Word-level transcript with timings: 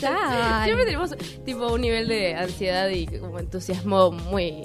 ¿Cómo 0.00 0.18
estás? 0.18 0.64
Siempre 0.64 0.84
tenemos 0.84 1.14
tipo 1.44 1.72
un 1.72 1.80
nivel 1.80 2.08
de 2.08 2.34
ansiedad 2.34 2.88
y 2.88 3.06
como 3.06 3.38
entusiasmo 3.38 4.10
muy 4.10 4.64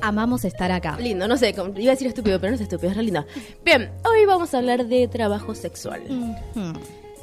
Amamos 0.00 0.44
estar 0.44 0.70
acá. 0.70 0.96
lindo. 0.98 1.26
No 1.26 1.36
sé, 1.36 1.50
iba 1.50 1.90
a 1.92 1.94
decir 1.94 2.06
estúpido, 2.06 2.38
pero 2.40 2.50
no 2.52 2.54
es 2.54 2.60
estúpido, 2.60 2.90
es 2.90 2.96
re 2.96 3.02
lindo. 3.02 3.24
Bien, 3.64 3.90
hoy 4.04 4.26
vamos 4.26 4.54
a 4.54 4.58
hablar 4.58 4.86
de 4.86 5.08
trabajo 5.08 5.54
sexual. 5.54 6.02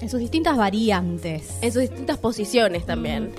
En 0.01 0.09
sus 0.09 0.19
distintas 0.19 0.57
variantes. 0.57 1.57
En 1.61 1.71
sus 1.71 1.83
distintas 1.83 2.17
posiciones 2.17 2.85
también. 2.85 3.33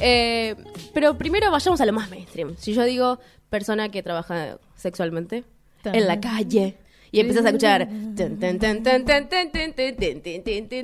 Eh, 0.00 0.56
pero 0.94 1.18
primero 1.18 1.50
vayamos 1.50 1.80
a 1.80 1.86
lo 1.86 1.92
más 1.92 2.08
mainstream. 2.08 2.56
Si 2.56 2.72
yo 2.72 2.84
digo 2.84 3.18
persona 3.50 3.90
que 3.90 4.02
trabaja 4.02 4.58
sexualmente 4.74 5.44
en 5.84 6.06
la 6.06 6.20
calle 6.20 6.76
y 7.10 7.20
empiezas 7.20 7.44
a 7.44 7.48
escuchar. 7.48 7.88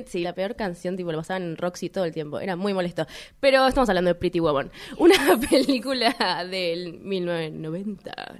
Sí, 0.07 0.23
la 0.23 0.33
peor 0.33 0.55
canción, 0.55 0.97
tipo, 0.97 1.11
la 1.11 1.17
pasaban 1.17 1.43
en 1.43 1.57
Roxy 1.57 1.89
todo 1.89 2.05
el 2.05 2.13
tiempo. 2.13 2.39
Era 2.39 2.55
muy 2.55 2.73
molesto. 2.73 3.05
Pero 3.39 3.67
estamos 3.67 3.89
hablando 3.89 4.09
de 4.09 4.15
Pretty 4.15 4.39
Woman. 4.39 4.71
Una 4.97 5.39
película 5.49 6.45
del 6.49 6.99
1990. 6.99 8.39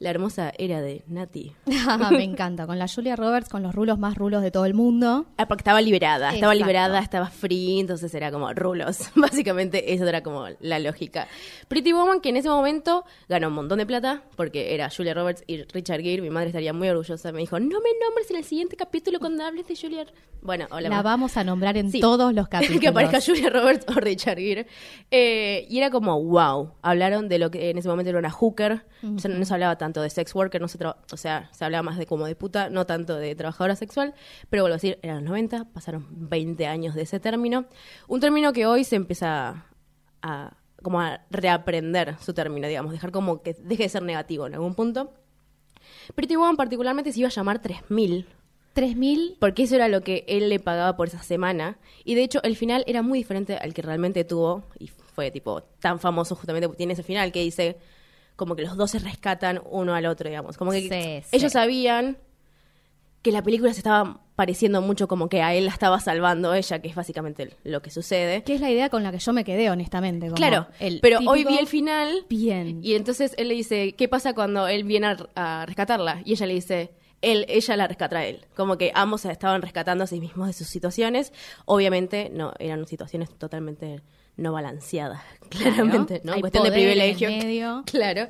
La, 0.00 0.10
hermosa 0.10 0.52
era 0.58 0.80
de 0.80 1.02
Nati. 1.06 1.52
Me 2.10 2.24
encanta. 2.24 2.66
Con 2.66 2.78
la 2.78 2.88
Julia 2.88 3.16
Roberts, 3.16 3.48
con 3.48 3.62
los 3.62 3.74
rulos 3.74 3.98
más 3.98 4.16
rulos 4.16 4.42
de 4.42 4.50
todo 4.50 4.64
el 4.64 4.74
mundo. 4.74 5.26
Ah, 5.36 5.46
porque 5.46 5.60
estaba 5.60 5.80
liberada, 5.80 6.34
estaba 6.34 6.54
liberada, 6.54 6.98
estaba 7.00 7.26
free, 7.28 7.78
entonces 7.80 8.12
era 8.14 8.30
como 8.32 8.52
rulos. 8.54 9.10
Básicamente 9.14 9.92
eso 9.92 10.06
era 10.06 10.22
como 10.22 10.46
la 10.60 10.78
lógica. 10.78 11.28
Pretty 11.68 11.92
Woman, 11.92 12.20
que 12.20 12.30
en 12.30 12.36
ese 12.36 12.48
momento 12.48 13.04
ganó 13.28 13.48
un 13.48 13.54
montón 13.54 13.78
de 13.78 13.86
plata, 13.86 14.22
porque 14.36 14.74
era 14.74 14.88
Julia 14.94 15.14
Roberts 15.14 15.44
y 15.46 15.62
Richard 15.64 16.00
Gere, 16.00 16.22
mi 16.22 16.30
madre 16.30 16.48
estaría 16.48 16.72
muy 16.72 16.88
orgullosa, 16.88 17.32
me 17.32 17.40
dijo, 17.40 17.58
no 17.60 17.80
me 17.80 17.90
nombres 18.04 18.30
en 18.30 18.36
el 18.36 18.44
siguiente 18.44 18.76
capítulo 18.76 19.18
cuando 19.20 19.44
hables 19.44 19.66
de 19.68 19.76
Julia. 19.76 20.06
Bueno, 20.42 20.66
hola. 20.70 20.88
La 20.88 21.02
vamos 21.02 21.36
a 21.36 21.44
nombrar 21.44 21.76
en 21.76 21.90
Sí. 21.90 22.00
todos 22.00 22.32
los 22.32 22.48
capítulos. 22.48 22.80
que 22.80 22.88
aparezca 22.88 23.20
Julia 23.20 23.50
Roberts 23.50 23.84
o 23.88 24.00
Richard 24.00 24.38
Gere. 24.38 24.66
Eh, 25.10 25.66
y 25.68 25.76
era 25.78 25.90
como, 25.90 26.22
wow. 26.22 26.72
Hablaron 26.82 27.28
de 27.28 27.38
lo 27.38 27.50
que 27.50 27.68
en 27.70 27.76
ese 27.78 27.88
momento 27.88 28.08
era 28.10 28.18
una 28.18 28.30
hooker. 28.30 28.86
O 29.02 29.18
sea, 29.18 29.30
no 29.30 29.44
se 29.46 29.54
hablaba 29.54 29.76
tanto 29.78 29.89
de 29.92 30.10
sex 30.10 30.34
worker, 30.34 30.60
no 30.60 30.68
se 30.68 30.78
o 30.84 31.16
sea, 31.16 31.48
se 31.52 31.64
hablaba 31.64 31.82
más 31.82 31.98
de 31.98 32.06
como 32.06 32.26
de 32.26 32.36
puta, 32.36 32.70
no 32.70 32.86
tanto 32.86 33.16
de 33.16 33.34
trabajadora 33.34 33.74
sexual. 33.74 34.14
Pero 34.48 34.62
vuelvo 34.62 34.74
a 34.74 34.76
decir, 34.76 34.98
eran 35.02 35.16
los 35.16 35.30
90, 35.30 35.64
pasaron 35.72 36.06
20 36.10 36.66
años 36.66 36.94
de 36.94 37.02
ese 37.02 37.18
término. 37.18 37.64
Un 38.06 38.20
término 38.20 38.52
que 38.52 38.66
hoy 38.66 38.84
se 38.84 38.96
empieza 38.96 39.66
a 40.22 40.52
como 40.82 41.00
a 41.00 41.20
reaprender 41.30 42.16
su 42.20 42.32
término, 42.32 42.68
digamos, 42.68 42.92
dejar 42.92 43.10
como 43.10 43.42
que 43.42 43.54
deje 43.54 43.82
de 43.82 43.88
ser 43.88 44.02
negativo 44.02 44.46
en 44.46 44.54
algún 44.54 44.74
punto. 44.74 45.12
Pretty 46.14 46.36
Woman 46.36 46.56
particularmente 46.56 47.12
se 47.12 47.20
iba 47.20 47.28
a 47.28 47.32
llamar 47.32 47.60
3000 47.60 48.26
3000. 48.72 49.36
porque 49.40 49.64
eso 49.64 49.74
era 49.74 49.88
lo 49.88 50.02
que 50.02 50.24
él 50.28 50.48
le 50.48 50.60
pagaba 50.60 50.96
por 50.96 51.08
esa 51.08 51.22
semana. 51.22 51.78
Y 52.04 52.14
de 52.14 52.22
hecho, 52.22 52.42
el 52.42 52.56
final 52.56 52.84
era 52.86 53.02
muy 53.02 53.18
diferente 53.18 53.56
al 53.56 53.74
que 53.74 53.82
realmente 53.82 54.24
tuvo. 54.24 54.64
Y 54.78 54.88
fue 54.88 55.30
tipo 55.30 55.62
tan 55.80 55.98
famoso 55.98 56.34
justamente 56.34 56.68
porque 56.68 56.78
tiene 56.78 56.92
ese 56.94 57.02
final 57.02 57.32
que 57.32 57.40
dice 57.40 57.76
como 58.40 58.56
que 58.56 58.62
los 58.62 58.74
dos 58.78 58.90
se 58.92 58.98
rescatan 58.98 59.60
uno 59.70 59.94
al 59.94 60.06
otro, 60.06 60.30
digamos. 60.30 60.56
Como 60.56 60.70
que 60.72 60.80
Sí, 60.80 60.88
sí. 60.88 61.36
ellos 61.36 61.52
sabían 61.52 62.16
que 63.20 63.32
la 63.32 63.42
película 63.42 63.70
se 63.74 63.80
estaba 63.80 64.22
pareciendo 64.34 64.80
mucho 64.80 65.06
como 65.08 65.28
que 65.28 65.42
a 65.42 65.52
él 65.54 65.66
la 65.66 65.72
estaba 65.72 66.00
salvando 66.00 66.54
ella, 66.54 66.78
que 66.80 66.88
es 66.88 66.94
básicamente 66.94 67.54
lo 67.64 67.82
que 67.82 67.90
sucede. 67.90 68.42
Que 68.44 68.54
es 68.54 68.62
la 68.62 68.70
idea 68.70 68.88
con 68.88 69.02
la 69.02 69.12
que 69.12 69.18
yo 69.18 69.34
me 69.34 69.44
quedé, 69.44 69.68
honestamente. 69.68 70.28
como 70.28 70.36
Claro, 70.36 70.68
el 70.78 71.00
pero 71.02 71.18
hoy 71.26 71.44
vi 71.44 71.58
el 71.58 71.66
final 71.66 72.24
Bien. 72.30 72.80
y 72.82 72.94
entonces 72.94 73.34
él 73.36 73.48
le 73.48 73.54
dice, 73.56 73.92
¿qué 73.92 74.08
pasa 74.08 74.32
cuando 74.34 74.66
él 74.68 74.84
viene 74.84 75.08
a, 75.08 75.16
a 75.34 75.66
rescatarla? 75.66 76.22
Y 76.24 76.32
ella 76.32 76.46
le 76.46 76.54
dice, 76.54 76.92
él, 77.20 77.44
ella 77.50 77.76
la 77.76 77.86
rescatará 77.88 78.20
a 78.20 78.24
él. 78.24 78.46
Como 78.56 78.78
que 78.78 78.90
ambos 78.94 79.20
se 79.20 79.30
estaban 79.30 79.60
rescatando 79.60 80.04
a 80.04 80.06
sí 80.06 80.18
mismos 80.18 80.46
de 80.46 80.54
sus 80.54 80.68
situaciones. 80.68 81.34
Obviamente, 81.66 82.30
no, 82.32 82.54
eran 82.58 82.86
situaciones 82.86 83.28
totalmente 83.36 84.00
no 84.36 84.52
balanceadas, 84.52 85.20
claramente, 85.50 86.20
¿no? 86.24 86.32
hay 86.32 86.40
Cuestión 86.40 86.64
de 86.64 86.72
privilegio. 86.72 87.28
medio. 87.28 87.82
Claro. 87.86 88.28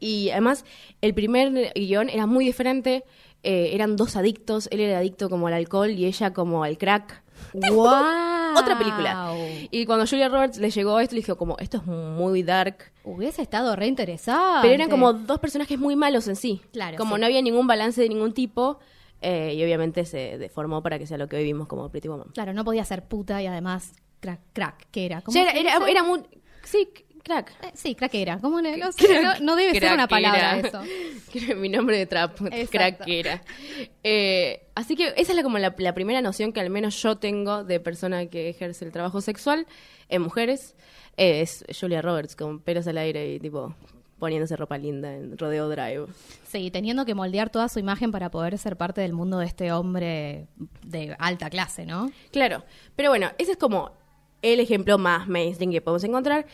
Y 0.00 0.30
además, 0.30 0.64
el 1.00 1.14
primer 1.14 1.72
guion 1.74 2.08
era 2.08 2.26
muy 2.26 2.44
diferente. 2.44 3.04
eh, 3.44 3.70
eran 3.74 3.96
dos 3.96 4.14
adictos. 4.16 4.68
Él 4.70 4.80
era 4.80 4.98
adicto 4.98 5.28
como 5.28 5.46
al 5.48 5.54
alcohol 5.54 5.90
y 5.90 6.06
ella 6.06 6.32
como 6.32 6.62
al 6.64 6.78
crack. 6.78 7.22
¡Wow! 7.54 8.56
Otra 8.56 8.78
película. 8.78 9.34
Y 9.70 9.84
cuando 9.86 10.06
Julia 10.06 10.28
Roberts 10.28 10.58
le 10.58 10.70
llegó 10.70 11.00
esto, 11.00 11.14
le 11.14 11.22
dijo 11.22 11.36
como, 11.36 11.56
esto 11.58 11.78
es 11.78 11.86
muy 11.86 12.42
dark. 12.42 12.92
Hubiese 13.04 13.42
estado 13.42 13.74
re 13.74 13.86
interesante. 13.86 14.58
Pero 14.62 14.74
eran 14.74 14.88
como 14.90 15.12
dos 15.12 15.40
personajes 15.40 15.78
muy 15.78 15.96
malos 15.96 16.28
en 16.28 16.36
sí. 16.36 16.60
Claro, 16.72 16.96
Como 16.98 17.14
sí. 17.16 17.20
no 17.20 17.26
había 17.26 17.42
ningún 17.42 17.66
balance 17.66 18.00
de 18.00 18.08
ningún 18.08 18.32
tipo. 18.32 18.78
eh, 19.22 19.54
y 19.56 19.62
obviamente 19.64 20.04
se 20.04 20.36
deformó 20.38 20.82
para 20.82 20.98
que 20.98 21.06
sea 21.06 21.16
lo 21.18 21.28
que 21.28 21.38
vivimos 21.38 21.66
como 21.66 21.88
Pretty 21.90 22.08
Woman. 22.08 22.28
Claro, 22.34 22.52
no 22.52 22.64
podía 22.64 22.84
ser 22.84 23.04
puta 23.08 23.40
y 23.42 23.46
además 23.46 23.92
crack, 24.22 24.40
crack, 24.54 24.86
que 24.90 25.04
era. 25.04 25.20
¿Cómo 25.20 25.34
Ya 25.34 25.42
era, 25.50 25.52
era, 25.76 25.90
era 25.90 26.02
muy... 26.02 26.20
Sí, 26.64 26.88
crack. 27.22 27.52
Eh, 27.62 27.72
sí, 27.74 27.94
crackera. 27.94 28.38
¿Cómo 28.40 28.62
no, 28.62 28.70
no 28.76 28.90
no- 29.40 29.56
debe 29.56 29.78
ser 29.78 29.92
una 29.92 30.06
palabra 30.08 30.58
eso. 30.58 30.80
Mi 31.56 31.68
nombre 31.68 31.98
de 31.98 32.06
trap, 32.06 32.38
crackera. 32.70 33.42
Eh, 34.02 34.68
así 34.74 34.96
que 34.96 35.08
esa 35.16 35.32
es 35.32 35.34
la, 35.36 35.42
como 35.42 35.58
la, 35.58 35.74
la 35.76 35.92
primera 35.94 36.22
noción 36.22 36.52
que 36.52 36.60
al 36.60 36.70
menos 36.70 37.00
yo 37.02 37.18
tengo 37.18 37.64
de 37.64 37.80
persona 37.80 38.26
que 38.26 38.48
ejerce 38.48 38.84
el 38.84 38.92
trabajo 38.92 39.20
sexual 39.20 39.66
en 40.08 40.22
mujeres. 40.22 40.74
Eh, 41.16 41.40
es 41.42 41.64
Julia 41.78 42.00
Roberts 42.00 42.36
con 42.36 42.60
pelos 42.60 42.86
al 42.86 42.98
aire 42.98 43.34
y 43.34 43.40
tipo 43.40 43.74
poniéndose 44.18 44.54
ropa 44.54 44.78
linda 44.78 45.12
en 45.12 45.36
Rodeo 45.36 45.68
Drive. 45.68 46.06
Sí, 46.46 46.70
teniendo 46.70 47.04
que 47.04 47.12
moldear 47.14 47.50
toda 47.50 47.68
su 47.68 47.80
imagen 47.80 48.12
para 48.12 48.30
poder 48.30 48.56
ser 48.56 48.76
parte 48.76 49.00
del 49.00 49.12
mundo 49.12 49.38
de 49.40 49.46
este 49.46 49.72
hombre 49.72 50.46
de 50.86 51.16
alta 51.18 51.50
clase, 51.50 51.86
¿no? 51.86 52.08
Claro, 52.30 52.62
pero 52.94 53.08
bueno, 53.08 53.32
ese 53.38 53.52
es 53.52 53.58
como 53.58 53.90
el 54.42 54.60
ejemplo 54.60 54.98
más 54.98 55.28
mainstream 55.28 55.72
que 55.72 55.80
podemos 55.80 56.04
encontrar. 56.04 56.46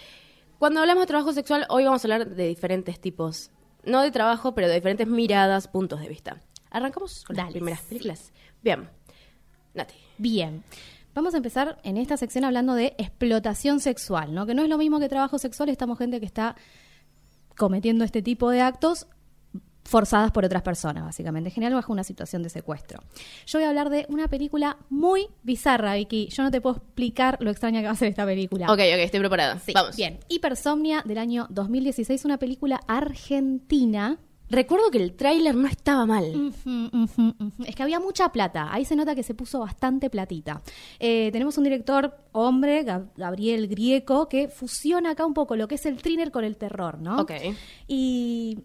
Cuando 0.59 0.81
hablamos 0.81 1.03
de 1.03 1.06
trabajo 1.06 1.32
sexual, 1.32 1.66
hoy 1.69 1.84
vamos 1.84 2.04
a 2.04 2.06
hablar 2.06 2.28
de 2.28 2.47
diferentes 2.47 3.00
tipos, 3.00 3.50
no 3.84 4.03
de 4.03 4.10
trabajo, 4.10 4.54
pero 4.54 4.69
de 4.69 4.75
diferentes 4.75 5.06
miradas, 5.06 5.69
puntos 5.69 6.00
de 6.00 6.09
vista. 6.09 6.41
Arrancamos 6.71 7.25
con 7.25 7.37
las 7.37 7.47
Dale. 7.47 7.54
primeras 7.54 7.82
películas. 7.82 8.32
Bien, 8.62 8.88
Nati. 9.75 9.94
Bien. 10.19 10.62
Vamos 11.15 11.34
a 11.34 11.38
empezar 11.38 11.78
en 11.82 11.97
esta 11.97 12.16
sección 12.16 12.44
hablando 12.44 12.75
de 12.75 12.94
explotación 12.98 13.81
sexual, 13.81 14.34
¿no? 14.34 14.47
Que 14.47 14.54
no 14.54 14.62
es 14.62 14.69
lo 14.69 14.78
mismo 14.78 15.00
que 15.00 15.09
trabajo 15.09 15.39
sexual, 15.39 15.68
estamos 15.68 15.98
gente 15.98 16.21
que 16.21 16.27
está 16.27 16.54
cometiendo 17.57 18.04
este 18.04 18.22
tipo 18.22 18.51
de 18.51 18.60
actos 18.60 19.07
forzadas 19.89 20.31
por 20.33 20.45
otras 20.45 20.61
personas, 20.63 21.03
básicamente, 21.03 21.49
en 21.49 21.55
general 21.55 21.75
bajo 21.75 21.93
una 21.93 22.05
situación 22.05 22.43
de 22.43 22.51
secuestro. 22.51 23.01
Yo 23.47 23.59
voy 23.59 23.65
a 23.65 23.71
hablar 23.71 23.89
de 23.89 24.05
una 24.11 24.29
película 24.29 24.77
muy 24.91 25.29
bizarra, 25.43 25.95
Vicky. 25.95 26.29
Yo 26.29 26.43
no 26.43 26.51
te 26.51 26.61
puedo 26.61 26.77
explicar 26.77 27.39
lo 27.41 27.51
extraña 27.51 27.81
que 27.81 27.87
va 27.87 27.93
a 27.93 27.97
ser 27.97 28.09
esta 28.09 28.27
película. 28.27 28.67
Ok, 28.67 28.79
ok, 28.79 28.99
estoy 28.99 29.21
preparada. 29.21 29.59
Sí, 29.61 29.73
Vamos. 29.75 29.97
Bien. 29.97 30.19
Hipersomnia 30.29 31.03
del 31.07 31.17
año 31.17 31.47
2016, 31.49 32.25
una 32.27 32.39
película 32.39 32.81
argentina. 32.87 34.19
Recuerdo 34.51 34.91
que 34.91 34.97
el 34.99 35.13
tráiler 35.15 35.55
no 35.55 35.69
estaba 35.69 36.07
mal. 36.07 36.53
Es 37.67 37.77
que 37.77 37.83
había 37.83 38.01
mucha 38.01 38.31
plata. 38.33 38.69
Ahí 38.73 38.85
se 38.87 38.97
nota 38.97 39.15
que 39.15 39.23
se 39.23 39.35
puso 39.35 39.61
bastante 39.61 40.09
platita. 40.09 40.63
Eh, 40.99 41.29
tenemos 41.33 41.59
un 41.59 41.65
director 41.65 42.17
hombre, 42.33 42.83
Gab- 42.85 43.11
Gabriel 43.17 43.69
Grieco, 43.69 44.27
que 44.29 44.49
fusiona 44.49 45.11
acá 45.11 45.27
un 45.27 45.35
poco 45.35 45.55
lo 45.57 45.69
que 45.69 45.75
es 45.75 45.85
el 45.85 45.97
thriller 46.01 46.31
con 46.31 46.45
el 46.45 46.57
terror, 46.57 46.99
¿no? 46.99 47.21
Ok. 47.21 47.33
Y 47.89 48.59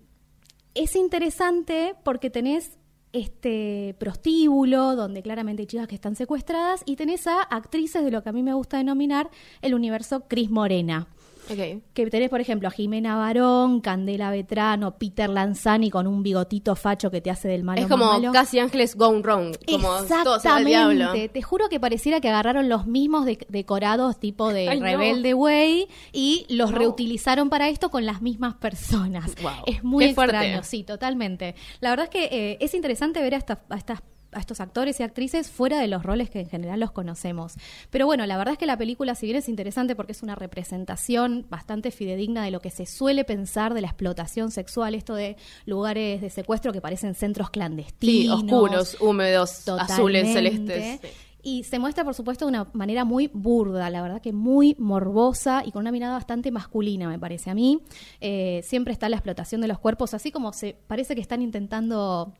es 0.75 0.96
interesante 0.96 1.96
porque 2.04 2.30
tenés 2.30 2.78
este 3.12 3.96
prostíbulo 4.00 4.96
donde 4.96 5.22
claramente 5.22 5.62
hay 5.62 5.68
chicas 5.68 5.88
que 5.88 5.96
están 5.96 6.16
secuestradas 6.16 6.81
y 6.86 6.96
tenés 6.96 7.28
a 7.28 7.42
actrices 7.42 8.04
de 8.04 8.12
lo 8.12 8.24
que 8.24 8.30
a 8.30 8.34
mí 8.34 8.42
me 8.42 8.54
gusta 8.54 8.78
denominar 8.78 9.30
el 9.62 9.75
universo 9.75 10.28
Cris 10.28 10.50
Morena. 10.50 11.08
Que 11.48 12.07
tenés, 12.10 12.30
por 12.30 12.42
ejemplo, 12.42 12.68
a 12.68 12.72
Jimena 12.72 13.16
Barón, 13.18 13.81
Candela 13.81 14.31
Vetrano, 14.31 14.98
Peter 14.98 15.30
Lanzani 15.30 15.90
con 15.90 16.07
un 16.07 16.24
bigotito 16.24 16.75
facho 16.75 17.12
que 17.12 17.22
te 17.22 17.30
hace 17.30 17.48
del 17.48 17.63
malo 17.63 17.81
Es 17.81 17.88
como 17.88 18.06
malo. 18.06 18.31
casi 18.31 18.60
Ángeles 18.60 18.95
Gone 18.95 19.22
Wrong. 19.22 19.56
Como. 19.69 19.98
Exactamente. 20.00 21.30
Te 21.30 21.42
juro 21.42 21.69
que 21.69 21.80
pareciera 21.80 22.22
que 22.22 22.30
agarraron 22.30 22.69
los 22.69 22.86
mismos 22.88 23.25
de- 23.25 23.45
decorados 23.50 24.19
tipo 24.19 24.51
de 24.54 24.69
Ay. 24.69 24.80
Rebelde 24.80 25.34
Way 25.34 25.88
y 26.12 26.45
los 26.50 26.72
No. 26.72 26.78
reutilizaron 26.78 27.50
para 27.50 27.69
esto 27.69 27.89
con 27.89 28.06
las 28.06 28.22
mismas 28.22 28.56
personas. 28.56 29.36
Wow. 29.42 29.51
Es 29.66 29.84
muy 29.84 30.07
Qué 30.07 30.13
fuerte. 30.13 30.36
extraño, 30.38 30.63
sí, 30.63 30.84
totalmente. 30.84 31.56
La 31.81 31.89
verdad 31.89 32.06
es 32.06 32.10
que 32.10 32.24
eh, 32.51 32.57
es 32.62 32.74
interesante 32.74 33.22
ver 33.22 33.36
a, 33.36 33.38
estas- 33.38 33.60
a 33.69 33.75
estas 33.78 34.01
a 34.35 34.39
estos 34.39 34.59
actores 34.59 35.00
y 35.00 35.03
actrices 35.03 35.50
fuera 35.50 35.80
de 35.80 35.88
los 35.88 36.03
roles 36.03 36.30
que 36.30 36.39
en 36.39 36.50
general 36.50 36.80
los 36.80 36.91
conocemos. 36.91 37.53
Pero 37.89 38.06
bueno, 38.06 38.25
la 38.25 38.38
verdad 38.38 38.53
es 38.53 38.57
que 38.57 38.65
la 38.65 38.77
película, 38.77 39.15
si 39.15 39.27
bien 39.27 39.38
es 39.38 39.47
interesante 39.47 39.95
porque 39.95 40.12
es 40.13 40.24
una 40.24 40.35
representación 40.35 41.45
bastante 41.50 41.91
fidedigna 41.91 42.44
de 42.44 42.51
lo 42.51 42.59
que 42.59 42.71
se 42.71 42.85
suele 42.85 43.24
pensar 43.24 43.74
de 43.74 43.81
la 43.81 43.88
explotación 43.88 44.51
sexual, 44.51 44.95
esto 44.95 45.15
de 45.15 45.38
lugares 45.65 46.21
de 46.21 46.30
secuestro 46.30 46.74
que 46.74 46.81
parecen 46.81 47.15
centros 47.15 47.44
Sí, 47.44 47.51
clandestinos, 47.51 48.44
oscuros, 48.44 48.97
húmedos, 49.00 49.68
azules, 49.68 50.33
celestes. 50.33 51.00
Sí. 51.01 51.07
Y 51.45 51.63
se 51.63 51.77
muestra, 51.77 52.06
por 52.06 52.13
supuesto, 52.13 52.45
de 52.45 52.50
una 52.50 52.69
manera 52.71 53.03
muy 53.03 53.29
burda, 53.33 53.89
la 53.89 54.01
verdad 54.01 54.21
que 54.21 54.31
muy 54.31 54.77
morbosa 54.79 55.62
y 55.65 55.71
con 55.71 55.81
una 55.81 55.91
mirada 55.91 56.13
bastante 56.13 56.51
masculina, 56.51 57.09
me 57.09 57.19
parece 57.19 57.50
a 57.50 57.53
mí. 57.53 57.81
Eh, 58.21 58.62
siempre 58.63 58.94
está 58.94 59.09
la 59.09 59.18
explotación 59.18 59.59
de 59.59 59.68
los 59.68 59.77
cuerpos, 59.77 60.13
así 60.13 60.31
como 60.31 60.53
se 60.53 60.77
parece 60.88 61.15
que 61.15 61.21
están 61.21 61.41
intentando 61.41 62.33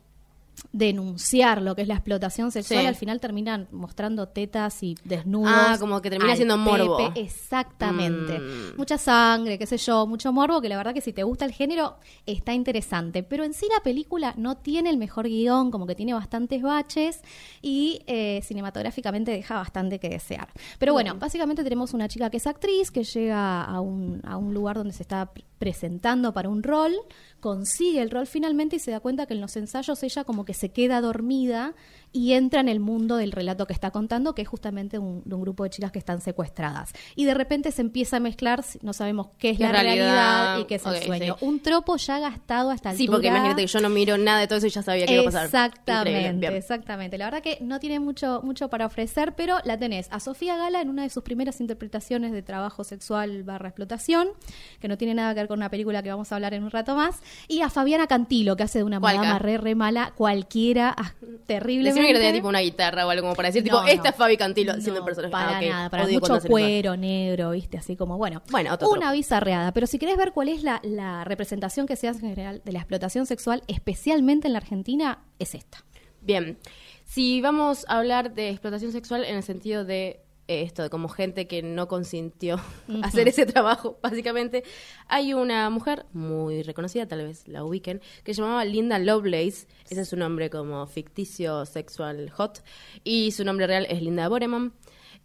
denunciar 0.72 1.62
lo 1.62 1.74
que 1.74 1.82
es 1.82 1.88
la 1.88 1.94
explotación 1.94 2.50
sexual, 2.50 2.80
Sí. 2.80 2.86
al 2.86 2.94
final 2.96 3.20
terminan 3.20 3.68
mostrando 3.70 4.28
tetas 4.28 4.82
y 4.82 4.96
desnudos. 5.04 5.52
Ah, 5.54 5.76
como 5.78 6.00
que 6.02 6.10
termina 6.10 6.34
siendo 6.36 6.56
morbo. 6.58 6.96
pepe. 6.96 7.20
Exactamente. 7.20 8.38
Mm. 8.38 8.76
Mucha 8.76 8.98
sangre, 8.98 9.58
qué 9.58 9.66
sé 9.66 9.76
yo, 9.78 10.06
mucho 10.06 10.32
morbo, 10.32 10.60
que 10.60 10.68
la 10.68 10.76
verdad 10.76 10.92
que 10.94 11.00
si 11.00 11.12
te 11.12 11.22
gusta 11.22 11.44
el 11.44 11.52
género 11.52 11.96
está 12.26 12.52
interesante. 12.52 13.22
Pero 13.22 13.44
en 13.44 13.54
sí 13.54 13.66
la 13.74 13.82
película 13.82 14.34
no 14.36 14.56
tiene 14.56 14.90
el 14.90 14.96
mejor 14.96 15.26
guion, 15.28 15.70
como 15.70 15.86
que 15.86 15.94
tiene 15.94 16.14
bastantes 16.14 16.62
baches 16.62 17.20
y 17.62 18.00
eh, 18.06 18.40
cinematográficamente 18.42 19.30
deja 19.30 19.56
bastante 19.56 19.98
que 19.98 20.08
desear. 20.08 20.48
Pero 20.78 20.92
bueno, 20.92 21.14
básicamente 21.18 21.62
tenemos 21.62 21.94
una 21.94 22.08
chica 22.08 22.30
que 22.30 22.36
es 22.38 22.46
actriz, 22.46 22.90
que 22.90 23.04
llega 23.04 23.62
a 23.64 23.80
un, 23.80 24.20
a 24.24 24.36
un 24.36 24.52
lugar 24.54 24.76
donde 24.76 24.92
se 24.92 25.02
está 25.02 25.30
presentando 25.58 26.32
para 26.32 26.48
un 26.48 26.62
rol, 26.62 26.94
consigue 27.40 28.02
el 28.02 28.10
rol 28.10 28.26
finalmente 28.26 28.76
y 28.76 28.80
se 28.80 28.90
da 28.90 29.00
cuenta 29.00 29.26
que 29.26 29.34
en 29.34 29.40
los 29.40 29.56
ensayos 29.56 30.02
ella 30.02 30.24
como 30.24 30.44
que 30.44 30.54
se 30.54 30.70
queda 30.70 31.00
dormida 31.00 31.74
y 32.14 32.32
entra 32.32 32.60
en 32.60 32.68
el 32.68 32.78
mundo 32.78 33.16
del 33.16 33.32
relato 33.32 33.66
que 33.66 33.72
está 33.72 33.90
contando, 33.90 34.36
que 34.36 34.42
es 34.42 34.48
justamente 34.48 35.00
un, 35.00 35.22
de 35.24 35.34
un 35.34 35.42
grupo 35.42 35.64
de 35.64 35.70
chicas 35.70 35.90
que 35.90 35.98
están 35.98 36.20
secuestradas. 36.20 36.92
Y 37.16 37.24
de 37.24 37.34
repente 37.34 37.72
se 37.72 37.82
empieza 37.82 38.18
a 38.18 38.20
mezclar, 38.20 38.64
no 38.82 38.92
sabemos 38.92 39.30
qué 39.36 39.50
es 39.50 39.58
la 39.58 39.72
realidad, 39.72 39.94
realidad, 39.96 40.58
y 40.60 40.64
qué 40.66 40.76
es 40.76 40.86
el 40.86 41.02
sueño. 41.02 41.36
sí. 41.36 41.44
Un 41.44 41.60
tropo 41.60 41.96
ya 41.96 42.20
gastado 42.20 42.70
hasta 42.70 42.92
el 42.92 42.96
Sí, 42.96 43.08
porque 43.08 43.26
imagínate 43.26 43.62
que 43.62 43.66
yo 43.66 43.80
no 43.80 43.90
miro 43.90 44.16
nada 44.16 44.38
de 44.38 44.46
todo 44.46 44.58
eso 44.58 44.68
y 44.68 44.70
ya 44.70 44.82
sabía 44.82 45.06
que 45.06 45.14
iba 45.14 45.22
a 45.22 45.24
pasar. 45.24 45.46
Exactamente, 45.46 46.56
exactamente. 46.56 47.18
La 47.18 47.24
verdad 47.24 47.42
que 47.42 47.58
no 47.60 47.80
tiene 47.80 47.98
mucho, 47.98 48.40
mucho 48.44 48.70
para 48.70 48.86
ofrecer, 48.86 49.34
pero 49.34 49.58
la 49.64 49.76
tenés 49.76 50.06
a 50.12 50.20
Sofía 50.20 50.56
Gala 50.56 50.80
en 50.82 50.90
una 50.90 51.02
de 51.02 51.10
sus 51.10 51.24
primeras 51.24 51.60
interpretaciones 51.60 52.30
de 52.30 52.42
trabajo 52.42 52.84
sexual 52.84 53.42
barra 53.42 53.70
explotación, 53.70 54.28
que 54.78 54.86
no 54.86 54.96
tiene 54.96 55.14
nada 55.14 55.34
que 55.34 55.40
ver 55.40 55.48
con 55.48 55.58
una 55.58 55.68
película 55.68 56.00
que 56.00 56.10
vamos 56.10 56.30
a 56.30 56.36
hablar 56.36 56.54
en 56.54 56.62
un 56.62 56.70
rato 56.70 56.94
más, 56.94 57.20
y 57.48 57.62
a 57.62 57.70
Fabiana 57.70 58.06
Cantilo, 58.06 58.54
que 58.56 58.62
hace 58.62 58.78
de 58.78 58.84
una 58.84 59.00
Cualca. 59.00 59.20
madama 59.20 59.38
re, 59.40 59.58
re 59.58 59.74
mala, 59.74 60.12
cualquiera, 60.16 60.94
ah, 60.96 61.12
no 62.12 62.18
tenía 62.18 62.32
tipo 62.32 62.48
una 62.48 62.60
guitarra 62.60 63.06
o 63.06 63.10
algo 63.10 63.22
como 63.22 63.34
para 63.34 63.48
decir, 63.48 63.62
tipo, 63.64 63.80
No, 63.80 63.86
esta 63.86 64.02
no. 64.04 64.08
es 64.10 64.16
Fabi 64.16 64.36
Cantilo 64.36 64.74
No, 64.76 64.96
el 64.96 65.04
personaje. 65.04 65.32
Para 65.32 65.56
Ah, 65.56 65.60
ok. 65.60 65.66
nada, 65.68 65.90
para 65.90 66.04
Odio 66.04 66.20
mucho 66.20 66.40
cuero 66.48 66.96
negro, 66.96 67.50
¿viste? 67.52 67.78
Así 67.78 67.96
como, 67.96 68.16
bueno. 68.18 68.42
Bueno, 68.50 68.74
otro 68.74 68.90
Una 68.90 69.12
bizarreada. 69.12 69.72
Pero 69.72 69.86
si 69.86 69.98
querés 69.98 70.16
ver 70.16 70.32
cuál 70.32 70.48
es 70.48 70.62
la, 70.62 70.80
la 70.82 71.24
representación 71.24 71.86
que 71.86 71.96
se 71.96 72.08
hace 72.08 72.20
en 72.26 72.30
general 72.34 72.62
de 72.64 72.72
la 72.72 72.78
explotación 72.80 73.26
sexual, 73.26 73.62
especialmente 73.66 74.46
en 74.46 74.52
la 74.52 74.58
Argentina, 74.58 75.24
es 75.38 75.54
esta. 75.54 75.84
Bien, 76.20 76.58
si 77.04 77.40
vamos 77.42 77.84
a 77.88 77.98
hablar 77.98 78.32
de 78.34 78.48
explotación 78.50 78.92
sexual 78.92 79.24
en 79.24 79.36
el 79.36 79.42
sentido 79.42 79.84
de 79.84 80.23
esto, 80.48 80.82
de 80.82 80.90
como 80.90 81.08
gente 81.08 81.46
que 81.46 81.62
no 81.62 81.88
consintió 81.88 82.60
hacer 83.02 83.28
ese 83.28 83.46
trabajo, 83.46 83.98
básicamente, 84.02 84.64
hay 85.08 85.34
una 85.34 85.70
mujer 85.70 86.06
muy 86.12 86.62
reconocida, 86.62 87.06
tal 87.06 87.26
vez 87.26 87.46
la 87.48 87.64
ubiquen, 87.64 88.00
que 88.22 88.34
se 88.34 88.42
llamaba 88.42 88.64
Linda 88.64 88.98
Lovelace, 88.98 89.66
ese 89.88 90.00
es 90.02 90.08
su 90.08 90.16
nombre 90.16 90.50
como 90.50 90.86
ficticio 90.86 91.66
sexual 91.66 92.30
hot, 92.30 92.62
y 93.02 93.32
su 93.32 93.44
nombre 93.44 93.66
real 93.66 93.86
es 93.88 94.02
Linda 94.02 94.28
Boreman. 94.28 94.72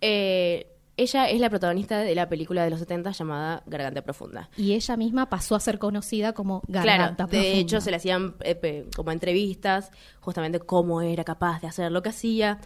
Eh, 0.01 0.67
ella 0.99 1.29
es 1.29 1.39
la 1.39 1.49
protagonista 1.49 1.99
de 1.99 2.13
la 2.13 2.27
película 2.27 2.65
de 2.65 2.71
los 2.71 2.79
70 2.79 3.11
llamada 3.11 3.63
Garganta 3.67 4.01
Profunda. 4.01 4.49
Y 4.57 4.73
ella 4.73 4.97
misma 4.97 5.29
pasó 5.29 5.55
a 5.55 5.61
ser 5.61 5.79
conocida 5.79 6.33
como 6.33 6.61
Garganta 6.67 7.25
Claro, 7.25 7.31
de 7.31 7.37
Profunda. 7.37 7.57
hecho 7.57 7.79
se 7.79 7.89
le 7.91 7.95
hacían 7.97 8.35
eh, 8.41 8.85
como 8.93 9.11
entrevistas, 9.13 9.91
justamente 10.19 10.59
cómo 10.59 11.01
era 11.01 11.23
capaz 11.23 11.61
de 11.61 11.67
hacer 11.67 11.89
lo 11.89 12.01
que 12.01 12.09
hacía. 12.09 12.59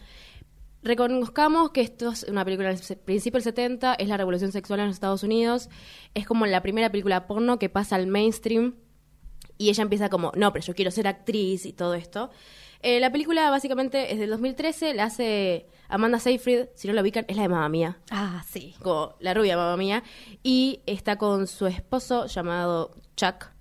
Reconozcamos 0.83 1.71
que 1.71 1.81
esto 1.81 2.09
es 2.11 2.23
una 2.23 2.43
película 2.43 2.69
del 2.73 2.97
principio 2.97 3.37
del 3.37 3.43
70, 3.43 3.93
es 3.95 4.07
la 4.07 4.17
revolución 4.17 4.51
sexual 4.51 4.81
en 4.81 4.87
los 4.87 4.95
Estados 4.97 5.23
Unidos, 5.23 5.69
es 6.13 6.25
como 6.27 6.45
la 6.45 6.61
primera 6.61 6.91
película 6.91 7.25
porno 7.25 7.57
que 7.57 7.69
pasa 7.69 7.95
al 7.95 8.07
mainstream 8.07 8.75
y 9.57 9.69
ella 9.69 9.83
empieza 9.83 10.09
como, 10.09 10.31
no, 10.35 10.51
pero 10.51 10.65
yo 10.65 10.75
quiero 10.75 10.91
ser 10.91 11.07
actriz 11.07 11.65
y 11.65 11.73
todo 11.73 11.93
esto. 11.93 12.31
Eh, 12.81 12.99
la 12.99 13.13
película 13.13 13.49
básicamente 13.49 14.11
es 14.11 14.19
del 14.19 14.29
2013, 14.31 14.93
la 14.93 15.05
hace 15.05 15.67
Amanda 15.87 16.19
Seyfried, 16.19 16.65
si 16.75 16.89
no 16.89 16.93
la 16.93 17.01
ubican, 17.01 17.23
es 17.29 17.37
la 17.37 17.43
de 17.43 17.47
Mamma 17.49 17.69
Mía 17.69 17.97
Ah, 18.11 18.43
sí. 18.49 18.75
como 18.83 19.15
la 19.21 19.33
rubia 19.33 19.55
mamá 19.55 19.77
mía, 19.77 20.03
y 20.43 20.81
está 20.85 21.17
con 21.17 21.47
su 21.47 21.65
esposo 21.67 22.25
llamado 22.25 22.91
Chuck, 23.15 23.52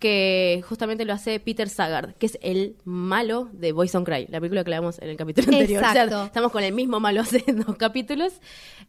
que 0.00 0.64
justamente 0.66 1.04
lo 1.04 1.12
hace 1.12 1.38
Peter 1.40 1.68
Saggard, 1.68 2.14
que 2.14 2.24
es 2.24 2.38
el 2.40 2.76
malo 2.84 3.50
de 3.52 3.72
Boys 3.72 3.94
on 3.94 4.02
Cry, 4.02 4.26
la 4.28 4.40
película 4.40 4.64
que 4.64 4.70
hablamos 4.70 4.98
en 4.98 5.10
el 5.10 5.16
capítulo 5.16 5.48
anterior. 5.52 5.84
O 5.84 5.92
sea, 5.92 6.04
Exacto. 6.04 6.24
estamos 6.24 6.50
con 6.50 6.64
el 6.64 6.72
mismo 6.72 6.98
malo 7.00 7.20
hace 7.20 7.44
dos 7.66 7.76
capítulos. 7.76 8.40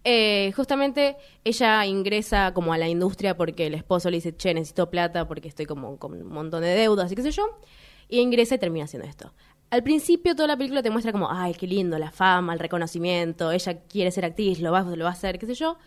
Eh, 0.06 0.54
justamente 0.56 1.18
ella 1.44 1.86
ingresa 1.86 2.54
como 2.54 2.72
a 2.72 2.78
la 2.78 2.88
industria 2.88 3.36
porque 3.36 3.68
el 3.68 3.74
esposo 3.74 4.10
le 4.10 4.18
dice, 4.18 4.36
che, 4.36 4.54
necesito 4.54 4.90
plata 4.90 5.28
porque 5.28 5.50
estoy 5.50 5.66
como 5.66 6.00
con 6.00 6.14
un 6.14 6.28
montón 6.28 6.62
de 6.62 6.70
deudas 6.70 7.12
y 7.12 7.16
qué 7.16 7.24
sé 7.24 7.32
yo, 7.32 7.60
y 8.08 8.20
ingresa 8.20 8.56
y 8.56 8.60
termina 8.60 8.86
haciendo 8.86 9.08
esto. 9.08 9.34
Al 9.70 9.84
principio 9.84 10.34
toda 10.34 10.48
la 10.48 10.58
película 10.58 10.82
te 10.82 10.90
muestra 10.92 11.12
como, 11.12 11.30
ay, 11.30 11.54
qué 11.56 11.68
lindo, 11.68 12.00
la 12.00 12.12
fama, 12.12 12.54
el 12.54 12.60
reconocimiento, 12.60 13.52
ella 13.52 13.82
quiere 13.82 14.12
ser 14.12 14.24
actriz, 14.24 14.62
lo 14.62 14.72
va, 14.72 14.82
lo 14.82 15.04
va 15.04 15.10
a 15.10 15.14
hacer, 15.14 15.38
qué 15.40 15.46
sé 15.46 15.56
yo. 15.56 15.78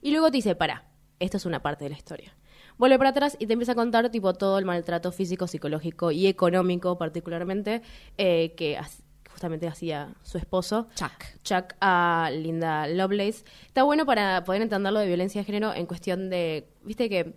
Y 0.00 0.10
luego 0.10 0.28
te 0.32 0.38
dice, 0.38 0.56
para, 0.56 0.86
esto 1.20 1.36
es 1.36 1.46
una 1.46 1.62
parte 1.62 1.84
de 1.84 1.90
la 1.90 1.96
historia. 1.96 2.34
Vuelve 2.78 2.98
para 2.98 3.10
atrás 3.10 3.36
y 3.38 3.46
te 3.46 3.52
empieza 3.52 3.72
a 3.72 3.74
contar 3.74 4.10
tipo 4.10 4.32
todo 4.34 4.58
el 4.58 4.64
maltrato 4.64 5.12
físico, 5.12 5.46
psicológico 5.46 6.10
y 6.10 6.26
económico 6.26 6.98
particularmente 6.98 7.82
eh, 8.18 8.54
que 8.56 8.78
justamente 9.30 9.66
hacía 9.66 10.14
su 10.22 10.38
esposo. 10.38 10.88
Chuck. 10.94 11.10
Chuck 11.42 11.74
a 11.80 12.30
Linda 12.32 12.86
Lovelace. 12.86 13.44
Está 13.66 13.82
bueno 13.82 14.06
para 14.06 14.44
poder 14.44 14.62
entenderlo 14.62 15.00
de 15.00 15.06
violencia 15.06 15.40
de 15.40 15.44
género 15.44 15.74
en 15.74 15.86
cuestión 15.86 16.30
de, 16.30 16.68
viste 16.82 17.08
que 17.08 17.34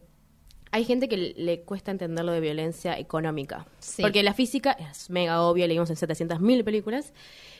hay 0.71 0.83
gente 0.83 1.07
que 1.07 1.33
le 1.37 1.61
cuesta 1.61 1.91
entenderlo 1.91 2.33
de 2.33 2.41
violencia 2.41 2.99
económica. 2.99 3.65
Sí. 3.79 4.01
Porque 4.01 4.23
la 4.23 4.33
física 4.33 4.71
es 4.73 5.09
mega 5.09 5.41
obvia, 5.41 5.67
leímos 5.67 5.89
en 5.89 5.95
700.000 5.95 6.63
películas. 6.65 7.13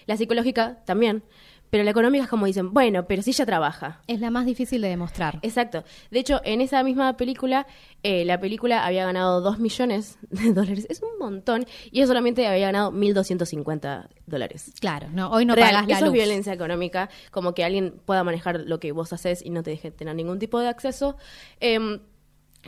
La 0.06 0.18
psicológica 0.18 0.84
también. 0.86 1.24
Pero 1.70 1.84
la 1.84 1.92
económica 1.92 2.24
es 2.24 2.30
como 2.30 2.46
dicen, 2.46 2.74
bueno, 2.74 3.06
pero 3.08 3.22
si 3.22 3.32
ella 3.32 3.46
trabaja. 3.46 4.02
Es 4.08 4.20
la 4.20 4.30
más 4.32 4.46
difícil 4.46 4.82
de 4.82 4.88
demostrar. 4.90 5.40
Exacto. 5.42 5.84
De 6.12 6.20
hecho, 6.20 6.40
en 6.46 6.62
esa 6.62 6.84
misma 6.84 7.18
película, 7.18 7.68
eh, 8.04 8.24
la 8.24 8.40
película 8.40 8.86
había 8.86 9.04
ganado 9.06 9.42
2 9.42 9.60
millones 9.60 10.18
de 10.30 10.54
dólares. 10.54 10.86
Es 10.90 11.02
un 11.02 11.18
montón. 11.20 11.66
Y 11.92 11.98
ella 12.00 12.08
solamente 12.08 12.48
había 12.48 12.68
ganado 12.68 12.92
1.250 12.92 14.08
dólares. 14.26 14.74
Claro, 14.80 15.08
no, 15.12 15.30
hoy 15.32 15.46
no 15.46 15.56
Real, 15.56 15.72
pagás 15.72 15.88
la 15.88 15.96
eso 15.96 16.06
luz. 16.06 16.14
es 16.16 16.22
violencia 16.22 16.54
económica, 16.54 17.10
como 17.32 17.54
que 17.54 17.64
alguien 17.64 18.00
pueda 18.06 18.24
manejar 18.24 18.62
lo 18.62 18.80
que 18.80 18.92
vos 18.92 19.12
haces 19.12 19.44
y 19.44 19.50
no 19.50 19.64
te 19.64 19.72
deje 19.72 19.92
tener 19.92 20.16
ningún 20.16 20.40
tipo 20.40 20.60
de 20.60 20.68
acceso. 20.70 21.18
Eh, 21.60 22.00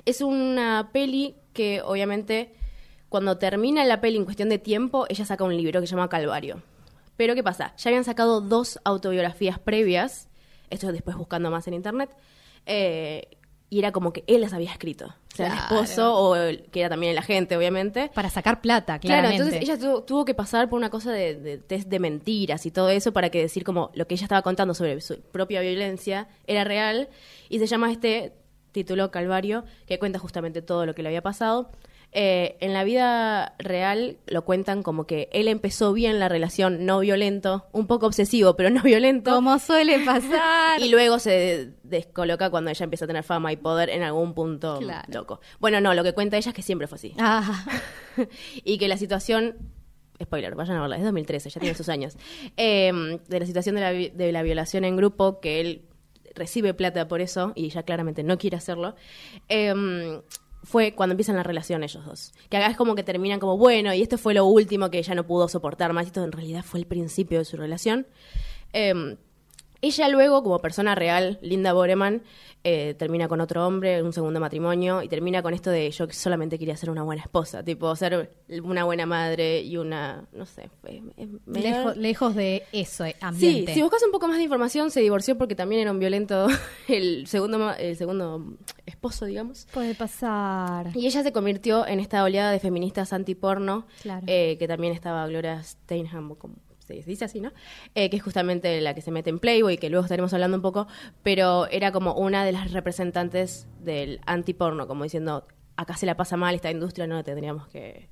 es 0.06 0.22
una 0.22 0.90
peli 0.92 1.36
que 1.54 1.82
obviamente 1.82 2.54
cuando 3.10 3.38
termina 3.38 3.86
la 3.86 4.02
peli 4.02 4.18
en 4.18 4.26
cuestión 4.26 4.50
de 4.50 4.60
tiempo, 4.60 5.06
ella 5.10 5.26
saca 5.26 5.44
un 5.44 5.56
libro 5.56 5.80
que 5.82 5.88
se 5.88 5.92
llama 5.96 6.10
Calvario. 6.10 6.62
Pero 7.18 7.36
¿qué 7.36 7.44
pasa? 7.44 7.74
Ya 7.78 7.90
habían 7.90 8.04
sacado 8.04 8.42
dos 8.42 8.80
autobiografías 8.86 9.60
previas, 9.60 10.30
esto 10.70 10.92
después 10.92 11.18
buscando 11.18 11.52
más 11.52 11.68
en 11.68 11.74
internet, 11.74 12.10
eh, 12.66 13.28
y 13.70 13.80
era 13.80 13.92
como 13.92 14.14
que 14.14 14.24
él 14.28 14.42
las 14.42 14.54
había 14.54 14.72
escrito. 14.72 15.08
O 15.34 15.36
sea, 15.36 15.48
el 15.48 15.54
Claro. 15.54 15.76
esposo, 15.82 16.16
o 16.16 16.36
el- 16.36 16.64
que 16.72 16.80
era 16.80 16.90
también 16.90 17.12
el 17.12 17.18
agente, 17.18 17.58
obviamente. 17.58 18.10
Para 18.14 18.30
sacar 18.30 18.62
plata, 18.62 18.98
Claro, 19.00 19.22
claramente. 19.24 19.44
entonces 19.44 19.62
ella 19.62 19.78
tuvo, 19.78 20.04
tuvo 20.04 20.26
que 20.26 20.34
pasar 20.34 20.70
por 20.70 20.78
una 20.78 20.90
cosa 20.90 21.12
de, 21.12 21.36
de 21.36 21.58
test 21.58 21.88
de 21.90 22.00
mentiras 22.00 22.66
y 22.66 22.72
todo 22.72 22.90
eso 22.90 23.12
para 23.12 23.30
que 23.30 23.40
decir 23.42 23.64
como 23.64 23.92
lo 23.94 24.08
que 24.08 24.16
ella 24.16 24.24
estaba 24.26 24.42
contando 24.42 24.74
sobre 24.74 25.00
su 25.02 25.20
propia 25.20 25.62
violencia 25.62 26.28
era 26.48 26.64
real 26.64 27.10
y 27.50 27.60
se 27.60 27.68
llama 27.68 27.92
este 27.92 28.34
título 28.72 29.12
Calvario 29.12 29.64
que 29.86 30.00
cuenta 30.00 30.18
justamente 30.18 30.62
todo 30.62 30.86
lo 30.86 30.96
que 30.96 31.04
le 31.04 31.10
había 31.10 31.22
pasado. 31.22 31.70
Eh, 32.14 32.56
en 32.62 32.74
la 32.74 32.84
vida 32.84 33.54
real 33.60 34.18
lo 34.28 34.44
cuentan 34.46 34.82
como 34.82 35.06
que 35.06 35.30
él 35.34 35.48
empezó 35.48 35.94
bien 35.94 36.20
la 36.20 36.30
relación 36.30 36.86
no 36.86 37.00
violento, 37.02 37.68
un 37.74 37.86
poco 37.86 38.08
obsesivo, 38.08 38.56
pero 38.56 38.70
no 38.70 38.82
violento. 38.82 39.36
Como 39.36 39.60
suele 39.60 40.00
pasar. 40.06 40.82
Y 40.82 40.90
luego 40.90 41.20
se 41.20 41.74
descoloca 41.84 42.50
cuando 42.50 42.72
ella 42.72 42.84
empieza 42.86 43.06
a 43.06 43.08
tener 43.08 43.24
fama 43.24 43.52
y 43.52 43.58
poder 43.58 43.90
en 43.90 44.04
algún 44.04 44.34
punto 44.34 44.80
Claro. 44.80 45.08
loco. 45.14 45.42
Bueno, 45.60 45.80
no, 45.82 45.94
lo 45.94 46.04
que 46.04 46.14
cuenta 46.14 46.38
ella 46.38 46.50
es 46.52 46.56
que 46.56 46.62
siempre 46.62 46.88
fue 46.88 46.96
así. 46.96 47.14
Ah, 47.20 47.66
y 48.64 48.78
que 48.78 48.88
la 48.88 48.98
situación. 48.98 49.56
Spoiler, 50.24 50.56
vayan 50.56 50.78
a 50.78 50.82
verla, 50.82 50.98
es 50.98 51.04
2013, 51.04 51.50
ya 51.52 51.60
tiene 51.60 51.76
sus 51.76 51.90
años. 51.90 52.16
Eh, 52.58 53.20
de 53.28 53.40
la 53.40 53.46
situación 53.46 53.76
de 53.76 53.82
la, 53.82 53.92
vi- 53.92 54.10
de 54.10 54.32
la 54.32 54.42
violación 54.42 54.84
en 54.86 54.96
grupo, 54.96 55.40
que 55.40 55.60
él 55.60 55.84
recibe 56.34 56.74
plata 56.74 57.08
por 57.08 57.22
eso 57.22 57.52
y 57.56 57.66
ella 57.66 57.84
claramente 57.84 58.24
no 58.24 58.38
quiere 58.40 58.58
hacerlo. 58.58 58.96
eh, 59.50 60.22
fue 60.64 60.94
cuando 60.94 61.14
empiezan 61.14 61.36
la 61.36 61.44
relación 61.44 61.84
ellos 61.84 62.06
dos. 62.06 62.34
Que 62.50 62.58
acá 62.58 62.68
es 62.68 62.78
como 62.78 62.96
que 62.96 63.04
terminan 63.04 63.40
como, 63.40 63.58
bueno, 63.58 63.94
y 63.94 64.02
esto 64.02 64.18
fue 64.18 64.34
lo 64.34 64.46
último 64.46 64.90
que 64.90 65.00
ella 65.00 65.16
no 65.16 65.26
pudo 65.26 65.48
soportar 65.48 65.94
más. 65.94 66.08
Esto 66.08 66.24
en 66.24 66.32
realidad 66.32 66.64
fue 66.64 66.80
el 66.80 66.88
principio 66.88 67.40
de 67.40 67.46
su 67.46 67.58
relación. 67.58 68.08
Eh, 68.74 69.18
ella 69.82 70.08
luego, 70.10 70.44
como 70.44 70.60
persona 70.60 70.96
real, 70.96 71.38
Linda 71.42 71.74
Boreman, 71.74 72.24
eh, 72.64 72.96
termina 72.98 73.28
con 73.28 73.40
otro 73.40 73.66
hombre, 73.66 74.02
un 74.04 74.12
segundo 74.12 74.40
matrimonio, 74.40 75.02
y 75.04 75.08
termina 75.08 75.42
con 75.42 75.54
esto 75.54 75.70
de 75.70 75.90
yo 75.92 76.08
solamente 76.10 76.58
quería 76.60 76.76
ser 76.76 76.90
una 76.90 77.04
buena 77.04 77.22
esposa, 77.22 77.64
tipo 77.64 77.96
ser 77.96 78.32
una 78.64 78.84
buena 78.84 79.06
madre 79.06 79.62
y 79.62 79.78
una, 79.78 80.28
no 80.34 80.46
sé, 80.46 80.70
fue, 80.82 81.02
medio- 81.46 81.94
lejos, 81.96 82.36
de 82.36 82.64
eso, 82.74 83.06
eh, 83.06 83.12
Sí, 83.20 83.26
ambiente. 83.26 83.74
si 83.74 83.82
buscas 83.82 84.04
un 84.04 84.12
poco 84.12 84.28
más 84.28 84.38
de 84.38 84.44
información, 84.44 84.92
se 84.92 85.00
divorció 85.02 85.38
porque 85.38 85.56
también 85.56 85.82
era 85.82 85.92
un 85.92 86.00
violento 86.00 86.48
el 86.88 87.28
segundo, 87.28 87.72
el 87.74 87.96
segundo 87.96 88.58
esposo, 88.86 89.26
digamos. 89.26 89.68
Puede 89.74 89.96
pasar. 89.96 90.90
Y 90.96 91.06
ella 91.08 91.24
se 91.24 91.32
convirtió 91.32 91.88
en 91.88 92.00
esta 92.00 92.24
oleada 92.24 92.52
de 92.52 92.60
feministas 92.60 93.14
antiporno, 93.14 93.86
Claro. 94.02 94.26
eh, 94.28 94.58
que 94.60 94.68
también 94.68 94.92
estaba 94.94 95.26
Gloria 95.28 95.62
Steinham, 95.64 96.36
como 96.36 96.56
se 96.88 97.10
dice 97.10 97.26
así, 97.26 97.42
¿no? 97.42 97.52
Eh, 97.96 98.10
que 98.10 98.18
es 98.18 98.24
justamente 98.24 98.80
la 98.82 98.94
que 98.94 99.02
se 99.02 99.12
mete 99.12 99.30
en 99.30 99.40
Playboy, 99.40 99.78
que 99.78 99.90
luego 99.90 100.06
estaremos 100.06 100.34
hablando 100.34 100.58
un 100.58 100.62
poco, 100.62 100.88
pero 101.24 101.68
era 101.68 101.92
como 101.92 102.14
una 102.14 102.46
de 102.46 102.52
las 102.52 102.72
representantes 102.72 103.68
del 103.80 104.22
antiporno, 104.26 104.88
como 104.88 105.04
diciendo, 105.04 105.48
acá 105.76 105.96
se 105.96 106.06
la 106.06 106.18
pasa 106.18 106.38
mal 106.38 106.56
esta 106.56 106.72
industria, 106.72 107.08
no 107.08 107.16
la 107.16 107.24
tendríamos 107.24 107.68
que, 107.68 108.10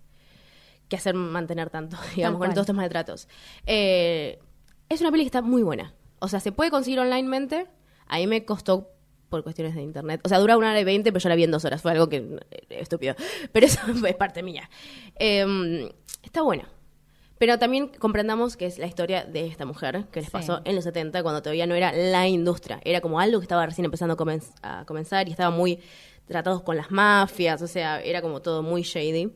que 0.87 0.95
hacer 0.95 1.15
mantener 1.15 1.69
tanto, 1.69 1.97
digamos, 2.15 2.35
con 2.35 2.39
cual. 2.39 2.49
estos 2.51 2.67
temas 2.67 2.85
de 2.85 2.89
tratos. 2.89 3.27
Eh, 3.65 4.39
es 4.89 5.01
una 5.01 5.11
peli 5.11 5.23
que 5.23 5.27
está 5.27 5.41
muy 5.41 5.63
buena. 5.63 5.93
O 6.19 6.27
sea, 6.27 6.39
se 6.39 6.51
puede 6.51 6.71
conseguir 6.71 6.99
onlinemente. 6.99 7.67
A 8.07 8.17
mí 8.17 8.27
me 8.27 8.45
costó 8.45 8.91
por 9.29 9.43
cuestiones 9.43 9.75
de 9.75 9.81
internet. 9.81 10.21
O 10.23 10.29
sea, 10.29 10.39
dura 10.39 10.57
una 10.57 10.69
hora 10.69 10.79
y 10.79 10.83
veinte, 10.83 11.11
pero 11.11 11.23
yo 11.23 11.29
la 11.29 11.35
vi 11.35 11.43
en 11.43 11.51
dos 11.51 11.65
horas. 11.65 11.81
Fue 11.81 11.91
algo 11.91 12.07
que 12.07 12.17
eh, 12.17 12.67
estúpido. 12.69 13.15
Pero 13.51 13.65
eso 13.65 13.79
es 14.07 14.15
parte 14.15 14.43
mía. 14.43 14.69
Eh, 15.15 15.91
está 16.23 16.41
buena. 16.41 16.67
Pero 17.37 17.59
también 17.59 17.89
comprendamos 17.99 18.55
que 18.55 18.65
es 18.65 18.77
la 18.77 18.85
historia 18.87 19.25
de 19.25 19.45
esta 19.47 19.65
mujer 19.65 20.05
que 20.11 20.21
les 20.21 20.27
Sí. 20.27 20.31
pasó 20.31 20.61
en 20.63 20.75
los 20.75 20.85
70, 20.85 21.21
cuando 21.21 21.41
todavía 21.41 21.67
no 21.67 21.75
era 21.75 21.91
la 21.91 22.27
industria. 22.27 22.79
Era 22.85 23.01
como 23.01 23.19
algo 23.19 23.39
que 23.39 23.43
estaba 23.43 23.65
recién 23.65 23.83
empezando 23.85 24.13
a, 24.13 24.17
comen- 24.17 24.41
a 24.61 24.85
comenzar 24.85 25.27
y 25.27 25.31
estaba 25.31 25.49
muy 25.53 25.79
tratados 26.27 26.61
con 26.63 26.77
las 26.77 26.91
mafias. 26.91 27.61
O 27.61 27.67
sea, 27.67 28.01
era 28.01 28.21
como 28.21 28.41
todo 28.41 28.63
muy 28.63 28.83
shady. 28.83 29.31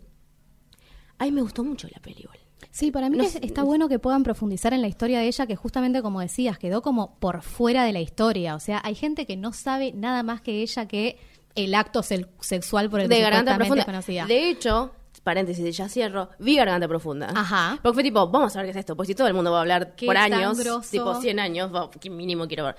A 1.18 1.25
mí 1.25 1.32
me 1.32 1.41
gustó 1.41 1.63
mucho 1.65 1.88
la 1.89 2.00
igual. 2.12 2.38
Sí, 2.72 2.91
para 2.91 3.10
mí 3.10 3.18
No 3.18 3.24
que 3.24 3.29
sé, 3.32 3.39
está 3.46 3.62
no 3.62 3.68
bueno 3.68 3.89
que 3.89 4.00
puedan 4.00 4.24
profundizar 4.24 4.74
en 4.74 4.82
la 4.82 4.88
historia 4.88 5.20
de 5.20 5.27
ella, 5.27 5.48
que 5.48 5.56
justamente 5.56 6.01
como 6.01 6.22
decías, 6.22 6.58
quedó 6.58 6.82
como 6.82 7.20
por 7.20 7.41
fuera 7.41 7.84
de 7.84 7.91
la 7.94 8.00
historia. 8.00 8.56
O 8.56 8.60
sea, 8.60 8.79
hay 8.84 8.96
gente 8.96 9.25
que 9.25 9.36
no 9.36 9.51
sabe 9.51 9.91
nada 9.91 10.24
más 10.24 10.41
que 10.41 10.62
ella 10.62 10.88
que 10.88 11.18
el 11.56 11.74
acto 11.75 12.01
sexual 12.03 12.89
por 12.89 13.01
el 13.01 13.10
de 13.10 13.15
que 13.15 13.22
Garganta 13.22 13.56
Profunda. 13.58 13.82
es 13.82 13.86
conocida. 13.86 14.25
De 14.27 14.50
hecho, 14.50 14.91
paréntesis, 15.23 15.75
ya 15.75 15.89
cierro, 15.89 16.29
vi 16.39 16.55
Garganta 16.55 16.88
Profunda. 16.88 17.29
Ajá. 17.35 17.79
Porque 17.81 17.93
fue 17.95 18.03
tipo, 18.03 18.27
vamos 18.29 18.55
a 18.55 18.59
ver 18.59 18.67
qué 18.67 18.71
es 18.71 18.77
esto, 18.77 18.95
pues 18.95 19.07
si 19.07 19.15
todo 19.15 19.27
el 19.27 19.33
mundo 19.33 19.51
va 19.51 19.57
a 19.57 19.61
hablar 19.61 19.95
por 19.95 20.17
años, 20.17 20.57
grosso. 20.59 20.89
tipo 20.91 21.15
100 21.19 21.39
años, 21.39 21.71
¿qué 21.99 22.09
mínimo 22.09 22.47
quiero 22.47 22.65
ver? 22.65 22.75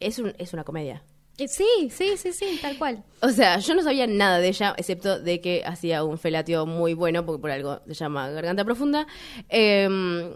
Es, 0.00 0.18
un, 0.18 0.34
es 0.38 0.52
una 0.52 0.64
comedia. 0.64 1.02
Eh, 1.38 1.48
Sí, 1.48 1.66
sí, 1.90 2.16
sí, 2.16 2.32
sí, 2.32 2.58
tal 2.62 2.78
cual. 2.78 3.02
O 3.20 3.28
sea, 3.30 3.58
yo 3.58 3.74
no 3.74 3.82
sabía 3.82 4.06
nada 4.06 4.38
de 4.38 4.48
ella, 4.48 4.72
excepto 4.76 5.18
de 5.18 5.40
que 5.40 5.62
hacía 5.66 6.04
un 6.04 6.16
felatio 6.18 6.64
muy 6.66 6.94
bueno, 6.94 7.26
porque 7.26 7.40
por 7.40 7.50
algo 7.50 7.80
se 7.86 7.94
llama 7.94 8.28
Garganta 8.30 8.64
Profunda. 8.64 9.06
Em, 9.48 10.34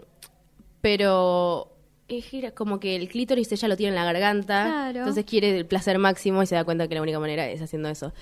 pero 0.81 1.73
es 2.07 2.25
como 2.53 2.79
que 2.79 2.95
el 2.95 3.07
clítoris 3.07 3.51
ella 3.51 3.67
lo 3.67 3.77
tiene 3.77 3.89
en 3.89 3.95
la 3.95 4.03
garganta, 4.03 4.63
Claro. 4.65 4.99
entonces 4.99 5.25
quiere 5.25 5.55
el 5.57 5.65
placer 5.67 5.99
máximo 5.99 6.41
y 6.41 6.47
se 6.47 6.55
da 6.55 6.63
cuenta 6.63 6.87
que 6.87 6.95
la 6.95 7.01
única 7.03 7.19
manera 7.19 7.47
es 7.47 7.61
haciendo 7.61 7.87
eso. 7.89 8.13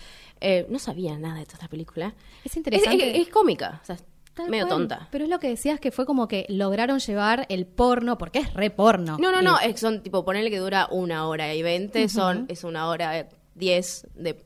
Eh, 0.41 0.65
no 0.70 0.79
sabía 0.79 1.17
nada 1.17 1.39
de 1.39 1.46
toda 1.46 1.56
esta 1.56 1.67
película. 1.67 2.13
Es 2.44 2.56
interesante. 2.58 3.12
Es, 3.22 3.27
es 3.27 3.34
cómica, 3.34 3.79
o 3.82 3.86
sea, 3.86 3.98
Tal 4.34 4.50
medio 4.50 4.67
cual. 4.67 4.79
tonta. 4.79 5.08
Pero 5.12 5.24
es 5.24 5.29
lo 5.32 5.39
que 5.39 5.50
decías 5.50 5.79
que 5.79 5.91
fue 5.91 6.06
como 6.06 6.27
que 6.27 6.46
lograron 6.50 7.00
llevar 7.00 7.46
el 7.50 7.65
porno, 7.65 8.17
porque 8.20 8.39
es 8.39 8.53
re 8.53 8.70
porno. 8.70 9.17
No, 9.20 9.32
no, 9.32 9.41
no, 9.41 9.58
Y- 9.65 9.70
es- 9.72 9.79
son 9.79 10.03
tipo, 10.03 10.24
ponerle 10.24 10.50
que 10.51 10.60
dura 10.60 10.88
una 10.91 11.27
hora 11.27 11.53
y 11.56 11.63
veinte, 11.63 12.08
son, 12.08 12.46
es 12.50 12.63
una 12.63 12.88
hora 12.88 13.27
diez 13.56 14.06
de... 14.13 14.46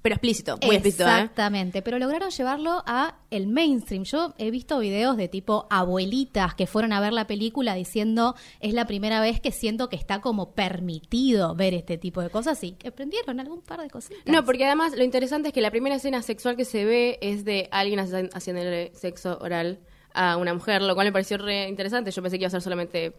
Pero 0.00 0.14
explícito, 0.14 0.58
muy 0.64 0.76
explícito, 0.76 1.04
¿eh? 1.04 1.06
Exactamente, 1.08 1.82
pero 1.82 1.98
lograron 1.98 2.30
llevarlo 2.30 2.82
a 2.86 3.16
el 3.30 3.48
mainstream. 3.48 4.04
Yo 4.04 4.32
he 4.38 4.50
visto 4.50 4.78
videos 4.78 5.16
de 5.16 5.26
tipo 5.28 5.66
abuelitas 5.70 6.54
que 6.54 6.66
fueron 6.68 6.92
a 6.92 7.00
ver 7.00 7.12
la 7.12 7.26
película 7.26 7.74
diciendo 7.74 8.34
es 8.60 8.74
la 8.74 8.86
primera 8.86 9.20
vez 9.20 9.40
que 9.40 9.50
siento 9.50 9.88
que 9.88 9.96
está 9.96 10.20
como 10.20 10.52
permitido 10.52 11.54
ver 11.56 11.74
este 11.74 11.98
tipo 11.98 12.22
de 12.22 12.30
cosas 12.30 12.62
y 12.62 12.72
que 12.72 12.88
aprendieron 12.88 13.40
algún 13.40 13.60
par 13.60 13.80
de 13.80 13.90
cositas. 13.90 14.22
No, 14.24 14.44
porque 14.44 14.64
además 14.66 14.96
lo 14.96 15.02
interesante 15.02 15.48
es 15.48 15.54
que 15.54 15.60
la 15.60 15.70
primera 15.70 15.96
escena 15.96 16.22
sexual 16.22 16.56
que 16.56 16.64
se 16.64 16.84
ve 16.84 17.18
es 17.20 17.44
de 17.44 17.68
alguien 17.72 17.98
haci- 17.98 18.30
haciéndole 18.32 18.92
sexo 18.94 19.36
oral 19.40 19.80
a 20.14 20.36
una 20.36 20.54
mujer, 20.54 20.80
lo 20.82 20.94
cual 20.94 21.08
me 21.08 21.12
pareció 21.12 21.38
re 21.38 21.68
interesante. 21.68 22.10
Yo 22.12 22.22
pensé 22.22 22.38
que 22.38 22.44
iba 22.44 22.48
a 22.48 22.50
ser 22.50 22.62
solamente 22.62 23.14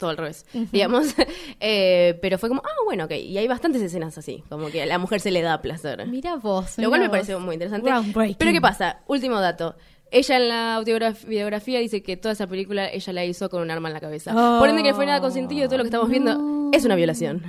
todo 0.00 0.10
al 0.10 0.16
revés, 0.16 0.44
digamos. 0.72 1.14
Eh, 1.62 2.18
pero 2.22 2.38
fue 2.38 2.48
como, 2.48 2.62
ah, 2.64 2.84
bueno, 2.86 3.04
ok. 3.04 3.12
Y 3.12 3.36
hay 3.36 3.46
bastantes 3.46 3.82
escenas 3.82 4.16
así, 4.16 4.42
como 4.48 4.68
que 4.68 4.82
a 4.82 4.86
la 4.86 4.98
mujer 4.98 5.20
se 5.20 5.30
le 5.30 5.42
da 5.42 5.60
placer. 5.60 6.06
Mira 6.06 6.36
vos. 6.36 6.78
Lo 6.78 6.88
cual 6.88 7.02
me 7.02 7.06
vos. 7.08 7.12
pareció 7.12 7.38
muy 7.38 7.54
interesante. 7.54 7.90
Pero 8.38 8.52
¿qué 8.52 8.60
pasa? 8.60 9.00
Último 9.06 9.38
dato. 9.40 9.76
Ella 10.10 10.36
en 10.38 10.48
la 10.48 10.82
videografía 10.84 11.78
dice 11.78 12.02
que 12.02 12.16
toda 12.16 12.32
esa 12.32 12.46
película 12.46 12.88
ella 12.90 13.12
la 13.12 13.24
hizo 13.24 13.48
con 13.50 13.62
un 13.62 13.70
arma 13.70 13.88
en 13.88 13.94
la 13.94 14.00
cabeza. 14.00 14.32
Oh, 14.34 14.58
Por 14.58 14.68
ende 14.68 14.82
que 14.82 14.94
fue 14.94 15.06
nada 15.06 15.20
consentido, 15.20 15.68
todo 15.68 15.78
lo 15.78 15.84
que 15.84 15.88
estamos 15.88 16.08
viendo 16.08 16.36
no. 16.36 16.70
es 16.72 16.84
una 16.84 16.96
violación. 16.96 17.44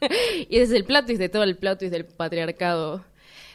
y 0.48 0.56
ese 0.56 0.62
es 0.62 0.70
el 0.72 0.84
plot 0.84 1.06
twist 1.06 1.20
de 1.20 1.28
todo 1.28 1.42
el 1.42 1.56
plot 1.56 1.80
twist 1.80 1.92
del 1.92 2.04
patriarcado. 2.06 3.04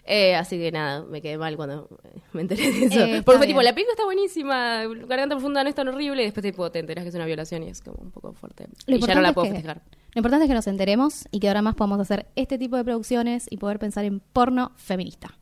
Eh, 0.05 0.35
así 0.35 0.57
que 0.57 0.71
nada, 0.71 1.03
me 1.03 1.21
quedé 1.21 1.37
mal 1.37 1.55
cuando 1.55 1.87
me 2.33 2.41
enteré 2.41 2.71
de 2.71 2.85
eso. 2.85 2.99
Eh, 2.99 3.21
Porque 3.23 3.37
fue 3.37 3.47
tipo, 3.47 3.61
la 3.61 3.73
película 3.73 3.93
está 3.93 4.05
buenísima, 4.05 4.83
Garganta 5.07 5.35
Profunda 5.35 5.63
no 5.63 5.69
es 5.69 5.75
tan 5.75 5.87
horrible, 5.87 6.21
y 6.23 6.25
después 6.25 6.43
tipo, 6.43 6.71
te 6.71 6.79
enteras 6.79 7.03
que 7.03 7.09
es 7.09 7.15
una 7.15 7.25
violación 7.25 7.63
y 7.63 7.67
es 7.69 7.81
como 7.81 7.97
un 8.01 8.11
poco 8.11 8.33
fuerte. 8.33 8.67
Lo 8.87 8.95
y 8.95 8.99
ya 9.01 9.15
no 9.15 9.21
la 9.21 9.33
puedo 9.33 9.45
es 9.45 9.51
que- 9.51 9.57
festejar. 9.61 9.83
Lo 10.13 10.19
importante 10.19 10.45
es 10.45 10.49
que 10.49 10.55
nos 10.55 10.65
enteremos 10.65 11.27
y 11.29 11.39
que 11.39 11.47
ahora 11.49 11.61
más 11.61 11.75
podamos 11.75 11.99
hacer 11.99 12.25
este 12.35 12.57
tipo 12.57 12.75
de 12.77 12.83
producciones 12.83 13.45
y 13.49 13.57
poder 13.57 13.77
pensar 13.77 14.05
en 14.05 14.19
porno 14.19 14.71
feminista. 14.75 15.37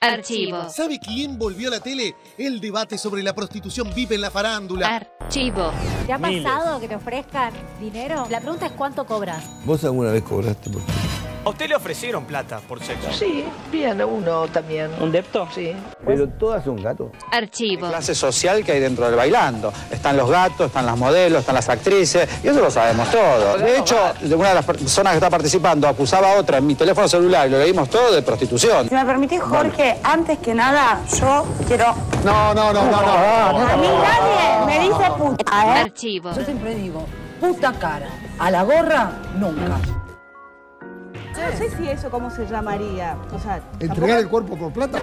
Archivo. 0.00 0.68
¿Sabe 0.68 0.98
quién 0.98 1.38
volvió 1.38 1.68
a 1.68 1.70
la 1.72 1.80
tele? 1.80 2.16
El 2.36 2.60
debate 2.60 2.98
sobre 2.98 3.22
la 3.22 3.34
prostitución 3.34 3.88
vive 3.94 4.16
en 4.16 4.20
la 4.20 4.30
farándula. 4.32 4.88
Archivo. 4.96 5.70
¿Te 6.06 6.12
ha 6.12 6.18
pasado 6.18 6.80
que 6.80 6.88
te 6.88 6.96
ofrezcan 6.96 7.52
dinero? 7.80 8.26
La 8.28 8.40
pregunta 8.40 8.66
es 8.66 8.72
cuánto 8.72 9.06
cobras. 9.06 9.48
¿Vos 9.64 9.84
alguna 9.84 10.10
vez 10.10 10.24
cobraste 10.24 10.70
por 10.70 10.82
A 11.44 11.48
usted 11.48 11.68
le 11.68 11.74
ofrecieron 11.74 12.24
plata 12.24 12.60
por 12.60 12.80
sexo. 12.80 13.12
Sí, 13.12 13.44
bien, 13.72 14.00
uno 14.00 14.46
también. 14.46 14.92
¿Un 15.00 15.10
depto? 15.10 15.48
Sí. 15.52 15.74
Pero 16.06 16.28
todas 16.28 16.64
son 16.64 16.76
gatos. 16.80 17.08
Archivo. 17.32 17.88
clase 17.88 18.14
social 18.14 18.64
que 18.64 18.70
hay 18.70 18.78
dentro 18.78 19.06
del 19.06 19.16
bailando. 19.16 19.72
Están 19.90 20.16
los 20.16 20.30
gatos, 20.30 20.68
están 20.68 20.86
las 20.86 20.96
modelos, 20.96 21.40
están 21.40 21.56
las 21.56 21.68
actrices, 21.68 22.28
y 22.44 22.46
eso 22.46 22.60
lo 22.60 22.70
sabemos 22.70 23.10
todos. 23.10 23.60
De 23.60 23.76
hecho, 23.76 23.96
una 24.36 24.50
de 24.50 24.54
las 24.54 24.64
personas 24.64 25.14
que 25.14 25.16
está 25.16 25.30
participando 25.30 25.88
acusaba 25.88 26.32
a 26.32 26.36
otra 26.36 26.58
en 26.58 26.66
mi 26.66 26.76
teléfono 26.76 27.08
celular 27.08 27.48
y 27.48 27.50
lo 27.50 27.58
leímos 27.58 27.90
todo 27.90 28.14
de 28.14 28.22
prostitución. 28.22 28.88
Si 28.88 28.94
me 28.94 29.04
permitís, 29.04 29.40
Jorge, 29.40 29.98
antes 30.04 30.38
que 30.38 30.54
nada, 30.54 31.00
yo 31.18 31.44
quiero... 31.66 31.92
No, 32.24 32.54
no, 32.54 32.72
no, 32.72 32.84
no, 32.84 33.02
no. 33.02 33.68
A 33.68 33.76
mí 33.76 33.88
nadie 33.88 34.66
me 34.66 34.80
dice 34.86 35.10
puta, 35.18 35.66
¿eh? 35.66 35.80
Archivo. 35.80 36.32
Yo 36.36 36.44
siempre 36.44 36.76
digo, 36.76 37.04
puta 37.40 37.72
cara. 37.72 38.06
A 38.38 38.48
la 38.48 38.62
gorra, 38.62 39.10
nunca. 39.36 40.01
No 41.32 41.56
sé 41.56 41.70
si 41.76 41.88
eso 41.88 42.10
cómo 42.10 42.30
se 42.30 42.46
llamaría. 42.46 43.16
O 43.32 43.38
sea, 43.38 43.60
¿Entregar 43.80 44.18
el 44.18 44.28
cuerpo 44.28 44.56
por 44.56 44.72
plata? 44.72 45.00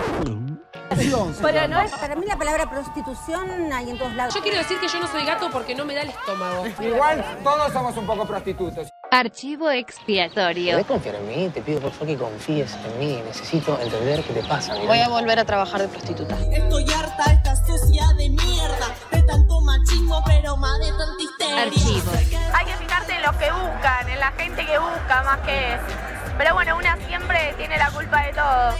Pero 1.42 1.68
no 1.68 1.82
es 1.82 1.92
Para 1.92 2.16
mí 2.16 2.26
la 2.26 2.38
palabra 2.38 2.70
prostitución 2.70 3.72
hay 3.72 3.90
en 3.90 3.98
todos 3.98 4.14
lados. 4.14 4.34
Yo 4.34 4.42
quiero 4.42 4.58
decir 4.58 4.80
que 4.80 4.88
yo 4.88 5.00
no 5.00 5.08
soy 5.08 5.26
gato 5.26 5.50
porque 5.52 5.76
no 5.76 5.86
me 5.86 5.96
da 5.96 6.02
el 6.02 6.10
estómago. 6.10 6.66
Igual 6.82 7.24
todos 7.44 7.72
somos 7.72 7.96
un 7.98 8.06
poco 8.06 8.26
prostitutos. 8.26 8.90
Archivo 9.12 9.70
expiatorio. 9.72 10.86
confiar 10.86 11.16
en 11.16 11.28
mí? 11.28 11.50
Te 11.50 11.62
pido 11.62 11.80
por 11.80 11.92
favor 11.92 12.08
que 12.08 12.18
confíes 12.18 12.78
en 12.86 13.00
mí. 13.00 13.22
Necesito 13.26 13.80
entender 13.82 14.24
qué 14.24 14.34
te 14.34 14.44
pasa. 14.44 14.76
Voy 14.76 15.00
a 15.00 15.10
volver 15.10 15.40
a 15.40 15.46
trabajar 15.46 15.82
de 15.82 15.88
prostituta. 15.88 16.38
Estoy 16.52 16.86
harta 16.92 17.24
de 17.26 17.34
esta 17.36 17.56
sociedad 17.56 18.16
de 18.16 18.30
mierda, 18.30 18.96
de 19.12 19.24
tanto 19.24 19.62
machismo, 19.62 20.24
pero 20.26 20.58
más 20.58 20.80
de 20.80 20.90
tanta 20.90 21.24
histeria. 21.24 21.64
Archivo. 21.64 22.12
Hay 22.54 22.66
que 22.66 22.74
fijarte 22.74 23.14
en 23.14 23.22
los 23.24 23.36
que 23.36 23.52
buscan, 23.52 24.10
en 24.10 24.20
la 24.20 24.32
gente 24.32 24.66
que 24.66 24.78
busca 24.78 25.24
más 25.24 25.40
que... 25.40 26.19
Pero 26.40 26.54
bueno, 26.54 26.78
una 26.78 26.96
siempre 27.06 27.54
tiene 27.58 27.78
la 27.78 27.92
culpa 27.92 28.26
de 28.26 28.32
todo. 28.32 28.72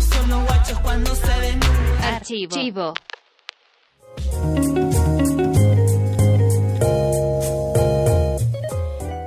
son 0.00 0.30
los 0.30 0.44
guachos 0.46 0.78
cuando 0.80 1.14
se 1.14 1.40
desnudan. 1.40 2.14
Archivo. 2.14 2.94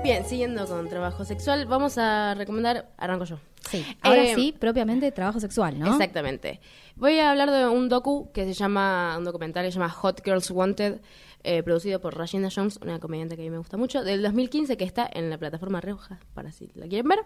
Bien, 0.03 0.25
siguiendo 0.25 0.65
con 0.67 0.87
trabajo 0.87 1.25
sexual, 1.25 1.65
vamos 1.65 1.97
a 1.97 2.33
recomendar, 2.35 2.89
arranco 2.97 3.25
yo. 3.25 3.37
Sí. 3.69 3.85
Ahora 4.03 4.23
Eh, 4.23 4.35
sí, 4.35 4.55
propiamente 4.57 5.11
trabajo 5.11 5.41
sexual, 5.41 5.77
¿no? 5.77 5.87
Exactamente. 5.87 6.61
Voy 6.95 7.19
a 7.19 7.31
hablar 7.31 7.51
de 7.51 7.67
un 7.67 7.89
docu 7.89 8.31
que 8.31 8.45
se 8.45 8.53
llama, 8.53 9.17
un 9.17 9.25
documental 9.25 9.65
que 9.65 9.71
se 9.71 9.79
llama 9.79 9.89
Hot 9.89 10.21
Girls 10.23 10.49
Wanted, 10.49 11.01
eh, 11.45 11.63
producido 11.63 12.01
por 12.01 12.17
Rashida 12.17 12.49
Jones, 12.53 12.79
una 12.81 12.99
comediante 12.99 13.35
que 13.35 13.43
a 13.43 13.45
mí 13.45 13.51
me 13.51 13.59
gusta 13.59 13.77
mucho, 13.77 14.03
del 14.03 14.21
2015, 14.21 14.77
que 14.77 14.83
está 14.83 15.09
en 15.11 15.29
la 15.29 15.37
plataforma 15.37 15.79
Roja, 15.79 16.19
para 16.33 16.51
si 16.51 16.69
la 16.73 16.87
quieren 16.87 17.07
ver, 17.07 17.19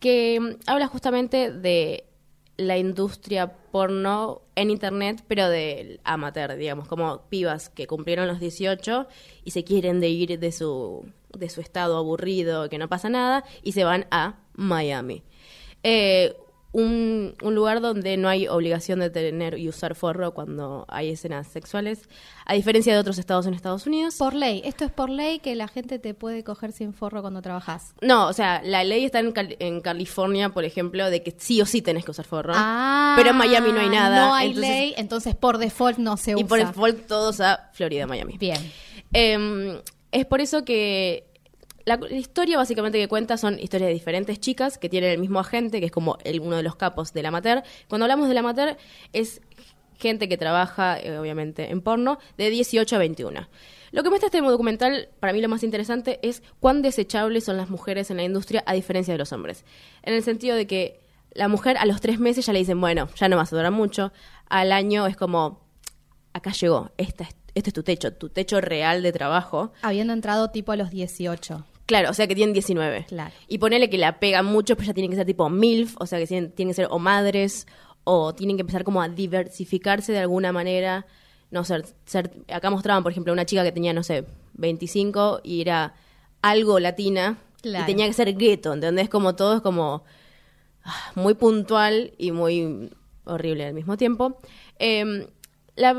que 0.00 0.40
mm, 0.40 0.60
habla 0.66 0.88
justamente 0.88 1.52
de 1.52 2.06
la 2.56 2.78
industria 2.78 3.52
porno 3.70 4.42
en 4.54 4.70
internet, 4.70 5.22
pero 5.28 5.48
del 5.48 6.00
amateur, 6.04 6.56
digamos, 6.56 6.88
como 6.88 7.22
pibas 7.28 7.68
que 7.68 7.86
cumplieron 7.86 8.26
los 8.26 8.40
18 8.40 9.06
y 9.44 9.50
se 9.50 9.64
quieren 9.64 10.00
de 10.00 10.08
ir 10.08 10.38
de 10.38 10.52
su, 10.52 11.06
de 11.36 11.48
su 11.48 11.60
estado 11.60 11.96
aburrido, 11.96 12.68
que 12.68 12.78
no 12.78 12.88
pasa 12.88 13.08
nada, 13.08 13.44
y 13.62 13.72
se 13.72 13.84
van 13.84 14.06
a 14.10 14.40
Miami. 14.54 15.22
Eh, 15.82 16.36
un, 16.72 17.34
un 17.42 17.54
lugar 17.54 17.80
donde 17.82 18.16
no 18.16 18.28
hay 18.28 18.48
obligación 18.48 19.00
de 19.00 19.10
tener 19.10 19.58
y 19.58 19.68
usar 19.68 19.94
forro 19.94 20.32
cuando 20.32 20.86
hay 20.88 21.10
escenas 21.10 21.46
sexuales, 21.48 22.08
a 22.46 22.54
diferencia 22.54 22.94
de 22.94 22.98
otros 22.98 23.18
estados 23.18 23.46
en 23.46 23.52
Estados 23.54 23.86
Unidos. 23.86 24.16
Por 24.16 24.32
ley. 24.34 24.62
Esto 24.64 24.84
es 24.86 24.90
por 24.90 25.10
ley 25.10 25.38
que 25.38 25.54
la 25.54 25.68
gente 25.68 25.98
te 25.98 26.14
puede 26.14 26.42
coger 26.44 26.72
sin 26.72 26.94
forro 26.94 27.20
cuando 27.20 27.42
trabajas. 27.42 27.94
No, 28.00 28.26
o 28.28 28.32
sea, 28.32 28.62
la 28.64 28.84
ley 28.84 29.04
está 29.04 29.18
en, 29.20 29.32
Cal- 29.32 29.56
en 29.58 29.80
California, 29.82 30.48
por 30.48 30.64
ejemplo, 30.64 31.10
de 31.10 31.22
que 31.22 31.34
sí 31.38 31.60
o 31.60 31.66
sí 31.66 31.82
tenés 31.82 32.04
que 32.06 32.10
usar 32.12 32.24
forro. 32.24 32.52
Ah, 32.56 33.14
pero 33.18 33.30
en 33.30 33.36
Miami 33.36 33.70
no 33.72 33.80
hay 33.80 33.88
nada. 33.90 34.26
No 34.26 34.34
hay 34.34 34.48
entonces- 34.48 34.70
ley, 34.70 34.94
entonces 34.96 35.34
por 35.36 35.58
default 35.58 35.98
no 35.98 36.16
se 36.16 36.30
Y 36.32 36.34
usa. 36.36 36.46
por 36.46 36.58
default 36.58 37.06
todos 37.06 37.40
a 37.40 37.70
Florida, 37.74 38.06
Miami. 38.06 38.38
Bien. 38.38 38.58
Eh, 39.12 39.82
es 40.10 40.26
por 40.26 40.40
eso 40.40 40.64
que 40.64 41.26
la, 41.84 41.98
historia 42.10 42.56
básicamente 42.56 42.98
que 42.98 43.08
cuenta 43.08 43.36
son 43.36 43.58
historias 43.58 43.88
de 43.88 43.94
diferentes 43.94 44.38
chicas 44.40 44.78
que 44.78 44.88
tienen 44.88 45.10
el 45.10 45.18
mismo 45.18 45.38
agente, 45.40 45.80
que 45.80 45.86
es 45.86 45.92
como 45.92 46.18
el, 46.24 46.40
uno 46.40 46.56
de 46.56 46.62
los 46.62 46.76
capos 46.76 47.12
del 47.12 47.26
amateur. 47.26 47.62
Cuando 47.88 48.04
hablamos 48.04 48.28
del 48.28 48.38
amateur 48.38 48.76
es 49.12 49.40
gente 49.98 50.28
que 50.28 50.36
trabaja, 50.36 50.98
eh, 50.98 51.18
obviamente, 51.18 51.70
en 51.70 51.80
porno, 51.80 52.18
de 52.36 52.50
18 52.50 52.96
a 52.96 52.98
21. 52.98 53.48
Lo 53.92 54.02
que 54.02 54.08
muestra 54.08 54.26
este 54.26 54.40
documental, 54.40 55.10
para 55.20 55.32
mí 55.32 55.40
lo 55.40 55.48
más 55.48 55.62
interesante, 55.62 56.18
es 56.22 56.42
cuán 56.60 56.82
desechables 56.82 57.44
son 57.44 57.56
las 57.56 57.70
mujeres 57.70 58.10
en 58.10 58.16
la 58.16 58.24
industria 58.24 58.64
a 58.66 58.72
diferencia 58.72 59.14
de 59.14 59.18
los 59.18 59.32
hombres. 59.32 59.64
En 60.02 60.14
el 60.14 60.22
sentido 60.22 60.56
de 60.56 60.66
que 60.66 61.00
la 61.34 61.46
mujer 61.48 61.76
a 61.78 61.86
los 61.86 62.00
tres 62.00 62.18
meses 62.18 62.44
ya 62.46 62.52
le 62.52 62.58
dicen, 62.58 62.80
bueno, 62.80 63.08
ya 63.16 63.28
no 63.28 63.36
vas 63.36 63.52
a 63.52 63.56
durar 63.56 63.70
mucho. 63.70 64.12
Al 64.48 64.72
año 64.72 65.06
es 65.06 65.16
como, 65.16 65.60
acá 66.32 66.52
llegó, 66.52 66.90
esta 66.96 67.24
es- 67.24 67.36
este 67.54 67.68
es 67.70 67.74
tu 67.74 67.82
techo, 67.82 68.12
tu 68.14 68.30
techo 68.30 68.60
real 68.62 69.02
de 69.02 69.12
trabajo. 69.12 69.72
Habiendo 69.82 70.14
entrado 70.14 70.50
tipo 70.50 70.72
a 70.72 70.76
los 70.76 70.90
18. 70.90 71.64
Claro, 71.92 72.08
o 72.08 72.14
sea 72.14 72.26
que 72.26 72.34
tienen 72.34 72.54
19. 72.54 73.04
Claro. 73.06 73.34
Y 73.48 73.58
ponele 73.58 73.90
que 73.90 73.98
la 73.98 74.18
pegan 74.18 74.46
mucho, 74.46 74.76
pero 74.76 74.86
ya 74.86 74.94
tienen 74.94 75.10
que 75.10 75.16
ser 75.18 75.26
tipo 75.26 75.50
MILF, 75.50 75.94
o 75.98 76.06
sea 76.06 76.18
que 76.18 76.26
tienen, 76.26 76.50
tienen 76.52 76.70
que 76.70 76.76
ser 76.76 76.88
o 76.90 76.98
madres, 76.98 77.66
o 78.04 78.34
tienen 78.34 78.56
que 78.56 78.62
empezar 78.62 78.82
como 78.82 79.02
a 79.02 79.10
diversificarse 79.10 80.10
de 80.10 80.20
alguna 80.20 80.52
manera. 80.52 81.04
No 81.50 81.64
ser, 81.64 81.84
ser, 82.06 82.30
acá 82.48 82.70
mostraban, 82.70 83.02
por 83.02 83.12
ejemplo, 83.12 83.30
una 83.30 83.44
chica 83.44 83.62
que 83.62 83.72
tenía, 83.72 83.92
no 83.92 84.02
sé, 84.02 84.24
25 84.54 85.42
y 85.44 85.60
era 85.60 85.92
algo 86.40 86.80
latina. 86.80 87.36
Claro. 87.60 87.84
Y 87.84 87.86
tenía 87.86 88.06
que 88.06 88.14
ser 88.14 88.34
gueto, 88.38 88.72
¿entendés? 88.72 89.10
Como 89.10 89.36
todo 89.36 89.56
es 89.56 89.60
como 89.60 90.02
ah, 90.84 91.12
muy 91.14 91.34
puntual 91.34 92.14
y 92.16 92.32
muy 92.32 92.88
horrible 93.26 93.66
al 93.66 93.74
mismo 93.74 93.98
tiempo. 93.98 94.38
Eh, 94.78 95.28
la, 95.76 95.94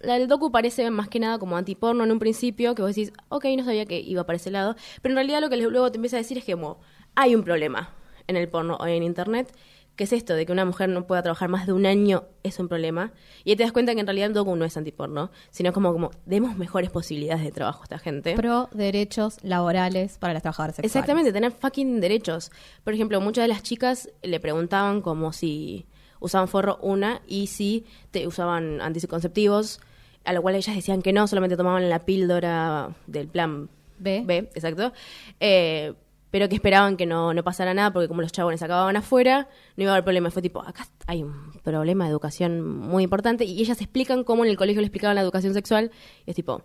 la 0.00 0.18
del 0.18 0.28
docu 0.28 0.50
parece 0.50 0.90
más 0.90 1.08
que 1.08 1.18
nada 1.18 1.38
como 1.38 1.56
antiporno 1.56 2.04
en 2.04 2.12
un 2.12 2.18
principio, 2.18 2.74
que 2.74 2.82
vos 2.82 2.94
decís, 2.94 3.12
ok, 3.28 3.44
no 3.56 3.64
sabía 3.64 3.86
que 3.86 4.00
iba 4.00 4.24
para 4.24 4.36
ese 4.36 4.50
lado, 4.50 4.76
pero 5.02 5.12
en 5.12 5.16
realidad 5.16 5.40
lo 5.40 5.50
que 5.50 5.56
luego 5.56 5.90
te 5.90 5.96
empieza 5.96 6.16
a 6.16 6.18
decir 6.18 6.38
es 6.38 6.44
que 6.44 6.52
como, 6.52 6.78
hay 7.14 7.34
un 7.34 7.42
problema 7.42 7.90
en 8.26 8.36
el 8.36 8.48
porno 8.48 8.76
o 8.76 8.86
en 8.86 9.02
internet, 9.02 9.52
que 9.96 10.04
es 10.04 10.12
esto 10.12 10.34
de 10.34 10.44
que 10.44 10.52
una 10.52 10.64
mujer 10.64 10.90
no 10.90 11.06
pueda 11.06 11.22
trabajar 11.22 11.48
más 11.48 11.66
de 11.66 11.72
un 11.72 11.86
año 11.86 12.24
es 12.42 12.58
un 12.58 12.68
problema, 12.68 13.12
y 13.44 13.50
ahí 13.50 13.56
te 13.56 13.62
das 13.62 13.72
cuenta 13.72 13.94
que 13.94 14.00
en 14.00 14.06
realidad 14.06 14.28
el 14.28 14.34
docu 14.34 14.54
no 14.54 14.64
es 14.64 14.76
antiporno, 14.76 15.30
sino 15.50 15.72
como, 15.72 15.92
como 15.92 16.10
demos 16.26 16.56
mejores 16.56 16.90
posibilidades 16.90 17.42
de 17.42 17.50
trabajo 17.50 17.80
a 17.80 17.84
esta 17.84 17.98
gente. 17.98 18.34
Pro 18.34 18.68
derechos 18.72 19.38
laborales 19.42 20.18
para 20.18 20.34
las 20.34 20.42
trabajadoras 20.42 20.76
sexuales. 20.76 20.94
Exactamente, 20.94 21.32
tener 21.32 21.50
fucking 21.50 22.00
derechos. 22.00 22.52
Por 22.84 22.92
ejemplo, 22.92 23.20
muchas 23.20 23.44
de 23.44 23.48
las 23.48 23.62
chicas 23.62 24.10
le 24.22 24.38
preguntaban 24.38 25.00
como 25.00 25.32
si 25.32 25.86
usaban 26.20 26.48
forro 26.48 26.78
una 26.82 27.22
y 27.26 27.48
si 27.48 27.84
te 28.10 28.26
usaban 28.26 28.80
anticonceptivos, 28.80 29.80
a 30.24 30.32
lo 30.32 30.42
cual 30.42 30.54
ellas 30.54 30.74
decían 30.74 31.02
que 31.02 31.12
no, 31.12 31.26
solamente 31.26 31.56
tomaban 31.56 31.88
la 31.88 32.04
píldora 32.04 32.90
del 33.06 33.28
plan 33.28 33.68
B. 33.98 34.22
B, 34.26 34.50
exacto. 34.54 34.92
Eh, 35.40 35.94
pero 36.30 36.48
que 36.48 36.56
esperaban 36.56 36.96
que 36.96 37.06
no, 37.06 37.32
no 37.32 37.44
pasara 37.44 37.72
nada 37.72 37.92
porque 37.92 38.08
como 38.08 38.20
los 38.20 38.32
chabones 38.32 38.62
acababan 38.62 38.96
afuera, 38.96 39.48
no 39.76 39.84
iba 39.84 39.92
a 39.92 39.94
haber 39.94 40.04
problema. 40.04 40.30
Fue 40.30 40.42
tipo, 40.42 40.60
acá 40.60 40.86
hay 41.06 41.22
un 41.22 41.52
problema 41.62 42.04
de 42.04 42.10
educación 42.10 42.62
muy 42.62 43.04
importante 43.04 43.44
y 43.44 43.60
ellas 43.60 43.80
explican 43.80 44.24
cómo 44.24 44.44
en 44.44 44.50
el 44.50 44.56
colegio 44.56 44.80
le 44.80 44.86
explicaban 44.86 45.14
la 45.14 45.22
educación 45.22 45.54
sexual 45.54 45.90
y 46.26 46.30
es 46.30 46.36
tipo, 46.36 46.62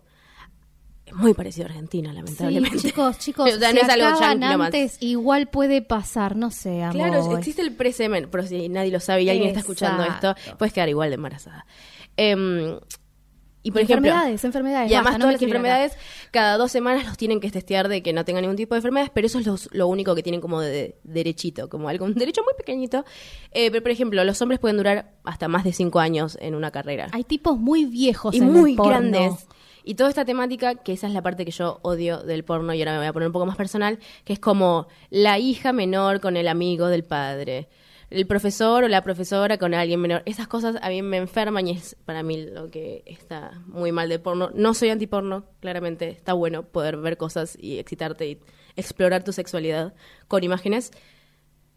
es 1.12 1.16
muy 1.18 1.34
parecido 1.34 1.68
a 1.68 1.70
Argentina, 1.70 2.12
lamentablemente. 2.14 2.80
Sí, 2.80 2.88
chicos, 2.88 3.18
chicos, 3.20 3.54
O 3.54 3.60
sea, 3.60 3.70
si 3.70 3.76
no 3.76 3.82
es 3.82 3.90
algo 3.90 4.24
antes, 4.24 4.98
igual 5.02 5.48
puede 5.48 5.82
pasar, 5.82 6.36
no 6.36 6.52
sé, 6.52 6.82
amor. 6.84 6.96
Claro, 6.96 7.38
existe 7.38 7.62
el 7.62 7.74
presemen, 7.76 8.28
pero 8.32 8.46
si 8.46 8.70
nadie 8.70 8.92
lo 8.92 9.00
sabe 9.00 9.24
y 9.24 9.30
alguien 9.30 9.50
está 9.50 9.60
escuchando 9.60 10.04
esto, 10.04 10.36
puedes 10.58 10.74
quedar 10.74 10.90
igual 10.90 11.10
de 11.10 11.16
embarazada. 11.16 11.66
Em, 12.18 12.80
y 13.64 13.70
por 13.70 13.82
ejemplo, 13.82 14.10
enfermedades, 14.10 14.44
enfermedades, 14.44 14.92
Y 14.92 14.96
además 14.96 15.14
no 15.14 15.20
todas 15.20 15.34
las 15.34 15.40
acá. 15.42 15.46
enfermedades, 15.46 15.94
cada 16.32 16.58
dos 16.58 16.72
semanas 16.72 17.06
los 17.06 17.16
tienen 17.16 17.40
que 17.40 17.52
testear 17.52 17.90
de 17.90 18.02
que 18.02 18.12
no 18.12 18.26
tengan 18.26 18.42
ningún 18.42 18.58
tipo 18.58 18.74
de 18.74 18.80
enfermedades, 18.80 19.12
pero 19.14 19.28
eso 19.28 19.38
es 19.38 19.46
los- 19.46 19.70
lo 19.72 19.86
único 19.88 20.16
que 20.16 20.24
tienen 20.24 20.42
como 20.42 20.62
de, 20.62 20.98
derechito, 21.04 21.70
como 21.70 21.88
algo, 21.88 22.06
un 22.06 22.16
derecho 22.16 22.42
muy 22.44 22.54
pequeñito. 22.58 23.06
Eh, 23.52 23.70
pero 23.70 23.84
por 23.84 23.92
ejemplo, 23.92 24.24
los 24.24 24.42
hombres 24.42 24.60
pueden 24.60 24.78
durar 24.78 25.12
hasta 25.24 25.48
más 25.48 25.64
de 25.64 25.74
cinco 25.74 26.00
años 26.00 26.40
en 26.42 26.56
una 26.56 26.72
carrera. 26.72 27.10
Hay 27.12 27.24
tipos 27.24 27.60
muy 27.60 27.86
viejos 27.86 28.34
y 28.34 28.40
en 28.40 28.46
el 28.46 28.50
muy 28.52 28.76
porno. 28.76 28.90
grandes. 28.94 29.46
Y 29.84 29.96
toda 29.96 30.10
esta 30.10 30.26
temática, 30.26 30.76
que 30.76 30.94
esa 30.94 31.08
es 31.08 31.14
la 31.14 31.22
parte 31.22 31.46
que 31.46 31.52
yo 31.52 31.80
odio 31.82 32.24
del 32.24 32.44
porno, 32.44 32.74
y 32.74 32.82
ahora 32.82 32.94
me 32.94 32.98
voy 33.00 33.08
a 33.08 33.14
poner 33.14 33.28
un 33.28 33.34
poco 33.34 33.46
más 33.46 33.58
personal, 33.58 34.00
que 34.24 34.34
es 34.34 34.40
como 34.40 34.88
la 35.10 35.40
hija 35.40 35.74
menor 35.74 36.20
con 36.20 36.38
el 36.38 36.48
amigo 36.48 36.88
del 36.88 37.04
padre, 37.04 37.68
el 38.12 38.28
profesor 38.28 38.84
o 38.84 38.88
la 38.90 39.02
profesora 39.04 39.58
con 39.58 39.74
alguien 39.74 40.00
menor. 40.02 40.22
Esas 40.26 40.48
cosas 40.48 40.76
a 40.82 40.90
mí 40.90 41.02
me 41.02 41.18
enferman 41.18 41.68
y 41.68 41.72
es 41.72 41.96
para 42.06 42.24
mí 42.24 42.46
lo 42.46 42.70
que 42.70 43.04
está 43.06 43.62
muy 43.68 43.92
mal 43.94 44.10
del 44.10 44.20
porno. 44.20 44.52
No 44.54 44.74
soy 44.74 44.90
antiporno, 44.90 45.46
claramente. 45.62 46.10
Está 46.10 46.34
bueno 46.34 46.64
poder 46.64 46.98
ver 46.98 47.16
cosas 47.16 47.58
y 47.60 47.80
excitarte 47.80 48.28
y 48.28 48.40
explorar 48.76 49.24
tu 49.24 49.32
sexualidad 49.32 49.94
con 50.28 50.44
imágenes. 50.44 50.92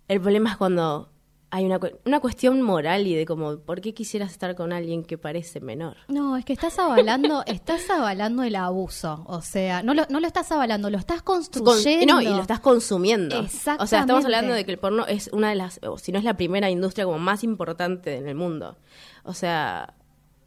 El 0.09 0.21
problema 0.21 0.51
es 0.51 0.57
cuando 0.57 1.14
hay 1.55 1.67
una, 1.67 1.79
una 2.05 2.19
cuestión 2.19 2.63
moral 2.63 3.07
y 3.07 3.15
de 3.15 3.27
como, 3.27 3.59
¿por 3.59 3.81
qué 3.81 3.95
quisieras 3.95 4.33
estar 4.33 4.57
con 4.57 4.73
alguien 4.73 5.05
que 5.05 5.17
parece 5.19 5.61
menor? 5.61 5.97
No, 6.09 6.37
es 6.37 6.45
que 6.45 6.53
estás 6.53 6.77
avalando, 6.81 7.45
estás 7.47 7.89
avalando 7.91 8.43
el 8.43 8.57
abuso. 8.57 9.23
O 9.29 9.41
sea, 9.41 9.85
no 9.85 9.95
lo, 9.95 10.03
no 10.09 10.19
lo 10.19 10.27
estás 10.27 10.51
avalando, 10.51 10.91
lo 10.91 10.99
estás 10.99 11.23
Con- 11.23 11.45
construyendo. 11.45 12.13
no, 12.15 12.21
y 12.21 12.25
lo 12.25 12.41
estás 12.41 12.59
consumiendo. 12.59 13.37
O 13.39 13.43
sea, 13.47 13.75
estamos 13.75 13.85
Exactamente. 13.85 14.27
hablando 14.27 14.53
de 14.53 14.65
que 14.65 14.73
el 14.73 14.79
porno 14.79 15.07
es 15.07 15.31
una 15.33 15.51
de 15.51 15.55
las, 15.55 15.79
o 15.87 15.97
si 15.97 16.11
no 16.11 16.19
es 16.19 16.25
la 16.25 16.35
primera 16.37 16.71
industria 16.71 17.05
como 17.05 17.21
más 17.21 17.45
importante 17.45 18.17
en 18.17 18.27
el 18.27 18.35
mundo. 18.35 18.77
O 19.23 19.33
sea... 19.33 19.95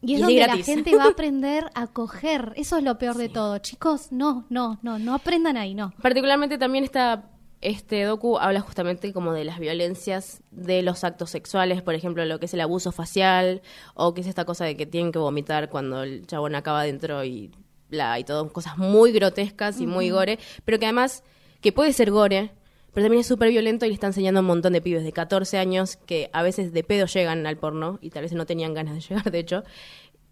Y 0.01 0.15
es 0.15 0.19
de 0.19 0.25
donde 0.25 0.45
la 0.45 0.57
gente 0.57 0.93
va 0.93 1.05
a 1.05 1.07
aprender 1.11 1.69
a 1.73 1.87
coger. 1.87 2.51
Eso 2.57 2.75
es 2.77 2.83
lo 2.83 2.97
peor 2.97 3.15
de 3.15 3.29
todo. 3.29 3.59
Chicos, 3.59 4.11
no, 4.11 4.45
no, 4.49 4.77
no, 4.81 4.99
no 4.99 5.15
aprendan 5.15 5.55
ahí, 5.55 5.73
no. 5.73 5.93
Particularmente 6.01 6.57
también 6.57 6.83
está 6.83 7.29
este 7.61 8.03
docu 8.03 8.37
habla 8.37 8.61
justamente 8.61 9.11
como 9.13 9.33
de 9.33 9.43
las 9.43 9.59
violencias 9.59 10.41
de 10.51 10.81
los 10.81 11.03
actos 11.03 11.31
sexuales, 11.31 11.81
por 11.81 11.95
ejemplo, 11.95 12.23
lo 12.25 12.39
que 12.39 12.45
es 12.45 12.53
el 12.53 12.61
abuso 12.61 12.91
facial 12.91 13.61
o 13.95 14.13
que 14.13 14.21
es 14.21 14.27
esta 14.27 14.45
cosa 14.45 14.65
de 14.65 14.75
que 14.77 14.85
tienen 14.85 15.11
que 15.11 15.19
vomitar 15.19 15.69
cuando 15.69 16.03
el 16.03 16.27
chabón 16.27 16.55
acaba 16.55 16.81
adentro 16.81 17.23
y 17.23 17.51
bla 17.89 18.19
y 18.19 18.23
todo, 18.23 18.51
cosas 18.51 18.77
muy 18.77 19.11
grotescas 19.11 19.79
y 19.79 19.87
muy 19.87 20.09
gore, 20.09 20.39
pero 20.65 20.77
que 20.77 20.85
además 20.85 21.23
que 21.61 21.71
puede 21.71 21.93
ser 21.93 22.11
gore, 22.11 22.51
pero 22.93 23.05
también 23.05 23.21
es 23.21 23.27
súper 23.27 23.49
violento 23.49 23.85
y 23.85 23.89
le 23.89 23.93
está 23.93 24.07
enseñando 24.07 24.39
a 24.39 24.41
un 24.41 24.47
montón 24.47 24.73
de 24.73 24.81
pibes 24.81 25.03
de 25.03 25.11
14 25.11 25.57
años 25.57 25.97
que 25.97 26.29
a 26.33 26.43
veces 26.43 26.73
de 26.73 26.83
pedo 26.83 27.05
llegan 27.05 27.45
al 27.47 27.57
porno 27.57 27.99
y 28.01 28.09
tal 28.09 28.23
vez 28.23 28.33
no 28.33 28.45
tenían 28.45 28.73
ganas 28.73 28.95
de 28.95 29.01
llegar, 29.07 29.31
de 29.31 29.39
hecho, 29.39 29.63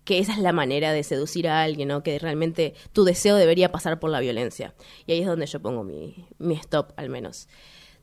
que 0.06 0.20
esa 0.20 0.32
es 0.34 0.40
la 0.40 0.54
manera 0.54 0.94
de 0.94 1.04
seducir 1.04 1.48
a 1.50 1.64
alguien, 1.64 1.90
¿no? 1.90 2.04
Que 2.04 2.18
realmente 2.20 2.74
tu 2.94 3.04
deseo 3.04 3.36
debería 3.36 3.72
pasar 3.72 4.00
por 4.00 4.10
la 4.12 4.20
violencia. 4.22 4.74
Y 5.08 5.12
ahí 5.14 5.20
es 5.22 5.28
donde 5.28 5.48
yo 5.48 5.60
pongo 5.62 5.84
mi, 5.84 6.26
mi 6.38 6.54
stop, 6.56 6.94
al 6.96 7.10
menos. 7.10 7.48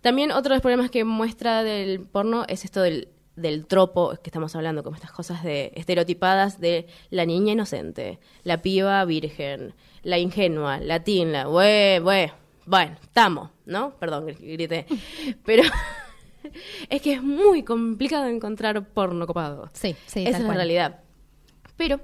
También 0.02 0.32
otro 0.32 0.50
de 0.50 0.56
los 0.56 0.62
problemas 0.62 0.90
que 0.90 1.04
muestra 1.04 1.62
del 1.62 2.00
porno 2.00 2.44
es 2.48 2.64
esto 2.64 2.82
del, 2.82 3.08
del 3.36 3.66
tropo 3.66 4.10
que 4.22 4.30
estamos 4.30 4.54
hablando, 4.56 4.82
como 4.82 4.96
estas 4.96 5.12
cosas 5.12 5.44
de 5.44 5.70
estereotipadas 5.76 6.58
de 6.60 6.86
la 7.10 7.24
niña 7.24 7.52
inocente, 7.52 8.18
la 8.42 8.60
piba 8.62 9.04
virgen, 9.04 9.74
la 10.02 10.18
ingenua, 10.18 10.78
la 10.80 11.04
teen, 11.04 11.30
la 11.32 11.46
bue, 11.46 12.00
bue. 12.02 12.32
Bueno, 12.66 12.96
estamos, 13.00 13.50
¿no? 13.64 13.94
Perdón, 14.00 14.26
gr- 14.26 14.38
grité. 14.40 14.86
Pero 15.44 15.62
es 16.90 17.00
que 17.00 17.12
es 17.14 17.22
muy 17.22 17.62
complicado 17.62 18.26
encontrar 18.26 18.84
porno 18.88 19.26
copado. 19.26 19.68
Sí, 19.72 19.94
sí, 20.06 20.20
Esa 20.22 20.30
es 20.30 20.38
la 20.40 20.46
cual. 20.46 20.56
realidad. 20.56 21.00
Pero 21.76 22.00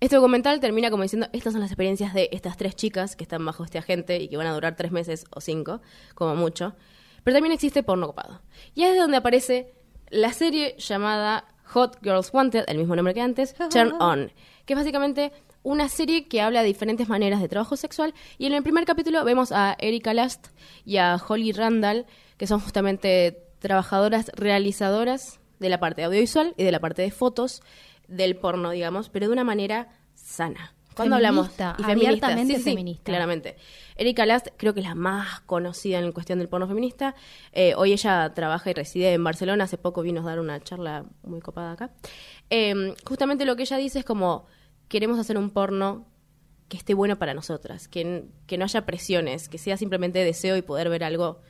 este 0.00 0.16
documental 0.16 0.60
termina 0.60 0.90
como 0.90 1.02
diciendo, 1.02 1.28
estas 1.32 1.52
son 1.52 1.60
las 1.60 1.70
experiencias 1.70 2.14
de 2.14 2.30
estas 2.32 2.56
tres 2.56 2.74
chicas 2.74 3.16
que 3.16 3.24
están 3.24 3.44
bajo 3.44 3.64
este 3.64 3.78
agente 3.78 4.16
y 4.16 4.28
que 4.28 4.36
van 4.36 4.46
a 4.46 4.54
durar 4.54 4.74
tres 4.74 4.92
meses 4.92 5.26
o 5.30 5.40
cinco, 5.40 5.82
como 6.14 6.34
mucho. 6.34 6.74
Pero 7.22 7.34
también 7.34 7.52
existe 7.52 7.82
porno 7.82 8.06
copado. 8.06 8.40
Y 8.74 8.84
es 8.84 8.94
de 8.94 8.98
donde 8.98 9.18
aparece 9.18 9.74
la 10.08 10.32
serie 10.32 10.74
llamada 10.78 11.44
Hot 11.66 11.98
Girls 12.02 12.32
Wanted, 12.32 12.64
el 12.66 12.78
mismo 12.78 12.96
nombre 12.96 13.14
que 13.14 13.20
antes, 13.20 13.54
Turn 13.70 13.92
On, 14.00 14.32
que 14.64 14.72
es 14.72 14.78
básicamente 14.78 15.32
una 15.62 15.88
serie 15.88 16.26
que 16.28 16.40
habla 16.40 16.62
de 16.62 16.68
diferentes 16.68 17.08
maneras 17.08 17.40
de 17.40 17.48
trabajo 17.48 17.76
sexual. 17.76 18.14
Y 18.38 18.46
en 18.46 18.54
el 18.54 18.62
primer 18.62 18.86
capítulo 18.86 19.24
vemos 19.24 19.52
a 19.52 19.76
Erika 19.78 20.14
Last 20.14 20.48
y 20.84 20.96
a 20.96 21.16
Holly 21.16 21.52
Randall, 21.52 22.06
que 22.38 22.46
son 22.46 22.60
justamente 22.60 23.44
trabajadoras 23.58 24.30
realizadoras 24.34 25.40
de 25.58 25.68
la 25.68 25.78
parte 25.78 26.02
audiovisual 26.02 26.54
y 26.56 26.64
de 26.64 26.72
la 26.72 26.80
parte 26.80 27.02
de 27.02 27.10
fotos 27.10 27.62
del 28.10 28.36
porno, 28.36 28.70
digamos, 28.70 29.08
pero 29.08 29.26
de 29.26 29.32
una 29.32 29.44
manera 29.44 29.88
sana. 30.14 30.74
Cuando 30.94 31.16
hablamos 31.16 31.46
y 31.46 31.50
feminista, 31.50 31.76
abiertamente 31.86 32.54
sí, 32.54 32.62
sí, 32.62 32.70
feminista. 32.70 33.04
claramente. 33.04 33.56
Erika 33.96 34.26
Last 34.26 34.48
creo 34.56 34.74
que 34.74 34.80
es 34.80 34.86
la 34.86 34.94
más 34.94 35.40
conocida 35.40 35.98
en 35.98 36.12
cuestión 36.12 36.38
del 36.40 36.48
porno 36.48 36.66
feminista. 36.66 37.14
Eh, 37.52 37.74
hoy 37.76 37.92
ella 37.92 38.32
trabaja 38.34 38.70
y 38.70 38.74
reside 38.74 39.12
en 39.14 39.24
Barcelona. 39.24 39.64
Hace 39.64 39.78
poco 39.78 40.02
vino 40.02 40.20
a 40.20 40.24
dar 40.24 40.40
una 40.40 40.60
charla 40.60 41.04
muy 41.22 41.40
copada 41.40 41.72
acá. 41.72 41.90
Eh, 42.50 42.94
justamente 43.06 43.44
lo 43.44 43.56
que 43.56 43.62
ella 43.62 43.76
dice 43.76 44.00
es 44.00 44.04
como 44.04 44.46
queremos 44.88 45.18
hacer 45.18 45.38
un 45.38 45.50
porno 45.50 46.06
que 46.68 46.76
esté 46.76 46.94
bueno 46.94 47.18
para 47.18 47.34
nosotras, 47.34 47.88
que 47.88 48.28
no 48.58 48.64
haya 48.64 48.86
presiones, 48.86 49.48
que 49.48 49.58
sea 49.58 49.76
simplemente 49.76 50.22
deseo 50.22 50.56
y 50.56 50.62
poder 50.62 50.88
ver 50.88 51.04
algo 51.04 51.40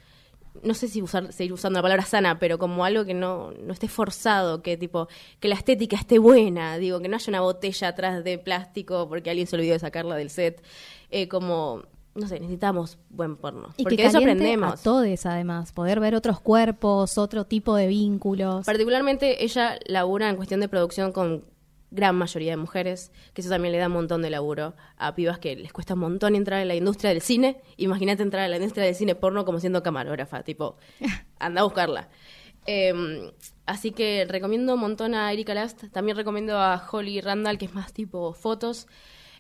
no 0.63 0.75
sé 0.75 0.89
si 0.89 1.03
usar, 1.03 1.33
seguir 1.33 1.53
usando 1.53 1.79
la 1.79 1.83
palabra 1.83 2.05
sana, 2.05 2.39
pero 2.39 2.59
como 2.59 2.85
algo 2.85 3.05
que 3.05 3.15
no, 3.15 3.53
no 3.53 3.73
esté 3.73 3.89
forzado, 3.89 4.63
que 4.63 4.77
tipo, 4.77 5.09
que 5.39 5.49
la 5.49 5.55
estética 5.55 5.97
esté 5.97 6.19
buena, 6.19 6.77
digo, 6.79 7.01
que 7.01 7.09
no 7.09 7.17
haya 7.17 7.31
una 7.31 7.41
botella 7.41 7.89
atrás 7.89 8.25
de 8.25 8.39
plástico 8.39 9.09
porque 9.09 9.31
alguien 9.31 9.47
se 9.47 9.57
olvidó 9.57 9.73
de 9.73 9.79
sacarla 9.79 10.17
del 10.17 10.31
set, 10.31 10.63
eh, 11.11 11.29
como, 11.29 11.85
no 12.15 12.27
sé, 12.27 12.41
necesitamos 12.41 12.99
buen 13.09 13.37
porno. 13.37 13.71
Y 13.77 13.85
porque 13.85 13.97
que 13.97 14.03
de 14.03 14.09
eso 14.09 14.19
aprendemos. 14.19 14.81
a 14.81 14.83
todos, 14.83 15.27
además. 15.27 15.73
Poder 15.73 16.01
ver 16.01 16.15
otros 16.15 16.41
cuerpos, 16.41 17.19
otro 17.19 17.45
tipo 17.47 17.75
de 17.77 17.87
vínculos. 17.87 18.67
Particularmente 18.67 19.45
ella 19.45 19.79
labura 19.87 20.29
en 20.29 20.37
cuestión 20.37 20.61
de 20.61 20.69
producción 20.69 21.13
con 21.13 21.45
gran 21.91 22.17
mayoría 22.17 22.53
de 22.53 22.57
mujeres, 22.57 23.13
que 23.35 23.41
eso 23.41 23.51
también 23.51 23.73
le 23.73 23.79
da 23.79 23.87
un 23.87 23.95
montón 23.95 24.23
de 24.23 24.31
laburo 24.31 24.75
a 24.97 25.15
pibas 25.15 25.39
que 25.39 25.57
les 25.57 25.73
cuesta 25.73 25.95
un 25.95 26.01
montón 26.01 26.37
entrar 26.37 26.61
en 26.61 26.69
la 26.69 26.75
industria 26.75 27.11
del 27.11 27.21
cine. 27.21 27.61
Imagínate 27.77 28.23
entrar 28.23 28.45
en 28.45 28.51
la 28.51 28.57
industria 28.57 28.85
del 28.85 28.95
cine 28.95 29.15
porno 29.15 29.45
como 29.45 29.61
siendo 29.61 29.83
camarógrafa, 29.83 30.43
tipo, 30.43 30.77
anda 31.39 31.63
a 31.63 31.65
buscarla. 31.65 32.09
Eh, 32.67 33.33
así 33.67 33.93
que 33.93 34.27
recomiendo 34.29 34.75
un 34.75 34.81
montón 34.81 35.15
a 35.15 35.33
Erika 35.33 35.55
Last, 35.55 35.85
también 35.93 36.17
recomiendo 36.17 36.59
a 36.59 36.87
Holly 36.91 37.21
Randall, 37.21 37.59
que 37.59 37.67
es 37.67 37.75
más 37.75 37.93
tipo 37.93 38.33
fotos. 38.33 38.87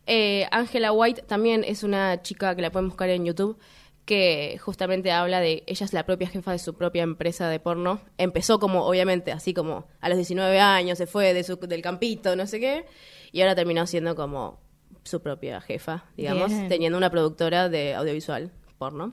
Eh, 0.07 0.47
Angela 0.51 0.93
White 0.93 1.23
también 1.23 1.63
es 1.65 1.83
una 1.83 2.23
chica 2.23 2.55
que 2.57 2.63
la 2.63 2.71
pueden 2.71 2.89
buscar 2.89 3.11
en 3.11 3.25
YouTube, 3.25 3.59
que 4.05 4.59
justamente 4.61 5.13
habla 5.13 5.41
de, 5.41 5.63
ella 5.67 5.87
es 5.87 5.93
la 5.93 6.05
propia 6.05 6.29
jefa 6.29 6.53
de 6.53 6.59
su 6.59 6.75
propia 6.75 7.03
empresa 7.03 7.49
de 7.49 7.61
porno. 7.61 8.01
Empezó 8.19 8.59
como, 8.59 8.85
obviamente, 8.85 9.33
así 9.33 9.55
como 9.55 9.87
a 10.01 10.09
los 10.09 10.19
19 10.19 10.59
años, 10.59 10.99
se 10.99 11.07
fue 11.07 11.33
de 11.35 11.45
su, 11.45 11.57
del 11.57 11.83
campito, 11.83 12.35
no 12.37 12.47
sé 12.47 12.61
qué, 12.61 12.87
y 13.33 13.41
ahora 13.41 13.55
terminó 13.55 13.87
siendo 13.87 14.17
como 14.17 14.59
su 15.05 15.21
propia 15.21 15.61
jefa, 15.61 16.05
digamos, 16.17 16.51
Bien. 16.51 16.69
teniendo 16.69 16.99
una 16.99 17.11
productora 17.11 17.69
de 17.69 17.95
audiovisual 17.95 18.51
porno. 18.79 19.13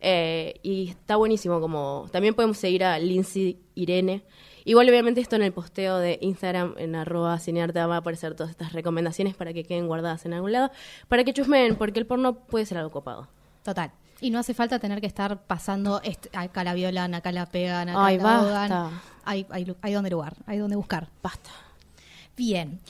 Eh, 0.00 0.60
y 0.62 0.90
está 0.90 1.16
buenísimo 1.16 1.60
como... 1.60 2.06
También 2.12 2.34
podemos 2.34 2.58
seguir 2.58 2.84
a 2.84 2.98
Lindsay 2.98 3.58
Irene. 3.74 4.24
Igual 4.64 4.88
obviamente 4.88 5.20
esto 5.20 5.36
en 5.36 5.42
el 5.42 5.52
posteo 5.52 5.98
de 5.98 6.18
Instagram 6.20 6.74
en 6.76 6.94
arroba 6.94 7.38
cinearta 7.38 7.86
va 7.86 7.96
a 7.96 7.98
aparecer 7.98 8.34
todas 8.34 8.50
estas 8.50 8.72
recomendaciones 8.72 9.34
para 9.34 9.52
que 9.52 9.64
queden 9.64 9.86
guardadas 9.86 10.26
en 10.26 10.34
algún 10.34 10.52
lado, 10.52 10.70
para 11.08 11.24
que 11.24 11.32
chusmeen, 11.32 11.76
porque 11.76 12.00
el 12.00 12.06
porno 12.06 12.46
puede 12.46 12.66
ser 12.66 12.78
algo 12.78 12.90
copado. 12.90 13.28
Total. 13.62 13.92
Y 14.20 14.30
no 14.30 14.38
hace 14.38 14.54
falta 14.54 14.78
tener 14.78 15.00
que 15.00 15.06
estar 15.06 15.42
pasando, 15.42 16.00
acá 16.32 16.64
la 16.64 16.74
violan, 16.74 17.14
acá 17.14 17.32
la 17.32 17.46
pegan, 17.46 17.88
acá 17.90 18.06
Ay, 18.06 18.18
la 18.18 18.36
ahogan. 18.36 19.00
Hay, 19.24 19.46
hay, 19.50 19.76
hay 19.82 19.92
donde 19.92 20.10
lugar, 20.10 20.34
hay 20.46 20.58
donde 20.58 20.76
buscar. 20.76 21.08
Basta. 21.22 21.50
Bien. 22.36 22.80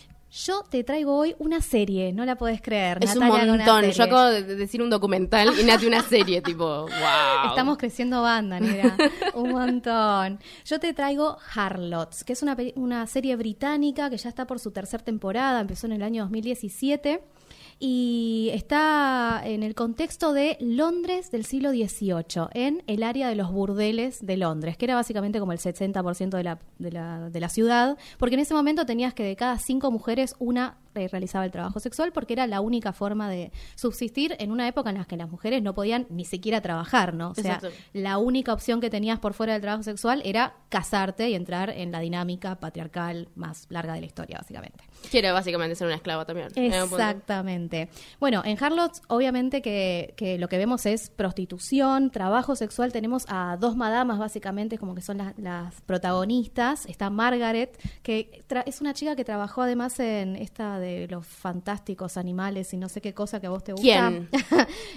Yo 0.45 0.63
te 0.69 0.85
traigo 0.85 1.17
hoy 1.17 1.35
una 1.39 1.63
serie, 1.63 2.13
no 2.13 2.27
la 2.27 2.37
podés 2.37 2.61
creer. 2.61 2.99
Es 3.01 3.15
Natalia, 3.15 3.51
un 3.51 3.59
montón. 3.59 3.91
Yo 3.91 4.03
acabo 4.05 4.25
de 4.27 4.43
decir 4.43 4.83
un 4.83 4.91
documental 4.91 5.59
y 5.59 5.65
Nati 5.65 5.87
una 5.87 6.03
serie, 6.03 6.43
tipo, 6.43 6.65
wow. 6.83 7.49
Estamos 7.49 7.79
creciendo 7.79 8.21
banda, 8.21 8.61
negra. 8.61 8.97
Un 9.35 9.53
montón. 9.53 10.39
Yo 10.67 10.79
te 10.79 10.93
traigo 10.93 11.39
Harlots, 11.55 12.23
que 12.23 12.35
es 12.35 12.43
una, 12.43 12.55
una 12.75 13.07
serie 13.07 13.35
británica 13.37 14.11
que 14.11 14.19
ya 14.19 14.29
está 14.29 14.47
por 14.47 14.59
su 14.59 14.73
tercera 14.73 15.03
temporada, 15.03 15.59
empezó 15.61 15.87
en 15.87 15.95
el 15.95 16.03
año 16.03 16.25
2017 16.25 17.23
y 17.79 18.51
está 18.55 19.43
en 19.45 19.63
el 19.63 19.75
contexto 19.75 20.33
de 20.33 20.57
Londres 20.61 21.31
del 21.31 21.45
siglo 21.45 21.71
XVIII, 21.71 22.49
en 22.55 22.83
el 22.87 23.03
área 23.03 23.29
de 23.29 23.35
los 23.35 23.53
burdeles 23.53 24.25
de 24.25 24.37
Londres, 24.37 24.77
que 24.77 24.87
era 24.87 24.95
básicamente 24.95 25.41
como 25.41 25.53
el 25.53 25.59
60% 25.59 26.31
de 26.31 26.43
la, 26.43 26.59
de, 26.79 26.93
la, 26.93 27.31
de 27.31 27.41
la 27.41 27.49
ciudad, 27.49 27.99
porque 28.19 28.35
en 28.35 28.41
ese 28.41 28.55
momento 28.55 28.87
tenías 28.87 29.13
que 29.13 29.25
de 29.25 29.37
cada 29.37 29.59
cinco 29.59 29.91
mujeres 29.91 30.35
una 30.39 30.79
realizaba 31.09 31.45
el 31.45 31.51
trabajo 31.51 31.81
sexual 31.81 32.13
porque 32.13 32.33
era 32.33 32.47
la 32.47 32.61
única 32.61 32.93
forma 32.93 33.29
de 33.29 33.53
subsistir 33.75 34.37
en 34.39 34.51
una 34.51 34.67
época 34.69 34.91
en 34.91 34.99
la 34.99 35.05
que 35.05 35.17
las 35.17 35.31
mujeres 35.31 35.63
no 35.63 35.75
podían 35.75 36.07
ni 36.11 36.25
siquiera 36.25 36.61
trabajar, 36.61 37.15
¿no? 37.15 37.31
O 37.31 37.35
sea, 37.35 37.55
Exacto. 37.57 37.77
la 37.93 38.19
única 38.19 38.53
opción 38.53 38.81
que 38.81 38.91
tenías 38.91 39.19
por 39.19 39.35
fuera 39.35 39.53
del 39.53 39.63
trabajo 39.63 39.83
sexual 39.83 40.23
era 40.25 40.55
casarte 40.69 41.29
y 41.31 41.35
entrar 41.35 41.71
en 41.71 41.93
la 41.93 42.01
dinámica 42.01 42.59
patriarcal 42.59 43.29
más 43.35 43.67
larga 43.69 43.95
de 43.95 44.01
la 44.01 44.07
historia, 44.07 44.39
básicamente. 44.39 44.85
Quiere 45.11 45.31
básicamente 45.33 45.77
ser 45.77 45.87
una 45.87 45.97
esclava 45.97 46.25
también. 46.25 46.49
Exactamente. 46.55 47.89
Bueno, 48.19 48.43
en 48.45 48.63
Harlots, 48.63 49.03
obviamente 49.09 49.63
que, 49.63 50.15
que 50.17 50.39
lo 50.39 50.49
que 50.49 50.59
vemos 50.59 50.87
es 50.87 51.11
prostitución, 51.11 52.11
trabajo 52.11 52.57
sexual. 52.57 52.93
Tenemos 52.93 53.25
a 53.29 53.57
dos 53.59 53.77
madamas, 53.77 54.19
básicamente, 54.19 54.79
como 54.79 54.95
que 54.95 55.03
son 55.03 55.19
las, 55.19 55.39
las 55.39 55.81
protagonistas. 55.83 56.87
Está 56.87 57.11
Margaret, 57.11 57.79
que 58.03 58.45
es 58.67 58.81
una 58.81 58.95
chica 58.95 59.17
que 59.17 59.25
trabajó 59.25 59.63
además 59.63 59.99
en 60.01 60.37
esta 60.37 60.79
de 60.79 60.86
los 61.09 61.27
fantásticos 61.27 62.17
animales 62.17 62.73
y 62.75 62.77
no 62.77 62.89
sé 62.89 63.01
qué 63.01 63.13
cosa 63.15 63.41
que 63.41 63.47
a 63.47 63.51
vos 63.51 63.65
te 63.65 63.73
gusta. 63.73 64.09
¿Quién? 64.09 64.29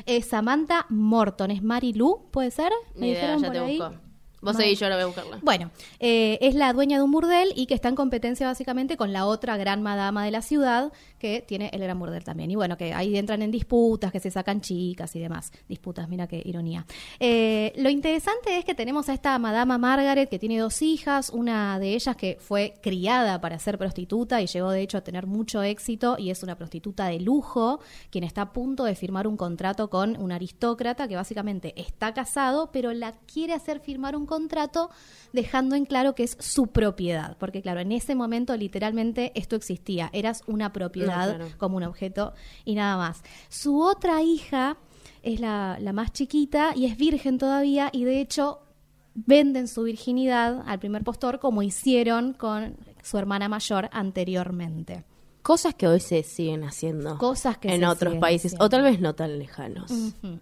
es 0.05 0.25
Samantha 0.27 0.85
Morton, 0.89 1.51
es 1.51 1.61
Mary 1.63 1.93
Lou, 1.93 2.29
¿puede 2.31 2.51
ser? 2.51 2.71
¿Me 2.95 3.01
Ni 3.01 3.07
idea, 3.11 3.35
dijeron 3.35 3.41
ya 3.41 3.47
por 3.47 3.53
te 3.53 3.59
ahí? 3.59 3.77
busco. 3.79 3.95
Vos 4.41 4.55
seguís, 4.55 4.79
yo 4.79 4.85
ahora 4.85 4.95
voy 4.95 5.03
a 5.03 5.07
buscarla. 5.07 5.39
bueno, 5.41 5.71
eh, 5.99 6.37
es 6.41 6.55
la 6.55 6.71
dueña 6.73 6.97
de 6.97 7.03
un 7.03 7.11
burdel 7.11 7.51
y 7.55 7.65
que 7.65 7.73
está 7.73 7.89
en 7.89 7.95
competencia 7.95 8.47
básicamente 8.47 8.97
con 8.97 9.11
la 9.11 9.25
otra 9.25 9.57
gran 9.57 9.81
madama 9.81 10.23
de 10.23 10.31
la 10.31 10.41
ciudad 10.41 10.91
que 11.17 11.43
tiene 11.45 11.69
el 11.73 11.81
gran 11.81 11.99
burdel 11.99 12.23
también. 12.23 12.49
Y 12.51 12.55
bueno, 12.55 12.77
que 12.77 12.93
ahí 12.93 13.17
entran 13.17 13.41
en 13.41 13.51
disputas, 13.51 14.11
que 14.11 14.19
se 14.19 14.31
sacan 14.31 14.61
chicas 14.61 15.15
y 15.15 15.19
demás. 15.19 15.51
Disputas, 15.67 16.07
mira 16.07 16.27
qué 16.27 16.41
ironía. 16.43 16.85
Eh, 17.19 17.73
lo 17.77 17.89
interesante 17.89 18.57
es 18.57 18.65
que 18.65 18.75
tenemos 18.75 19.09
a 19.09 19.13
esta 19.13 19.37
madama 19.39 19.77
Margaret 19.77 20.29
que 20.29 20.39
tiene 20.39 20.57
dos 20.59 20.81
hijas, 20.81 21.29
una 21.29 21.79
de 21.79 21.95
ellas 21.95 22.15
que 22.15 22.37
fue 22.39 22.75
criada 22.81 23.41
para 23.41 23.59
ser 23.59 23.77
prostituta 23.77 24.41
y 24.41 24.47
llegó 24.47 24.71
de 24.71 24.81
hecho 24.81 24.97
a 24.97 25.01
tener 25.01 25.27
mucho 25.27 25.61
éxito 25.61 26.15
y 26.17 26.29
es 26.29 26.43
una 26.43 26.55
prostituta 26.55 27.07
de 27.07 27.19
lujo, 27.19 27.79
quien 28.09 28.23
está 28.23 28.43
a 28.43 28.53
punto 28.53 28.83
de 28.85 28.95
firmar 28.95 29.27
un 29.27 29.37
contrato 29.37 29.89
con 29.89 30.19
un 30.21 30.31
aristócrata 30.31 31.07
que 31.07 31.15
básicamente 31.15 31.73
está 31.79 32.13
casado, 32.13 32.71
pero 32.71 32.93
la 32.93 33.13
quiere 33.31 33.53
hacer 33.53 33.79
firmar 33.79 34.15
un 34.15 34.25
contrato 34.29 34.89
dejando 35.33 35.75
en 35.75 35.85
claro 35.85 36.15
que 36.15 36.23
es 36.23 36.37
su 36.39 36.67
propiedad, 36.67 37.35
porque 37.37 37.61
claro, 37.61 37.79
en 37.81 37.91
ese 37.91 38.15
momento 38.15 38.55
literalmente 38.55 39.31
esto 39.35 39.55
existía, 39.55 40.09
eras 40.13 40.43
una 40.47 40.71
propiedad 40.71 41.27
No, 41.27 41.35
claro. 41.35 41.51
como 41.57 41.77
un 41.77 41.83
objeto 41.83 42.33
y 42.63 42.75
nada 42.75 42.95
más. 42.95 43.21
Su 43.49 43.81
otra 43.81 44.21
hija 44.21 44.77
es 45.23 45.39
la, 45.39 45.77
la 45.81 45.91
más 45.91 46.13
chiquita 46.13 46.73
y 46.75 46.85
es 46.85 46.95
virgen 46.95 47.37
todavía 47.37 47.89
y 47.91 48.05
de 48.05 48.21
hecho 48.21 48.61
venden 49.13 49.67
su 49.67 49.83
virginidad 49.83 50.63
al 50.65 50.79
primer 50.79 51.03
postor 51.03 51.39
como 51.39 51.63
hicieron 51.63 52.33
con 52.33 52.77
su 53.03 53.17
hermana 53.17 53.49
mayor 53.49 53.89
anteriormente. 53.91 55.03
Cosas 55.49 55.73
que 55.73 55.87
hoy 55.87 55.99
se 55.99 56.21
siguen 56.21 56.63
haciendo. 56.63 57.17
Cosas 57.17 57.57
que 57.57 57.73
en 57.73 57.83
otros 57.83 58.17
países, 58.17 58.51
haciendo. 58.53 58.65
o 58.65 58.69
tal 58.69 58.83
vez 58.83 58.99
no 59.01 59.15
tan 59.15 59.39
lejanos. 59.39 59.91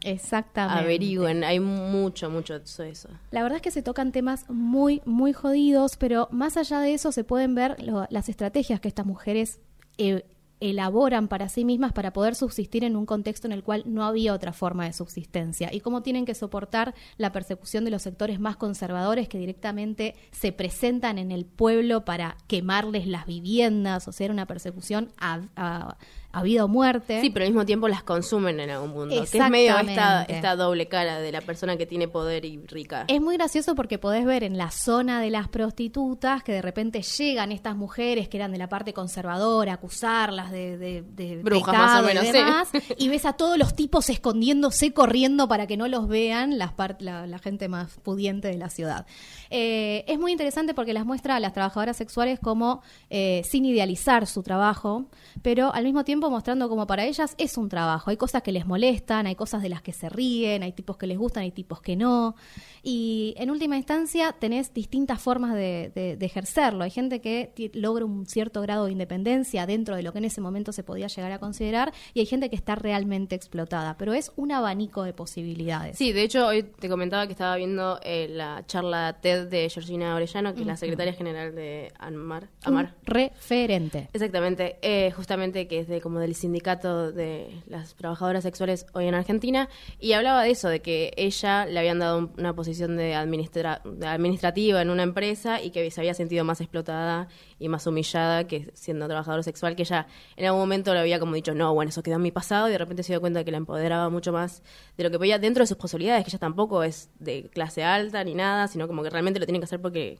Exactamente. 0.01 0.79
Averigüen, 0.83 1.45
hay 1.45 1.61
mucho, 1.61 2.29
mucho 2.29 2.59
de 2.59 2.65
eso- 2.65 2.83
eso. 2.83 3.09
La 3.31 3.41
verdad 3.41 3.55
es 3.55 3.61
que 3.61 3.71
se 3.71 3.81
tocan 3.81 4.11
temas 4.11 4.49
muy, 4.49 5.01
muy 5.05 5.31
jodidos, 5.31 5.95
pero 5.95 6.27
más 6.31 6.57
allá 6.57 6.81
de 6.81 6.93
eso 6.93 7.13
se 7.13 7.23
pueden 7.23 7.55
ver 7.55 7.81
lo- 7.81 8.05
las 8.09 8.27
estrategias 8.27 8.81
que 8.81 8.89
estas 8.89 9.05
mujeres 9.05 9.61
eh, 9.97 10.25
elaboran 10.59 11.27
para 11.27 11.49
sí 11.49 11.65
mismas 11.65 11.93
para 11.93 12.13
poder 12.13 12.35
subsistir 12.35 12.83
en 12.83 12.95
un 12.95 13.05
contexto 13.05 13.47
en 13.47 13.51
el 13.53 13.63
cual 13.63 13.83
no 13.85 14.03
había 14.05 14.33
otra 14.33 14.53
forma 14.53 14.85
de 14.85 14.93
subsistencia 14.93 15.69
y 15.73 15.79
cómo 15.81 16.01
tienen 16.03 16.25
que 16.25 16.33
soportar 16.35 16.95
la 17.17 17.31
persecución 17.31 17.85
de 17.85 17.91
los 17.91 18.01
sectores 18.01 18.39
más 18.39 18.55
conservadores 18.57 19.27
que 19.29 19.37
directamente 19.37 20.15
se 20.31 20.51
presentan 20.51 21.17
en 21.17 21.31
el 21.31 21.45
pueblo 21.45 22.05
para 22.05 22.37
quemarles 22.47 23.07
las 23.07 23.25
viviendas, 23.25 24.07
o 24.07 24.11
sea, 24.11 24.31
una 24.31 24.45
persecución 24.47 25.11
a, 25.17 25.41
a- 25.55 25.97
a 26.37 26.43
vida 26.43 26.65
o 26.65 26.67
muerte. 26.67 27.21
Sí, 27.21 27.29
pero 27.29 27.45
al 27.45 27.51
mismo 27.51 27.65
tiempo 27.65 27.87
las 27.87 28.03
consumen 28.03 28.59
en 28.59 28.69
algún 28.69 28.93
punto. 28.93 29.15
Que 29.15 29.37
es 29.37 29.49
medio 29.49 29.77
esta, 29.77 30.23
esta 30.23 30.55
doble 30.55 30.87
cara 30.87 31.19
de 31.19 31.31
la 31.31 31.41
persona 31.41 31.77
que 31.77 31.85
tiene 31.85 32.07
poder 32.07 32.45
y 32.45 32.57
rica. 32.67 33.05
Es 33.07 33.21
muy 33.21 33.37
gracioso 33.37 33.75
porque 33.75 33.97
podés 33.97 34.25
ver 34.25 34.43
en 34.43 34.57
la 34.57 34.71
zona 34.71 35.21
de 35.21 35.29
las 35.29 35.47
prostitutas 35.47 36.43
que 36.43 36.51
de 36.51 36.61
repente 36.61 37.01
llegan 37.01 37.51
estas 37.51 37.75
mujeres 37.75 38.29
que 38.29 38.37
eran 38.37 38.51
de 38.51 38.57
la 38.57 38.69
parte 38.69 38.93
conservadora, 38.93 39.73
acusarlas 39.73 40.51
de, 40.51 40.77
de, 40.77 41.03
de 41.03 41.37
Brujas, 41.43 41.73
pecado 41.73 41.87
más 41.87 42.03
o 42.03 42.05
menos, 42.05 42.23
y 42.23 42.27
sí. 42.27 42.33
demás, 42.33 42.69
y 42.97 43.09
ves 43.09 43.25
a 43.25 43.33
todos 43.33 43.57
los 43.57 43.75
tipos 43.75 44.09
escondiéndose, 44.09 44.93
corriendo 44.93 45.47
para 45.47 45.67
que 45.67 45.77
no 45.77 45.87
los 45.87 46.07
vean 46.07 46.57
las 46.57 46.73
la, 46.99 47.27
la 47.27 47.39
gente 47.39 47.67
más 47.67 47.97
pudiente 48.03 48.47
de 48.47 48.57
la 48.57 48.69
ciudad. 48.69 49.05
Eh, 49.49 50.03
es 50.07 50.19
muy 50.19 50.31
interesante 50.31 50.73
porque 50.73 50.93
las 50.93 51.05
muestra 51.05 51.35
a 51.35 51.39
las 51.39 51.53
trabajadoras 51.53 51.97
sexuales 51.97 52.39
como 52.39 52.81
eh, 53.09 53.41
sin 53.49 53.65
idealizar 53.65 54.27
su 54.27 54.43
trabajo, 54.43 55.05
pero 55.41 55.73
al 55.73 55.83
mismo 55.83 56.03
tiempo 56.03 56.26
mostrando 56.29 56.69
como 56.69 56.87
para 56.87 57.05
ellas 57.05 57.35
es 57.37 57.57
un 57.57 57.69
trabajo. 57.69 58.09
Hay 58.09 58.17
cosas 58.17 58.41
que 58.43 58.51
les 58.51 58.65
molestan, 58.65 59.27
hay 59.27 59.35
cosas 59.35 59.61
de 59.61 59.69
las 59.69 59.81
que 59.81 59.93
se 59.93 60.09
ríen, 60.09 60.63
hay 60.63 60.71
tipos 60.73 60.97
que 60.97 61.07
les 61.07 61.17
gustan, 61.17 61.43
hay 61.43 61.51
tipos 61.51 61.81
que 61.81 61.95
no. 61.95 62.35
Y 62.83 63.33
en 63.37 63.49
última 63.51 63.75
instancia 63.77 64.33
tenés 64.39 64.73
distintas 64.73 65.21
formas 65.21 65.53
de, 65.53 65.91
de- 65.93 66.15
de 66.17 66.25
ejercerlo. 66.25 66.83
Hay 66.83 66.91
gente 66.91 67.19
que 67.21 67.51
logra 67.73 68.05
un 68.05 68.25
cierto 68.25 68.61
grado 68.61 68.85
de 68.85 68.91
independencia 68.91 69.65
dentro 69.65 69.95
de 69.95 70.03
lo 70.03 70.11
que 70.13 70.19
en 70.19 70.25
ese 70.25 70.41
momento 70.41 70.71
se 70.71 70.83
podía 70.83 71.07
llegar 71.07 71.31
a 71.31 71.39
considerar 71.39 71.93
y 72.13 72.19
hay 72.21 72.25
gente 72.25 72.49
que 72.49 72.55
está 72.55 72.75
realmente 72.75 73.35
explotada, 73.35 73.97
pero 73.97 74.13
es 74.13 74.31
un 74.35 74.51
abanico 74.51 75.03
de 75.03 75.13
posibilidades. 75.13 75.97
Sí, 75.97 76.13
de 76.13 76.23
hecho, 76.23 76.47
hoy 76.47 76.63
te 76.63 76.87
comentaba 76.89 77.25
que 77.27 77.33
estaba 77.33 77.55
viendo 77.57 77.99
eh, 78.03 78.27
la 78.29 78.63
charla 78.67 79.17
TED 79.21 79.47
de 79.47 79.69
Georgina 79.69 80.15
Orellano, 80.15 80.53
que 80.53 80.61
es 80.61 80.67
la 80.67 80.77
secretaria 80.77 81.13
general 81.13 81.53
de 81.55 81.91
AMAR. 81.99 82.43
Un 82.43 82.49
AMAR. 82.73 82.95
referente. 83.03 84.09
Exactamente, 84.13 84.77
eh, 84.81 85.11
justamente 85.11 85.67
que 85.67 85.79
es 85.79 85.87
de 85.87 86.01
como 86.07 86.19
del 86.19 86.33
sindicato 86.35 87.11
de 87.11 87.61
las 87.67 87.93
trabajadoras 87.95 88.43
sexuales 88.43 88.85
hoy 88.93 89.05
en 89.07 89.13
Argentina 89.15 89.69
y 89.99 90.13
hablaba 90.13 90.43
de 90.43 90.51
eso, 90.51 90.69
de 90.69 90.81
que 90.81 91.13
ella 91.17 91.65
le 91.65 91.77
habían 91.79 91.99
dado 91.99 92.17
un- 92.19 92.31
una 92.37 92.53
posición 92.55 92.97
de, 92.97 93.13
administra- 93.15 93.81
de 93.85 94.07
administrativa 94.07 94.81
en 94.81 94.89
una 94.89 95.03
empresa 95.03 95.61
y 95.61 95.71
que 95.71 95.91
se 95.91 96.01
había 96.01 96.13
sentido 96.13 96.43
más 96.45 96.61
explotada 96.61 97.27
y 97.59 97.69
más 97.69 97.85
humillada 97.87 98.47
que 98.47 98.69
siendo 98.73 99.05
trabajadora 99.07 99.43
sexual, 99.43 99.75
que 99.75 99.83
ella 99.83 100.07
en 100.35 100.45
algún 100.45 100.61
momento 100.61 100.93
le 100.93 100.99
había 101.01 101.19
como 101.19 101.35
dicho, 101.35 101.53
no, 101.53 101.73
bueno, 101.73 101.89
eso 101.89 102.01
quedó 102.03 102.15
en 102.15 102.21
mi 102.21 102.31
pasado 102.31 102.67
y 102.67 102.71
de 102.71 102.77
repente 102.77 103.03
se 103.03 103.13
dio 103.13 103.19
cuenta 103.21 103.39
de 103.39 103.45
que 103.45 103.51
la 103.51 103.57
empoderaba 103.57 104.09
mucho 104.09 104.31
más 104.31 104.63
de 104.97 105.03
lo 105.03 105.11
que 105.11 105.17
podía 105.17 105.39
dentro 105.39 105.63
de 105.63 105.67
sus 105.67 105.77
posibilidades, 105.77 106.23
que 106.23 106.29
ella 106.29 106.39
tampoco 106.39 106.83
es 106.83 107.09
de 107.19 107.49
clase 107.53 107.83
alta 107.83 108.23
ni 108.23 108.33
nada, 108.33 108.67
sino 108.67 108.87
como 108.87 109.03
que 109.03 109.09
realmente 109.09 109.39
lo 109.39 109.45
tiene 109.45 109.59
que 109.59 109.65
hacer 109.65 109.81
porque 109.81 110.19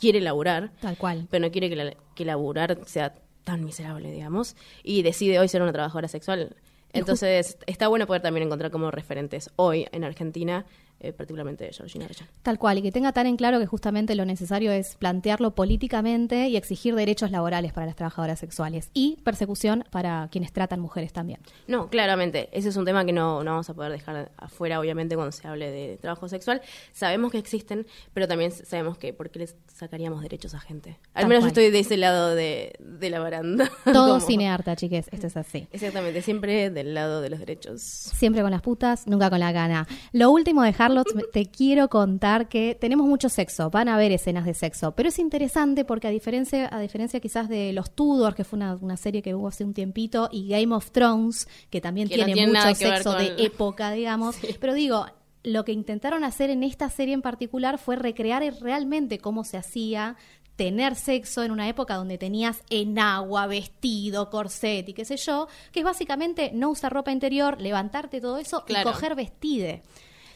quiere 0.00 0.20
laburar 0.20 0.70
Tal 0.80 0.96
cual. 0.96 1.26
pero 1.30 1.44
no 1.44 1.50
quiere 1.50 1.68
que, 1.68 1.76
la- 1.76 1.94
que 2.14 2.24
laburar 2.24 2.78
sea 2.86 3.14
tan 3.48 3.64
miserable, 3.64 4.10
digamos, 4.10 4.56
y 4.82 5.00
decide 5.00 5.38
hoy 5.38 5.48
ser 5.48 5.62
una 5.62 5.72
trabajadora 5.72 6.06
sexual. 6.06 6.54
Entonces, 6.92 7.56
está 7.66 7.88
bueno 7.88 8.06
poder 8.06 8.20
también 8.20 8.46
encontrar 8.46 8.70
como 8.70 8.90
referentes 8.90 9.50
hoy 9.56 9.86
en 9.90 10.04
Argentina, 10.04 10.66
eh, 11.00 11.12
particularmente 11.12 11.70
Georgina 11.72 12.04
Arellano. 12.06 12.28
Tal 12.42 12.58
cual, 12.58 12.78
y 12.78 12.82
que 12.82 12.92
tenga 12.92 13.12
tan 13.12 13.26
en 13.26 13.36
claro 13.36 13.58
que 13.58 13.66
justamente 13.66 14.14
lo 14.14 14.24
necesario 14.24 14.72
es 14.72 14.96
plantearlo 14.96 15.54
políticamente 15.54 16.48
y 16.48 16.56
exigir 16.56 16.94
derechos 16.94 17.30
laborales 17.30 17.72
para 17.72 17.86
las 17.86 17.96
trabajadoras 17.96 18.38
sexuales 18.40 18.90
y 18.94 19.16
persecución 19.24 19.84
para 19.90 20.28
quienes 20.30 20.52
tratan 20.52 20.80
mujeres 20.80 21.12
también. 21.12 21.40
No, 21.66 21.88
claramente, 21.88 22.48
ese 22.52 22.68
es 22.70 22.76
un 22.76 22.84
tema 22.84 23.04
que 23.04 23.12
no, 23.12 23.44
no 23.44 23.52
vamos 23.52 23.70
a 23.70 23.74
poder 23.74 23.92
dejar 23.92 24.30
afuera, 24.36 24.80
obviamente, 24.80 25.14
cuando 25.14 25.32
se 25.32 25.46
hable 25.46 25.70
de 25.70 25.96
trabajo 25.98 26.28
sexual. 26.28 26.60
Sabemos 26.92 27.30
que 27.32 27.38
existen, 27.38 27.86
pero 28.12 28.26
también 28.26 28.50
sabemos 28.50 28.98
que 28.98 29.12
por 29.12 29.30
qué 29.30 29.38
les 29.40 29.56
sacaríamos 29.72 30.22
derechos 30.22 30.54
a 30.54 30.60
gente. 30.60 30.98
Al 31.14 31.22
Tal 31.22 31.28
menos 31.28 31.42
cual. 31.44 31.54
yo 31.54 31.60
estoy 31.62 31.70
de 31.70 31.78
ese 31.80 31.96
lado 31.96 32.34
de, 32.34 32.74
de 32.80 33.10
la 33.10 33.20
baranda. 33.20 33.70
Todo 33.84 34.14
Como- 34.14 34.20
cinearta, 34.20 34.74
chiques, 34.76 35.06
esto 35.12 35.26
es 35.28 35.36
así. 35.36 35.68
Exactamente, 35.72 36.22
siempre 36.22 36.70
del 36.70 36.94
lado 36.94 37.20
de 37.20 37.30
los 37.30 37.38
derechos. 37.38 37.82
Siempre 37.82 38.42
con 38.42 38.50
las 38.50 38.62
putas, 38.62 39.06
nunca 39.06 39.30
con 39.30 39.40
la 39.40 39.52
gana. 39.52 39.86
Lo 40.12 40.30
último 40.30 40.62
de 40.62 40.72
Harlots, 40.88 41.14
te 41.32 41.46
quiero 41.46 41.88
contar 41.88 42.48
que 42.48 42.74
tenemos 42.74 43.06
mucho 43.06 43.28
sexo, 43.28 43.70
van 43.70 43.88
a 43.88 43.94
haber 43.94 44.12
escenas 44.12 44.44
de 44.44 44.54
sexo, 44.54 44.92
pero 44.92 45.08
es 45.08 45.18
interesante 45.18 45.84
porque 45.84 46.08
a 46.08 46.10
diferencia, 46.10 46.68
a 46.72 46.80
diferencia 46.80 47.20
quizás 47.20 47.48
de 47.48 47.72
Los 47.72 47.90
Tudors, 47.90 48.34
que 48.34 48.44
fue 48.44 48.56
una, 48.56 48.74
una 48.80 48.96
serie 48.96 49.22
que 49.22 49.34
hubo 49.34 49.48
hace 49.48 49.64
un 49.64 49.74
tiempito, 49.74 50.28
y 50.32 50.48
Game 50.48 50.74
of 50.74 50.90
Thrones, 50.90 51.48
que 51.70 51.80
también 51.80 52.08
Que 52.08 52.18
no 52.18 52.24
tiene, 52.24 52.46
mucho 52.46 52.74
sexo 52.74 53.12
de 53.14 53.34
época, 53.38 53.92
digamos, 53.92 54.36
pero 54.60 54.74
digo, 54.74 55.06
lo 55.44 55.64
que 55.64 55.72
intentaron 55.72 56.24
hacer 56.24 56.50
en 56.50 56.62
esta 56.62 56.90
serie 56.90 57.14
en 57.14 57.22
particular 57.22 57.78
fue 57.78 57.96
recrear 57.96 58.42
realmente 58.60 59.18
cómo 59.18 59.44
se 59.44 59.56
hacía 59.56 60.16
tener 60.56 60.96
sexo 60.96 61.44
en 61.44 61.52
una 61.52 61.68
época 61.68 61.94
donde 61.94 62.18
tenías 62.18 62.62
enagua, 62.68 63.46
vestido, 63.46 64.28
corset 64.28 64.88
y 64.88 64.92
qué 64.92 65.04
sé 65.04 65.16
yo, 65.16 65.46
que 65.70 65.80
es 65.80 65.84
básicamente 65.84 66.50
no 66.52 66.70
usar 66.70 66.92
ropa 66.92 67.12
interior, 67.12 67.60
levantarte 67.60 68.20
todo 68.20 68.38
eso 68.38 68.64
Claro. 68.64 68.90
y 68.90 68.92
coger 68.92 69.14
vestide. 69.14 69.82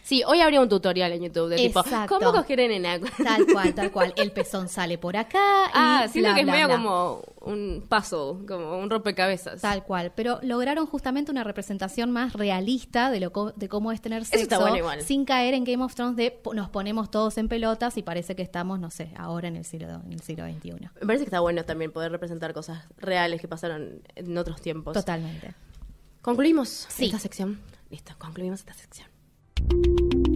Sí, 0.04 0.24
hoy 0.26 0.40
habría 0.40 0.60
un 0.60 0.68
tutorial 0.68 1.12
en 1.12 1.22
YouTube 1.22 1.48
de 1.50 1.56
tipo, 1.56 1.78
Exacto. 1.80 2.18
¿cómo 2.18 2.32
coger 2.32 2.58
en 2.58 2.72
enagua? 2.72 3.08
Tal 3.22 3.46
cual, 3.46 3.72
tal 3.72 3.90
cual. 3.92 4.12
El 4.16 4.32
pezón 4.32 4.68
sale 4.68 4.98
por 4.98 5.16
acá. 5.16 5.66
y 5.68 5.70
Ah, 5.74 6.08
siento 6.10 6.30
bla, 6.30 6.34
que 6.34 6.40
es 6.40 6.46
bla, 6.46 6.52
medio 6.54 6.66
bla. 6.66 6.76
como 6.76 7.22
un 7.42 7.84
paso, 7.88 8.40
como 8.48 8.78
un 8.78 8.90
rompecabezas. 8.90 9.60
Tal 9.60 9.84
cual, 9.84 10.12
pero 10.16 10.40
lograron 10.42 10.86
justamente 10.86 11.30
una 11.30 11.44
representación 11.44 12.10
más 12.10 12.32
realista 12.32 13.10
de 13.12 13.20
lo 13.20 13.30
co- 13.32 13.52
de 13.52 13.68
cómo 13.68 13.92
es 13.92 14.00
tener 14.00 14.22
Eso 14.22 14.30
sexo 14.32 14.42
está 14.42 14.58
bueno 14.58 14.76
igual. 14.76 15.02
sin 15.02 15.24
caer 15.24 15.54
en 15.54 15.62
Game 15.62 15.84
of 15.84 15.94
Thrones 15.94 16.16
de 16.16 16.40
nos 16.52 16.68
ponemos 16.68 17.08
todos 17.10 17.38
en 17.38 17.46
pelotas 17.48 17.96
y 17.96 18.02
parece 18.02 18.34
que 18.34 18.42
estamos, 18.42 18.80
no 18.80 18.90
sé, 18.90 19.12
ahora 19.16 19.46
en 19.46 19.54
el 19.56 19.64
siglo 19.64 19.88
en 20.04 20.12
el 20.12 20.20
siglo 20.20 20.44
XXI. 20.46 20.72
Me 21.00 21.06
parece 21.06 21.18
que 21.24 21.28
está 21.28 21.38
bueno 21.38 21.64
también 21.64 21.92
poder 21.92 22.10
representar 22.10 22.52
cosas 22.52 22.82
reales 22.98 23.40
que 23.40 23.46
pasaron 23.46 24.02
en 24.16 24.36
otros 24.36 24.60
tiempos. 24.60 24.94
Totalmente. 24.94 25.54
¿Concluimos 26.22 26.86
Sí. 26.88 27.04
esta 27.06 27.20
sección? 27.20 27.60
Listo, 27.88 28.14
concluimos 28.18 28.58
esta 28.60 28.74
sección. 28.74 29.11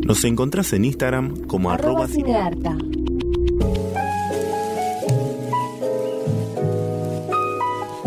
Nos 0.06 0.22
encontrás 0.24 0.72
en 0.72 0.84
Instagram 0.84 1.46
como 1.46 1.70
arroba 1.70 2.06
cinearta. 2.06 2.76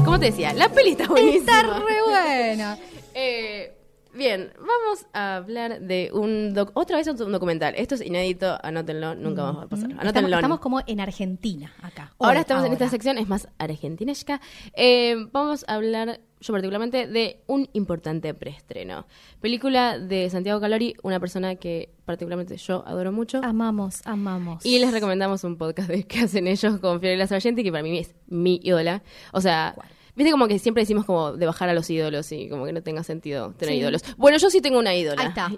Como 0.04 0.20
te 0.20 0.28
decía, 0.28 0.54
la 0.54 0.70
peli 0.70 0.92
está 0.92 1.08
buenísima. 1.08 1.40
Está 1.40 1.80
re 1.80 2.02
buena. 2.08 2.78
Eh, 3.22 3.76
bien, 4.14 4.54
vamos 4.60 5.06
a 5.14 5.36
hablar 5.38 5.82
de 5.82 6.10
un... 6.14 6.54
doc- 6.54 6.72
Otra 6.76 6.96
vez 6.96 7.08
un 7.08 7.18
documental. 7.34 7.74
Esto 7.76 7.96
es 7.96 8.02
inédito, 8.06 8.58
anótenlo, 8.64 9.14
nunca 9.16 9.44
vamos 9.44 9.66
a 9.66 9.68
pasar. 9.68 9.90
Estamos, 9.90 10.02
Anótenlo. 10.06 10.36
estamos 10.38 10.60
como 10.62 10.80
en 10.88 11.02
Argentina 11.02 11.74
acá. 11.82 12.14
Ahora 12.20 12.40
estamos 12.42 12.66
en 12.66 12.72
esta 12.72 12.88
sección, 12.88 13.18
es 13.18 13.28
más 13.28 13.50
argentinesca. 13.58 14.40
Eh, 14.74 15.16
vamos 15.34 15.66
a 15.68 15.74
hablar, 15.74 16.22
yo 16.42 16.54
particularmente, 16.54 17.08
de 17.08 17.42
un 17.48 17.70
importante 17.74 18.34
preestreno. 18.34 19.06
Película 19.42 20.00
de 20.00 20.30
Santiago 20.30 20.60
Calori, 20.62 20.96
una 21.04 21.20
persona 21.20 21.56
que 21.56 21.90
particularmente 22.06 22.56
yo 22.58 22.84
adoro 22.88 23.12
mucho. 23.12 23.42
Amamos, 23.44 24.02
amamos. 24.06 24.66
Y 24.66 24.80
les 24.80 24.92
recomendamos 24.92 25.44
un 25.44 25.58
podcast 25.58 25.90
de 25.90 26.04
que 26.08 26.20
hacen 26.20 26.48
ellos 26.48 26.80
con 26.80 27.00
Fiorella 27.00 27.28
Sargenti, 27.28 27.64
que 27.64 27.72
para 27.72 27.84
mí 27.84 27.98
es 28.00 28.16
mi 28.28 28.60
ídola. 28.64 29.04
O 29.34 29.42
sea, 29.42 29.76
viste 30.16 30.32
como 30.32 30.48
que 30.48 30.60
siempre 30.60 30.84
decimos 30.84 31.06
como 31.06 31.34
de 31.34 31.46
bajar 31.46 31.70
a 31.70 31.74
los 31.74 31.90
ídolos 31.90 32.32
y 32.32 32.48
como 32.50 32.66
que 32.66 32.74
no 32.74 32.82
tenga 32.84 33.04
sentido 33.04 33.52
tener 33.54 33.76
Sí. 33.76 33.82
ídolos. 33.82 34.04
Bueno, 34.18 34.38
yo 34.38 34.50
sí 34.50 34.62
tengo 34.62 34.80
una 34.80 34.96
ídola. 34.96 35.22
Ahí 35.22 35.28
está. 35.30 35.52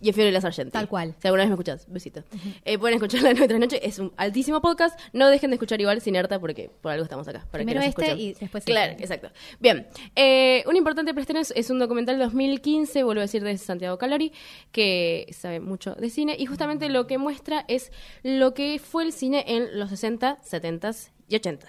Y 0.00 0.10
es 0.10 0.14
Fiorella 0.14 0.40
Sargenti. 0.42 0.72
Tal 0.72 0.88
cual. 0.88 1.14
Si 1.20 1.26
alguna 1.26 1.42
vez 1.44 1.48
me 1.48 1.54
escuchás, 1.54 1.86
besito. 1.90 2.22
Eh, 2.64 2.78
pueden 2.78 2.96
escucharla 2.96 3.30
en 3.30 3.38
nuestra 3.38 3.58
noche. 3.58 3.80
Es 3.86 3.98
un 3.98 4.12
altísimo 4.18 4.60
podcast. 4.60 4.98
No 5.14 5.28
dejen 5.30 5.50
de 5.50 5.54
escuchar 5.56 5.80
igual 5.80 6.00
sin 6.02 6.16
harta 6.18 6.38
porque 6.38 6.70
por 6.82 6.92
algo 6.92 7.04
estamos 7.04 7.26
acá. 7.28 7.46
Para 7.50 7.64
Primero 7.64 7.80
que 7.80 7.86
este 7.86 8.02
escuchen. 8.04 8.20
y 8.20 8.32
después 8.34 8.64
Claro, 8.64 8.92
este. 8.92 9.04
exacto. 9.04 9.30
Bien. 9.58 9.86
Eh, 10.14 10.64
un 10.66 10.76
importante 10.76 11.14
preestreno 11.14 11.40
es, 11.40 11.52
es 11.56 11.70
un 11.70 11.78
documental 11.78 12.18
2015, 12.18 13.04
vuelvo 13.04 13.20
a 13.20 13.22
decir, 13.22 13.42
de 13.42 13.56
Santiago 13.56 13.96
Calori, 13.96 14.32
que 14.70 15.26
sabe 15.32 15.60
mucho 15.60 15.94
de 15.94 16.10
cine. 16.10 16.36
Y 16.38 16.44
justamente 16.44 16.90
lo 16.90 17.06
que 17.06 17.16
muestra 17.16 17.64
es 17.66 17.90
lo 18.22 18.52
que 18.52 18.78
fue 18.78 19.04
el 19.04 19.12
cine 19.12 19.44
en 19.48 19.78
los 19.78 19.88
60, 19.90 20.38
70 20.42 20.90
y 21.28 21.36
80 21.36 21.68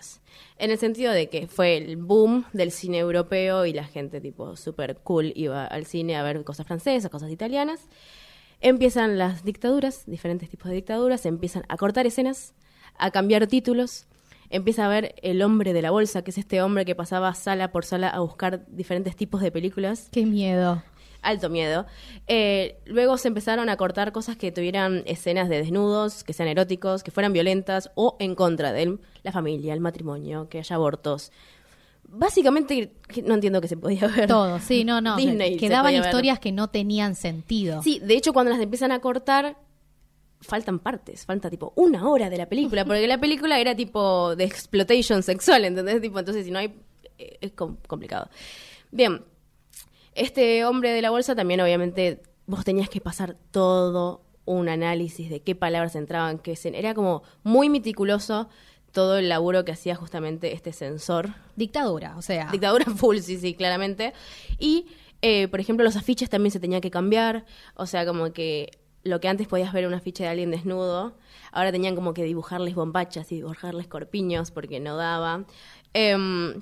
En 0.58 0.72
el 0.72 0.78
sentido 0.78 1.12
de 1.12 1.30
que 1.30 1.48
fue 1.48 1.78
el 1.78 1.98
boom 1.98 2.46
del 2.54 2.72
cine 2.72 3.00
europeo 3.00 3.66
y 3.66 3.74
la 3.74 3.86
gente 3.86 4.22
tipo 4.22 4.56
súper 4.56 4.98
cool 4.98 5.34
iba 5.36 5.66
al 5.66 5.86
cine 5.86 6.16
a 6.16 6.24
ver 6.24 6.44
cosas 6.44 6.68
francesas, 6.68 7.10
cosas 7.10 7.32
italianas. 7.32 7.88
Empiezan 8.62 9.18
las 9.18 9.44
dictaduras, 9.44 10.04
diferentes 10.08 10.50
tipos 10.50 10.70
de 10.70 10.76
dictaduras, 10.76 11.26
empiezan 11.26 11.64
a 11.70 11.78
cortar 11.78 12.08
escenas, 12.08 12.54
a 12.98 13.12
cambiar 13.12 13.46
títulos, 13.48 14.08
empieza 14.50 14.86
a 14.86 14.90
ver 14.90 15.16
el 15.22 15.42
hombre 15.42 15.74
de 15.74 15.82
la 15.82 15.92
bolsa, 15.92 16.24
que 16.24 16.32
es 16.32 16.38
este 16.38 16.62
hombre 16.62 16.86
que 16.86 16.96
pasaba 16.96 17.34
sala 17.36 17.72
por 17.72 17.86
sala 17.86 18.10
a 18.10 18.20
buscar 18.20 18.66
diferentes 18.68 19.16
tipos 19.16 19.42
de 19.42 19.52
películas. 19.52 20.10
Qué 20.12 20.26
miedo. 20.26 20.82
Alto 21.22 21.50
miedo. 21.50 21.86
Eh, 22.28 22.78
luego 22.86 23.18
se 23.18 23.28
empezaron 23.28 23.70
a 23.70 23.78
cortar 23.78 24.12
cosas 24.12 24.38
que 24.38 24.52
tuvieran 24.52 25.04
escenas 25.06 25.50
de 25.50 25.58
desnudos, 25.58 26.24
que 26.24 26.34
sean 26.34 26.48
eróticos, 26.50 27.04
que 27.04 27.12
fueran 27.12 27.34
violentas 27.34 27.90
o 27.96 28.16
en 28.20 28.36
contra 28.36 28.72
de 28.72 28.98
la 29.24 29.32
familia, 29.32 29.74
el 29.74 29.80
matrimonio, 29.82 30.48
que 30.50 30.60
haya 30.60 30.76
abortos. 30.76 31.32
Básicamente, 32.10 32.94
no 33.26 33.34
entiendo 33.34 33.60
que 33.60 33.68
se 33.68 33.76
podía 33.76 34.08
ver. 34.08 34.28
Todo, 34.28 34.60
sí, 34.60 34.84
no, 34.86 35.02
no. 35.02 35.16
Disney 35.18 35.58
Quedaban 35.58 35.94
ver. 35.94 36.06
historias 36.06 36.40
que 36.40 36.52
no 36.54 36.70
tenían 36.70 37.16
sentido. 37.16 37.82
Sí, 37.84 38.00
de 38.00 38.16
hecho, 38.16 38.32
cuando 38.32 38.52
las 38.52 38.62
empiezan 38.62 38.92
a 38.94 39.00
cortar, 39.00 39.58
faltan 40.40 40.80
partes, 40.80 41.26
falta 41.26 41.50
tipo 41.50 41.74
una 41.76 42.08
hora 42.08 42.30
de 42.30 42.38
la 42.38 42.46
película, 42.48 42.86
porque 42.86 43.06
la 43.08 43.18
película 43.20 43.60
era 43.60 43.76
tipo 43.76 44.36
de 44.36 44.46
exploitation 44.46 45.22
sexual, 45.24 45.66
¿entendés? 45.66 46.00
Tipo, 46.02 46.20
entonces 46.20 46.46
si 46.46 46.52
no 46.52 46.60
hay, 46.60 46.74
eh, 47.18 47.38
es 47.42 47.52
com- 47.52 47.76
complicado. 47.88 48.30
Bien, 48.92 49.22
este 50.18 50.66
hombre 50.66 50.92
de 50.92 51.02
la 51.02 51.12
bolsa 51.12 51.36
también 51.36 51.62
obviamente 51.62 52.22
vos 52.48 52.66
tenías 52.66 52.90
que 52.90 53.00
pasar 53.00 53.38
todo 53.52 54.24
un 54.46 54.70
análisis 54.70 55.30
de 55.30 55.42
qué 55.42 55.56
palabras 55.56 55.96
entraban, 55.96 56.40
qué 56.40 56.54
escena. 56.54 56.78
Era 56.78 56.94
como 56.94 57.22
muy 57.44 57.70
meticuloso 57.70 58.50
todo 58.94 59.18
el 59.18 59.30
laburo 59.30 59.66
que 59.66 59.74
hacía 59.74 59.96
justamente 59.96 60.54
este 60.54 60.74
sensor. 60.74 61.36
Dictadura, 61.56 62.16
o 62.18 62.22
sea. 62.22 62.50
Dictadura 62.52 62.86
full, 62.96 63.18
sí, 63.18 63.38
sí, 63.38 63.54
claramente. 63.54 64.14
Y, 64.58 64.88
eh, 65.22 65.50
por 65.50 65.60
ejemplo, 65.60 65.84
los 65.84 65.98
afiches 65.98 66.30
también 66.30 66.52
se 66.52 66.60
tenían 66.60 66.82
que 66.82 66.90
cambiar. 66.90 67.46
O 67.76 67.86
sea, 67.86 68.06
como 68.06 68.32
que 68.32 68.72
lo 69.04 69.20
que 69.20 69.28
antes 69.28 69.48
podías 69.48 69.74
ver 69.74 69.86
un 69.86 69.94
afiche 69.94 70.24
de 70.24 70.30
alguien 70.30 70.50
desnudo, 70.50 71.18
ahora 71.52 71.72
tenían 71.72 71.96
como 71.96 72.14
que 72.14 72.24
dibujarles 72.24 72.74
bombachas 72.74 73.32
y 73.32 73.36
dibujarles 73.36 73.88
corpiños 73.88 74.52
porque 74.52 74.80
no 74.80 74.96
daba. 74.96 75.46
Em, 75.94 76.62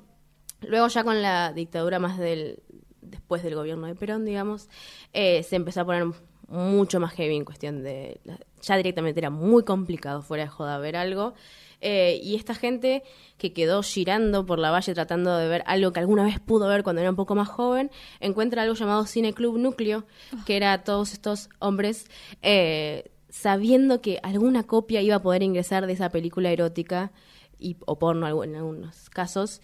luego 0.60 0.88
ya 0.88 1.04
con 1.04 1.22
la 1.22 1.52
dictadura 1.52 1.98
más 2.00 2.18
del 2.18 2.62
después 3.06 3.42
del 3.42 3.54
gobierno 3.54 3.86
de 3.86 3.94
Perón, 3.94 4.24
digamos, 4.24 4.68
eh, 5.12 5.42
se 5.42 5.56
empezó 5.56 5.80
a 5.80 5.84
poner 5.84 6.06
mucho 6.48 7.00
más 7.00 7.12
heavy 7.14 7.36
en 7.36 7.44
cuestión 7.44 7.82
de... 7.82 8.20
Ya 8.62 8.76
directamente 8.76 9.20
era 9.20 9.30
muy 9.30 9.64
complicado 9.64 10.22
fuera 10.22 10.44
de 10.44 10.48
joda 10.48 10.78
ver 10.78 10.96
algo. 10.96 11.34
Eh, 11.80 12.20
y 12.22 12.36
esta 12.36 12.54
gente 12.54 13.02
que 13.36 13.52
quedó 13.52 13.82
girando 13.82 14.46
por 14.46 14.58
la 14.58 14.70
valle 14.70 14.94
tratando 14.94 15.36
de 15.36 15.48
ver 15.48 15.62
algo 15.66 15.92
que 15.92 16.00
alguna 16.00 16.24
vez 16.24 16.40
pudo 16.40 16.68
ver 16.68 16.82
cuando 16.82 17.02
era 17.02 17.10
un 17.10 17.16
poco 17.16 17.34
más 17.34 17.48
joven, 17.48 17.90
encuentra 18.20 18.62
algo 18.62 18.74
llamado 18.74 19.04
Cine 19.06 19.34
Club 19.34 19.58
Núcleo, 19.58 20.06
que 20.46 20.56
era 20.56 20.84
todos 20.84 21.12
estos 21.12 21.50
hombres 21.58 22.06
eh, 22.42 23.10
sabiendo 23.28 24.00
que 24.00 24.18
alguna 24.22 24.62
copia 24.62 25.02
iba 25.02 25.16
a 25.16 25.22
poder 25.22 25.42
ingresar 25.42 25.86
de 25.86 25.92
esa 25.92 26.08
película 26.08 26.50
erótica 26.50 27.12
y, 27.58 27.76
o 27.84 27.98
porno 27.98 28.26
en 28.42 28.56
algunos 28.56 29.10
casos, 29.10 29.60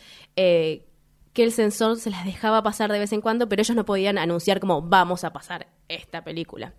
que 1.32 1.44
el 1.44 1.52
censor 1.52 1.98
se 1.98 2.10
las 2.10 2.24
dejaba 2.24 2.62
pasar 2.62 2.92
de 2.92 2.98
vez 2.98 3.12
en 3.12 3.20
cuando, 3.20 3.48
pero 3.48 3.62
ellos 3.62 3.76
no 3.76 3.84
podían 3.84 4.18
anunciar 4.18 4.60
como 4.60 4.82
vamos 4.82 5.24
a 5.24 5.32
pasar 5.32 5.66
esta 5.88 6.22
película. 6.24 6.74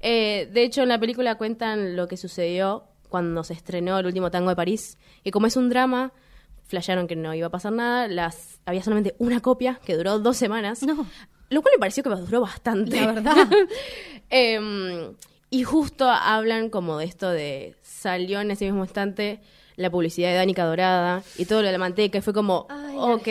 Eh, 0.00 0.48
de 0.52 0.62
hecho, 0.62 0.82
en 0.82 0.88
la 0.88 1.00
película 1.00 1.36
cuentan 1.36 1.96
lo 1.96 2.06
que 2.06 2.16
sucedió 2.16 2.84
cuando 3.08 3.42
se 3.42 3.54
estrenó 3.54 3.98
el 3.98 4.06
último 4.06 4.30
tango 4.30 4.50
de 4.50 4.56
París, 4.56 4.98
y 5.24 5.30
como 5.30 5.46
es 5.46 5.56
un 5.56 5.68
drama, 5.68 6.12
flashearon 6.68 7.06
que 7.08 7.16
no 7.16 7.34
iba 7.34 7.48
a 7.48 7.50
pasar 7.50 7.72
nada, 7.72 8.06
las 8.06 8.60
había 8.66 8.82
solamente 8.82 9.16
una 9.18 9.40
copia 9.40 9.80
que 9.84 9.96
duró 9.96 10.18
dos 10.18 10.36
semanas, 10.36 10.82
lo 10.82 11.62
cual 11.62 11.74
me 11.74 11.80
pareció 11.80 12.02
que 12.02 12.10
duró 12.10 12.42
bastante. 12.42 13.00
La 13.00 13.12
verdad. 13.12 13.36
Em, 14.30 15.14
y 15.48 15.64
justo 15.64 16.10
hablan 16.10 16.68
como 16.68 16.98
de 16.98 17.06
esto 17.06 17.30
de 17.30 17.74
salió 17.80 18.42
en 18.42 18.50
ese 18.50 18.66
mismo 18.66 18.84
instante 18.84 19.40
la 19.78 19.90
publicidad 19.90 20.30
de 20.30 20.34
Danica 20.34 20.64
Dorada 20.64 21.22
y 21.36 21.44
todo 21.44 21.60
lo 21.60 21.66
de 21.66 21.72
la 21.72 21.78
manteca 21.78 22.18
y 22.18 22.20
fue 22.20 22.34
como, 22.34 22.66
ok, 22.96 23.24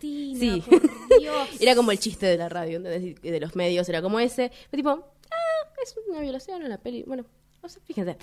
sí, 0.00 0.62
era 1.60 1.76
como 1.76 1.92
el 1.92 1.98
chiste 1.98 2.26
de 2.26 2.36
la 2.36 2.48
radio, 2.48 2.80
de 2.80 3.38
los 3.40 3.54
medios, 3.54 3.88
era 3.88 4.02
como 4.02 4.18
ese, 4.18 4.50
fue 4.68 4.76
tipo, 4.76 4.90
ah, 4.90 5.68
es 5.82 5.94
una 6.08 6.20
violación 6.20 6.62
en 6.62 6.68
la 6.68 6.78
peli, 6.78 7.04
bueno, 7.06 7.24
no 7.62 7.68
sé, 7.68 7.80
fíjense. 7.84 8.16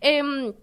Em, 0.00 0.54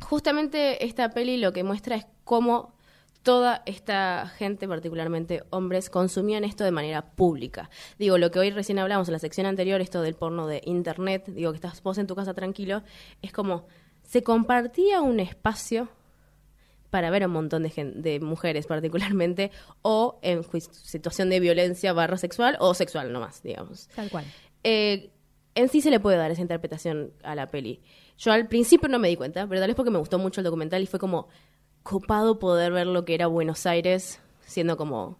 justamente 0.00 0.84
esta 0.86 1.10
peli 1.10 1.36
lo 1.36 1.52
que 1.52 1.62
muestra 1.62 1.96
es 1.96 2.06
cómo 2.24 2.74
toda 3.22 3.62
esta 3.66 4.26
gente, 4.38 4.66
particularmente 4.66 5.44
hombres, 5.50 5.90
consumían 5.90 6.44
esto 6.44 6.64
de 6.64 6.70
manera 6.70 7.02
pública. 7.02 7.68
Digo, 7.98 8.16
lo 8.16 8.30
que 8.30 8.38
hoy 8.38 8.50
recién 8.50 8.78
hablamos 8.78 9.08
en 9.08 9.12
la 9.12 9.18
sección 9.18 9.46
anterior, 9.46 9.82
esto 9.82 10.00
del 10.00 10.14
porno 10.14 10.46
de 10.46 10.62
internet, 10.64 11.26
digo, 11.26 11.52
que 11.52 11.56
estás 11.56 11.82
vos 11.82 11.98
en 11.98 12.06
tu 12.06 12.14
casa 12.14 12.32
tranquilo, 12.32 12.82
es 13.20 13.32
como 13.32 13.66
se 14.02 14.22
compartía 14.22 15.02
un 15.02 15.20
espacio 15.20 15.88
para 16.94 17.10
ver 17.10 17.24
a 17.24 17.26
un 17.26 17.32
montón 17.32 17.64
de, 17.64 17.92
de 17.96 18.20
mujeres 18.20 18.68
particularmente, 18.68 19.50
o 19.82 20.20
en 20.22 20.44
situación 20.70 21.28
de 21.28 21.40
violencia 21.40 21.92
barra 21.92 22.16
sexual, 22.16 22.56
o 22.60 22.72
sexual 22.72 23.12
nomás, 23.12 23.42
digamos. 23.42 23.88
Tal 23.96 24.08
cual. 24.10 24.24
Eh, 24.62 25.10
en 25.56 25.68
sí 25.68 25.80
se 25.80 25.90
le 25.90 25.98
puede 25.98 26.18
dar 26.18 26.30
esa 26.30 26.42
interpretación 26.42 27.12
a 27.24 27.34
la 27.34 27.48
peli. 27.48 27.82
Yo 28.16 28.30
al 28.30 28.46
principio 28.46 28.88
no 28.88 29.00
me 29.00 29.08
di 29.08 29.16
cuenta, 29.16 29.44
pero 29.48 29.60
tal 29.60 29.70
vez 29.70 29.74
porque 29.74 29.90
me 29.90 29.98
gustó 29.98 30.20
mucho 30.20 30.40
el 30.40 30.44
documental 30.44 30.84
y 30.84 30.86
fue 30.86 31.00
como 31.00 31.26
copado 31.82 32.38
poder 32.38 32.70
ver 32.70 32.86
lo 32.86 33.04
que 33.04 33.16
era 33.16 33.26
Buenos 33.26 33.66
Aires 33.66 34.20
siendo 34.46 34.76
como 34.76 35.18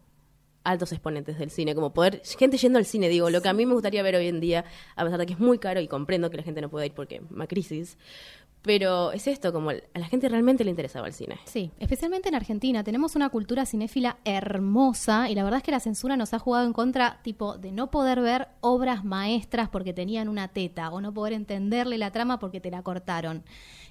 altos 0.63 0.93
exponentes 0.93 1.39
del 1.39 1.51
cine, 1.51 1.75
como 1.75 1.93
poder, 1.93 2.23
gente 2.39 2.57
yendo 2.57 2.79
al 2.79 2.87
cine, 2.87 3.09
digo, 3.09 3.31
lo 3.31 3.43
que 3.43 3.49
a 3.49 3.53
mí 3.53 3.67
me 3.67 3.75
gustaría 3.75 4.03
ver 4.03 4.17
hoy 4.17 4.29
en 4.29 4.41
día, 4.41 4.65
a 4.97 5.05
pesar 5.05 5.19
de 5.19 5.27
que 5.27 5.35
es 5.35 5.39
muy 5.39 5.59
caro 5.59 5.81
y 5.81 5.89
comprendo 5.89 6.31
que 6.31 6.39
la 6.39 6.43
gente 6.43 6.61
no 6.61 6.71
pueda 6.71 6.87
ir 6.87 6.93
porque 6.93 7.21
una 7.31 7.47
crisis, 7.47 7.99
pero 8.65 9.13
es 9.13 9.27
esto, 9.27 9.53
como 9.53 9.71
a 9.71 9.75
la 9.95 10.07
gente 10.07 10.27
realmente 10.27 10.65
le 10.65 10.71
interesaba 10.71 11.07
el 11.07 11.13
cine. 11.13 11.39
Sí, 11.45 11.71
especialmente 11.79 12.31
en 12.31 12.35
Argentina. 12.35 12.83
Tenemos 12.83 13.15
una 13.15 13.29
cultura 13.29 13.67
cinéfila 13.67 14.17
hermosa 14.25 15.29
y 15.29 15.35
la 15.35 15.45
verdad 15.45 15.59
es 15.59 15.63
que 15.63 15.71
la 15.71 15.81
censura 15.81 16.17
nos 16.17 16.33
ha 16.33 16.39
jugado 16.39 16.67
en 16.67 16.73
contra, 16.73 17.21
tipo, 17.23 17.59
de 17.59 17.73
no 17.73 17.91
poder 17.91 18.23
ver 18.23 18.49
obras 18.63 19.05
maestras 19.05 19.69
porque 19.69 19.93
tenían 19.93 20.31
una 20.31 20.49
teta 20.49 20.89
o 20.91 21.03
no 21.03 21.13
poder 21.13 21.35
entenderle 21.35 21.99
la 21.99 22.11
trama 22.11 22.39
porque 22.39 22.59
te 22.59 22.71
la 22.71 22.83
cortaron. 22.83 23.45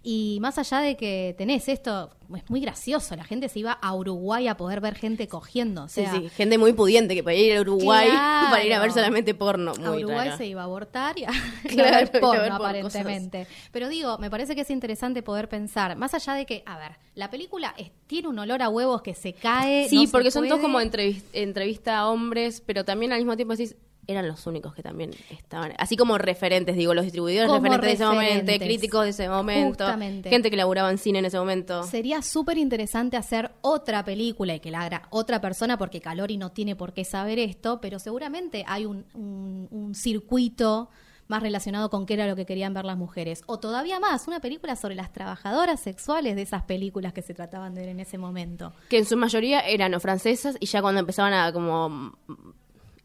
Y 0.06 0.38
más 0.42 0.58
allá 0.58 0.80
de 0.82 0.98
que 0.98 1.34
tenés 1.38 1.70
esto, 1.70 2.10
es 2.36 2.50
muy 2.50 2.60
gracioso, 2.60 3.16
la 3.16 3.24
gente 3.24 3.48
se 3.48 3.60
iba 3.60 3.72
a 3.72 3.96
Uruguay 3.96 4.50
a 4.50 4.58
poder 4.58 4.82
ver 4.82 4.96
gente 4.96 5.30
cogiendo. 5.30 5.84
O 5.84 5.88
Sí, 5.88 6.02
sea, 6.02 6.12
sí, 6.20 6.28
gente 6.30 6.58
muy 6.58 6.74
pudiente 6.74 7.16
que 7.16 7.24
podía 7.24 7.40
ir 7.40 7.58
a 7.58 7.62
Uruguay 7.62 8.10
Claro. 8.10 8.50
para 8.50 8.66
ir 8.66 8.74
a 8.74 8.80
ver 8.82 8.92
solamente 8.92 9.34
porno. 9.34 9.72
a 9.72 9.80
Muy 9.92 10.04
Uruguay 10.04 10.26
raro. 10.28 10.38
se 10.38 10.46
iba 10.48 10.60
a 10.62 10.66
abortar 10.66 11.18
y 11.18 11.24
a, 11.24 11.30
a 11.66 11.68
Claro, 11.70 11.92
ver 11.96 12.04
a 12.18 12.20
porno, 12.20 12.42
ver 12.42 12.52
por 12.52 12.62
aparentemente. 12.68 13.48
Pero 13.72 13.88
digo, 13.88 14.18
me 14.18 14.30
parece 14.30 14.56
que 14.56 14.62
es 14.62 14.70
interesante 14.72 15.24
poder 15.24 15.48
pensar, 15.48 15.96
más 15.96 16.14
allá 16.14 16.34
de 16.34 16.46
que, 16.46 16.64
a 16.66 16.78
ver, 16.78 16.98
la 17.16 17.30
película 17.30 17.74
es- 17.78 17.92
tiene 18.06 18.28
un 18.28 18.38
olor 18.40 18.62
a 18.62 18.68
huevos 18.68 19.02
que 19.04 19.14
se 19.16 19.32
cae. 19.32 19.88
Sí, 19.88 20.04
no 20.06 20.12
porque 20.12 20.32
son 20.32 20.48
todos 20.50 20.60
como 20.60 20.82
entrevis- 20.82 21.24
entrevista 21.32 22.00
a 22.00 22.10
hombres, 22.10 22.62
pero 22.66 22.84
también 22.84 23.14
al 23.14 23.20
mismo 23.20 23.38
tiempo 23.38 23.56
decís, 23.56 23.78
eran 24.08 24.28
los 24.28 24.46
únicos 24.48 24.74
que 24.74 24.84
también 24.84 25.12
estaban, 25.30 25.74
así 25.78 25.96
como 25.96 26.18
referentes, 26.18 26.76
digo, 26.76 26.94
los 26.94 27.06
distribuidores 27.06 27.50
Como 27.50 27.62
referentes 27.64 27.88
de 27.88 27.94
ese 27.94 28.06
momento, 28.06 28.52
críticos 28.66 29.04
de 29.06 29.10
ese 29.12 29.30
momento, 29.30 29.86
Justamente. 29.86 30.30
gente 30.30 30.50
que 30.52 30.58
laburaba 30.58 30.92
en 30.92 30.98
cine 30.98 31.20
en 31.20 31.26
ese 31.26 31.38
momento. 31.40 31.84
Sería 31.84 32.22
súper 32.22 32.58
interesante 32.58 33.16
hacer 33.18 33.52
otra 33.62 34.04
película 34.04 34.56
y 34.56 34.60
que 34.60 34.72
la 34.72 34.82
haga 34.82 35.04
otra 35.10 35.40
persona, 35.40 35.78
porque 35.78 36.02
Calori 36.02 36.38
no 36.38 36.52
tiene 36.52 36.76
por 36.76 36.94
qué 36.94 37.06
saber 37.06 37.40
esto, 37.40 37.80
pero 37.82 37.98
seguramente 38.00 38.66
hay 38.68 38.86
un, 38.86 39.06
un- 39.14 39.68
un 39.72 39.96
circuito 39.96 40.90
más 41.30 41.42
relacionado 41.42 41.90
con 41.90 42.06
qué 42.06 42.16
era 42.16 42.28
lo 42.28 42.36
que 42.36 42.46
querían 42.46 42.74
ver 42.74 42.84
las 42.84 42.98
mujeres. 42.98 43.44
O 43.46 43.58
todavía 43.58 43.98
más, 44.02 44.28
una 44.28 44.42
película 44.42 44.76
sobre 44.76 44.96
las 44.96 45.14
trabajadoras 45.14 45.80
sexuales 45.80 46.36
de 46.36 46.42
esas 46.42 46.64
películas 46.64 47.14
que 47.14 47.22
se 47.22 47.34
trataban 47.34 47.74
de 47.74 47.82
ver 47.82 47.90
en 47.92 48.02
ese 48.02 48.18
momento. 48.18 48.74
Que 48.90 48.98
en 48.98 49.06
su 49.06 49.16
mayoría 49.16 49.62
eran 49.62 49.94
o 49.94 50.02
francesas 50.02 50.58
y 50.60 50.66
ya 50.66 50.82
cuando 50.82 51.00
empezaban 51.00 51.34
a 51.34 51.54
como 51.54 52.18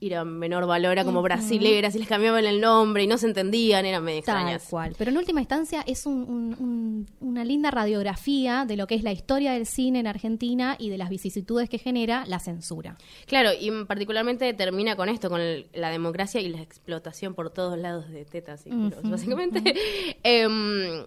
mm, 0.00 0.04
ir 0.04 0.14
a 0.16 0.24
menor 0.24 0.66
valor 0.66 0.92
era 0.92 1.04
como 1.04 1.18
Ujú. 1.18 1.24
brasileras 1.24 1.94
y 1.94 1.98
les 1.98 2.08
cambiaban 2.08 2.44
el 2.44 2.60
nombre 2.60 3.02
y 3.02 3.06
no 3.06 3.18
se 3.18 3.26
entendían, 3.26 3.84
eran 3.86 4.04
medio 4.04 4.22
Tal 4.22 4.36
extrañas. 4.36 4.66
cual. 4.70 4.94
Pero 4.96 5.10
en 5.10 5.16
última 5.18 5.40
instancia 5.40 5.82
es 5.86 6.06
un- 6.06 6.22
un- 6.28 6.56
un- 6.58 7.06
una 7.20 7.44
linda 7.44 7.70
radiografía 7.70 8.64
de 8.66 8.76
lo 8.76 8.86
que 8.86 8.94
es 8.94 9.02
la 9.02 9.12
historia 9.12 9.52
del 9.52 9.66
cine 9.66 10.00
en 10.00 10.06
Argentina 10.06 10.76
y 10.78 10.88
de 10.90 10.98
las 10.98 11.08
vicisitudes 11.10 11.68
que 11.68 11.78
genera 11.78 12.24
la 12.26 12.38
censura. 12.38 12.96
Claro, 13.26 13.50
y 13.58 13.70
particularmente 13.84 14.52
termina 14.54 14.96
con 14.96 15.08
esto, 15.08 15.28
con 15.28 15.40
el- 15.40 15.66
la 15.74 15.90
democracia 15.90 16.40
y 16.40 16.48
la 16.48 16.60
explotación 16.62 17.34
por 17.34 17.50
todos 17.50 17.78
lados 17.78 18.08
de 18.08 18.24
tetas 18.24 18.66
y 18.66 18.70
culos, 18.70 19.02
básicamente. 19.02 19.62
Em, 20.22 21.04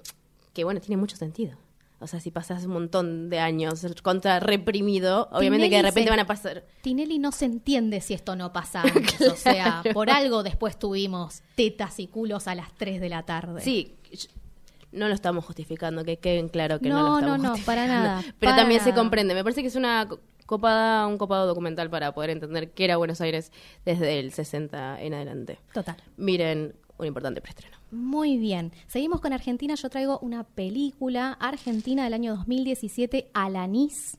que 0.53 0.63
bueno, 0.63 0.79
tiene 0.81 0.97
mucho 0.97 1.15
sentido. 1.15 1.57
O 2.01 2.07
sea, 2.07 2.19
si 2.19 2.31
pasas 2.31 2.65
un 2.65 2.73
montón 2.73 3.29
de 3.29 3.39
años 3.39 3.85
contra 4.01 4.39
reprimido, 4.39 5.29
obviamente 5.31 5.69
que 5.69 5.75
de 5.77 5.81
repente 5.83 6.03
se- 6.05 6.09
van 6.09 6.19
a 6.19 6.25
pasar. 6.25 6.63
Tinelli 6.81 7.19
no 7.19 7.31
se 7.31 7.45
entiende 7.45 8.01
si 8.01 8.13
esto 8.15 8.35
no 8.35 8.51
pasa 8.51 8.81
antes. 8.95 9.21
O 9.29 9.35
sea, 9.35 9.83
por 9.93 10.09
algo 10.09 10.41
después 10.43 10.77
tuvimos 10.79 11.43
tetas 11.55 11.99
y 11.99 12.07
culos 12.07 12.47
a 12.47 12.55
las 12.55 12.73
3 12.73 12.99
de 12.99 13.09
la 13.09 13.23
tarde. 13.23 13.61
Sí, 13.61 13.93
no 14.91 15.07
lo 15.07 15.13
estamos 15.13 15.45
justificando, 15.45 16.03
que 16.03 16.17
queden 16.17 16.49
claro 16.49 16.79
que 16.79 16.89
no, 16.89 16.95
No, 16.95 17.07
lo 17.09 17.15
estamos 17.19 17.37
no, 17.37 17.43
no, 17.57 17.65
para 17.65 17.81
justificando. 17.83 18.03
nada, 18.09 18.21
Pero 18.39 18.49
para 18.51 18.55
también 18.57 18.81
se 18.81 18.93
comprende. 18.93 19.33
Me 19.33 19.43
parece 19.43 19.61
que 19.61 19.67
es 19.67 19.75
una 19.75 20.07
co- 20.09 20.19
copada, 20.45 21.07
un 21.07 21.17
copado 21.17 21.47
documental 21.47 21.89
para 21.89 22.13
poder 22.13 22.31
entender 22.31 22.71
qué 22.71 22.83
era 22.85 22.97
Buenos 22.97 23.21
Aires 23.21 23.51
desde 23.85 24.19
el 24.19 24.33
60 24.33 25.01
en 25.01 25.13
adelante. 25.13 25.59
Total. 25.73 25.95
Miren, 26.17 26.75
un 26.97 27.05
importante 27.05 27.39
preestreno. 27.41 27.77
Muy 27.91 28.37
bien. 28.37 28.71
Seguimos 28.87 29.19
con 29.19 29.33
Argentina. 29.33 29.75
Yo 29.75 29.89
traigo 29.89 30.17
una 30.19 30.45
película 30.45 31.33
argentina 31.33 32.05
del 32.05 32.13
año 32.13 32.37
2017, 32.37 33.29
Alanis, 33.33 34.17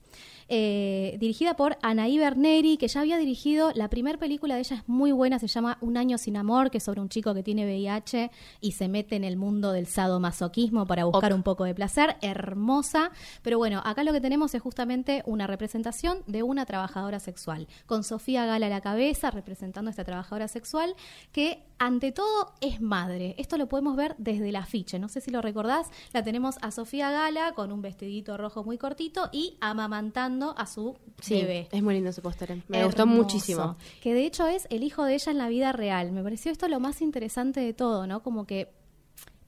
eh, 0.55 1.17
dirigida 1.19 1.57
por 1.57 1.79
Anaí 1.81 2.19
Berneri, 2.19 2.77
que 2.77 2.87
ya 2.87 3.01
había 3.01 3.17
dirigido 3.17 3.73
la 3.75 3.89
primera 3.89 4.19
película 4.19 4.55
de 4.55 4.61
ella, 4.61 4.77
es 4.77 4.87
muy 4.87 5.11
buena, 5.11 5.39
se 5.39 5.47
llama 5.47 5.79
Un 5.81 5.97
año 5.97 6.19
sin 6.19 6.37
amor, 6.37 6.71
que 6.71 6.77
es 6.77 6.85
sobre 6.85 7.01
un 7.01 7.09
chico 7.09 7.33
que 7.33 7.43
tiene 7.43 7.65
VIH 7.65 8.31
y 8.61 8.73
se 8.73 8.87
mete 8.87 9.17
en 9.17 9.25
el 9.25 9.39
mundo 9.39 9.73
del 9.73 9.87
sadomasoquismo 9.87 10.87
para 10.87 11.07
buscar 11.07 11.33
un 11.33 11.43
poco 11.43 11.65
de 11.65 11.75
placer. 11.75 12.17
Hermosa. 12.21 13.13
Pero 13.41 13.57
bueno, 13.57 13.81
acá 13.83 14.05
lo 14.05 14.13
que 14.13 14.21
tenemos 14.21 14.55
es 14.55 14.61
justamente 14.61 15.23
una 15.25 15.47
representación 15.47 16.23
de 16.27 16.43
una 16.43 16.67
trabajadora 16.67 17.19
sexual, 17.19 17.67
con 17.87 18.05
Sofía 18.05 18.45
Gala 18.45 18.67
a 18.67 18.69
la 18.69 18.83
cabeza, 18.83 19.31
representando 19.31 19.89
a 19.89 19.93
esta 19.93 20.05
trabajadora 20.05 20.49
sexual, 20.49 20.95
que 21.33 21.65
ante 21.79 22.13
todo 22.13 22.53
es 22.61 22.83
madre. 22.83 23.37
Esto 23.39 23.57
lo 23.57 23.71
podemos 23.71 23.97
ver 23.97 24.17
desde 24.19 24.51
el 24.51 24.57
afiche. 24.57 24.99
No 24.99 25.09
sé 25.09 25.23
si 25.23 25.31
lo 25.31 25.41
recordás. 25.41 25.89
La 26.13 26.23
tenemos 26.23 26.57
a 26.61 26.71
Sofía 26.73 27.11
Gala 27.11 27.53
con 27.55 27.73
un 27.73 27.81
vestidito 27.81 28.37
rojo 28.37 28.65
muy 28.65 28.77
cortito 28.77 29.31
y 29.33 29.57
amamantando 29.63 30.42
a 30.57 30.67
su 30.67 30.97
Sí, 31.21 31.35
bebé. 31.35 31.69
es 31.73 31.83
muy 31.83 31.95
lindo 31.95 32.11
ese 32.11 32.21
póster. 32.23 32.63
Me 32.69 32.85
gustó 32.85 33.07
muchísimo. 33.07 33.77
Que 34.03 34.13
de 34.15 34.27
hecho 34.27 34.47
es 34.47 34.67
el 34.71 34.83
hijo 34.83 35.05
de 35.05 35.15
ella 35.15 35.33
en 35.33 35.39
la 35.39 35.49
vida 35.49 35.73
real. 35.73 36.13
Me 36.13 36.23
pareció 36.23 36.51
esto 36.53 36.69
lo 36.69 36.81
más 36.81 37.01
interesante 37.01 37.61
de 37.61 37.73
todo, 37.73 38.07
¿no? 38.07 38.23
Como 38.23 38.47
que 38.47 38.69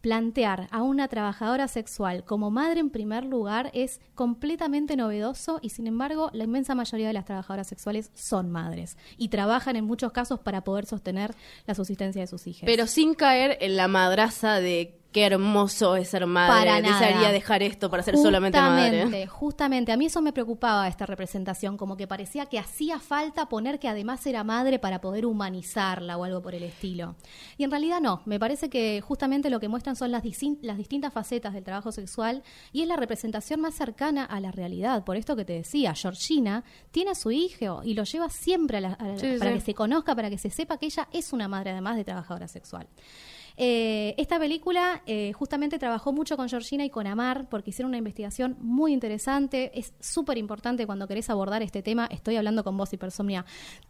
plantear 0.00 0.68
a 0.70 0.82
una 0.82 1.08
trabajadora 1.08 1.66
sexual 1.66 2.24
como 2.24 2.50
madre 2.50 2.78
en 2.80 2.90
primer 2.90 3.24
lugar 3.24 3.70
es 3.72 4.02
completamente 4.14 4.96
novedoso 4.96 5.60
y 5.62 5.70
sin 5.70 5.86
embargo 5.86 6.28
la 6.34 6.44
inmensa 6.44 6.74
mayoría 6.74 7.06
de 7.06 7.14
las 7.14 7.24
trabajadoras 7.24 7.66
sexuales 7.68 8.10
son 8.12 8.50
madres 8.50 8.98
y 9.16 9.28
trabajan 9.28 9.76
en 9.76 9.86
muchos 9.86 10.12
casos 10.12 10.40
para 10.40 10.62
poder 10.62 10.84
sostener 10.84 11.34
la 11.66 11.74
subsistencia 11.74 12.20
de 12.20 12.26
sus 12.26 12.46
hijos. 12.46 12.64
Pero 12.66 12.86
sin 12.86 13.14
caer 13.14 13.56
en 13.62 13.76
la 13.76 13.88
madraza 13.88 14.60
de 14.60 15.00
qué 15.14 15.24
hermoso 15.26 15.94
es 15.94 16.08
ser 16.08 16.26
madre. 16.26 16.52
Para 16.70 16.80
nada. 16.80 16.98
Desearía 16.98 17.30
dejar 17.30 17.62
esto 17.62 17.88
para 17.88 18.02
ser 18.02 18.16
solamente 18.18 18.58
Justamente, 18.58 19.04
madre. 19.04 19.26
Justamente, 19.28 19.92
a 19.92 19.96
mí 19.96 20.06
eso 20.06 20.20
me 20.20 20.32
preocupaba 20.32 20.88
esta 20.88 21.06
representación, 21.06 21.76
como 21.76 21.96
que 21.96 22.08
parecía 22.08 22.46
que 22.46 22.58
hacía 22.58 22.98
falta 22.98 23.48
poner 23.48 23.78
que 23.78 23.88
además 23.88 24.26
era 24.26 24.42
madre 24.42 24.80
para 24.80 25.00
poder 25.00 25.24
humanizarla 25.24 26.16
o 26.18 26.24
algo 26.24 26.42
por 26.42 26.56
el 26.56 26.64
estilo. 26.64 27.14
Y 27.56 27.62
en 27.62 27.70
realidad 27.70 28.00
no, 28.00 28.22
me 28.26 28.40
parece 28.40 28.68
que 28.68 29.00
justamente 29.00 29.50
lo 29.50 29.60
que 29.60 29.68
muestran 29.68 29.94
son 29.94 30.10
las, 30.10 30.22
distintas 30.24 31.12
facetas 31.12 31.54
del 31.54 31.62
trabajo 31.62 31.92
sexual 31.92 32.42
y 32.72 32.82
es 32.82 32.88
la 32.88 32.96
representación 32.96 33.60
más 33.60 33.74
cercana 33.74 34.24
a 34.24 34.40
la 34.40 34.50
realidad. 34.50 35.04
Por 35.04 35.16
esto 35.16 35.36
que 35.36 35.44
te 35.44 35.52
decía, 35.52 35.94
Georgina 35.94 36.64
tiene 36.90 37.12
a 37.12 37.14
su 37.14 37.30
hijo 37.30 37.82
y 37.84 37.94
lo 37.94 38.02
lleva 38.02 38.28
siempre 38.30 38.78
a 38.78 38.80
la- 38.80 38.92
a 38.94 39.06
la- 39.06 39.18
Sí, 39.18 39.36
para 39.38 39.52
sí. 39.52 39.58
que 39.58 39.64
se 39.64 39.74
conozca, 39.74 40.16
para 40.16 40.28
que 40.28 40.38
se 40.38 40.50
sepa 40.50 40.76
que 40.76 40.86
ella 40.86 41.06
es 41.12 41.32
una 41.32 41.46
madre 41.46 41.70
además 41.70 41.94
de 41.96 42.02
trabajadora 42.04 42.48
sexual. 42.48 42.88
Eh, 43.56 44.14
esta 44.18 44.38
película 44.38 45.02
eh, 45.06 45.32
justamente 45.32 45.78
trabajó 45.78 46.12
mucho 46.12 46.36
con 46.36 46.48
Georgina 46.48 46.84
y 46.84 46.90
con 46.90 47.06
Amar 47.06 47.48
porque 47.48 47.70
hicieron 47.70 47.90
una 47.90 47.98
investigación 47.98 48.56
muy 48.60 48.92
interesante. 48.92 49.70
Es 49.78 49.94
súper 50.00 50.38
importante 50.38 50.86
cuando 50.86 51.06
querés 51.06 51.30
abordar 51.30 51.62
este 51.62 51.82
tema. 51.82 52.06
Estoy 52.06 52.36
hablando 52.36 52.64
con 52.64 52.76
vos, 52.76 52.92
Hipersomnia. 52.92 53.44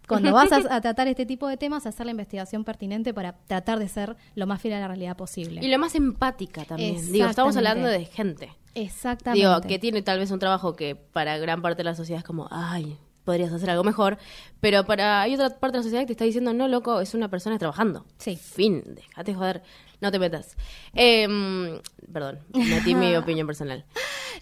Cuando 0.07 0.33
vas 0.33 0.53
a, 0.53 0.75
a 0.75 0.81
tratar 0.81 1.09
este 1.09 1.25
tipo 1.25 1.49
de 1.49 1.57
temas, 1.57 1.87
hacer 1.87 2.07
la 2.07 2.13
investigación 2.13 2.65
pertinente 2.65 3.15
para 3.15 3.33
tratar 3.47 3.79
de 3.79 3.89
ser 3.89 4.17
lo 4.35 4.47
más 4.47 4.61
fiel 4.61 4.75
a 4.75 4.81
la 4.81 4.89
realidad 4.89 5.17
posible. 5.17 5.65
Y 5.65 5.69
lo 5.69 5.79
más 5.79 5.95
empática 5.95 6.65
también. 6.65 7.11
Digo, 7.11 7.27
estamos 7.27 7.57
hablando 7.57 7.89
de 7.89 8.05
gente. 8.05 8.51
Exactamente. 8.75 9.47
Digo, 9.47 9.61
que 9.63 9.79
tiene 9.79 10.03
tal 10.03 10.19
vez 10.19 10.31
un 10.31 10.39
trabajo 10.39 10.75
que 10.75 10.97
para 10.97 11.39
gran 11.39 11.63
parte 11.63 11.79
de 11.79 11.85
la 11.85 11.95
sociedad 11.95 12.19
es 12.19 12.25
como, 12.25 12.49
ay, 12.51 12.99
podrías 13.25 13.53
hacer 13.53 13.71
algo 13.71 13.85
mejor. 13.85 14.19
Pero 14.61 14.85
para 14.85 15.23
hay 15.23 15.35
otra 15.35 15.49
parte 15.59 15.77
de 15.77 15.79
la 15.79 15.83
sociedad 15.83 16.03
que 16.03 16.07
te 16.09 16.13
está 16.13 16.25
diciendo, 16.25 16.53
no, 16.53 16.69
loco, 16.69 17.01
es 17.01 17.15
una 17.15 17.29
persona 17.29 17.59
trabajando. 17.59 18.05
Sí. 18.19 18.37
Fin, 18.37 18.83
déjate 18.95 19.35
joder, 19.35 19.63
no 20.01 20.11
te 20.13 20.19
metas. 20.19 20.57
Em, 20.95 21.81
perdón, 22.13 22.41
metí 22.53 22.95
mi 22.95 23.15
opinión 23.17 23.47
personal. 23.47 23.85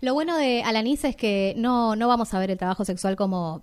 Lo 0.00 0.14
bueno 0.14 0.36
de 0.36 0.62
Alanis 0.62 1.04
es 1.04 1.16
que 1.16 1.54
no, 1.56 1.96
no 1.96 2.08
vamos 2.08 2.32
a 2.34 2.38
ver 2.38 2.50
el 2.50 2.58
trabajo 2.58 2.84
sexual 2.84 3.14
como 3.16 3.62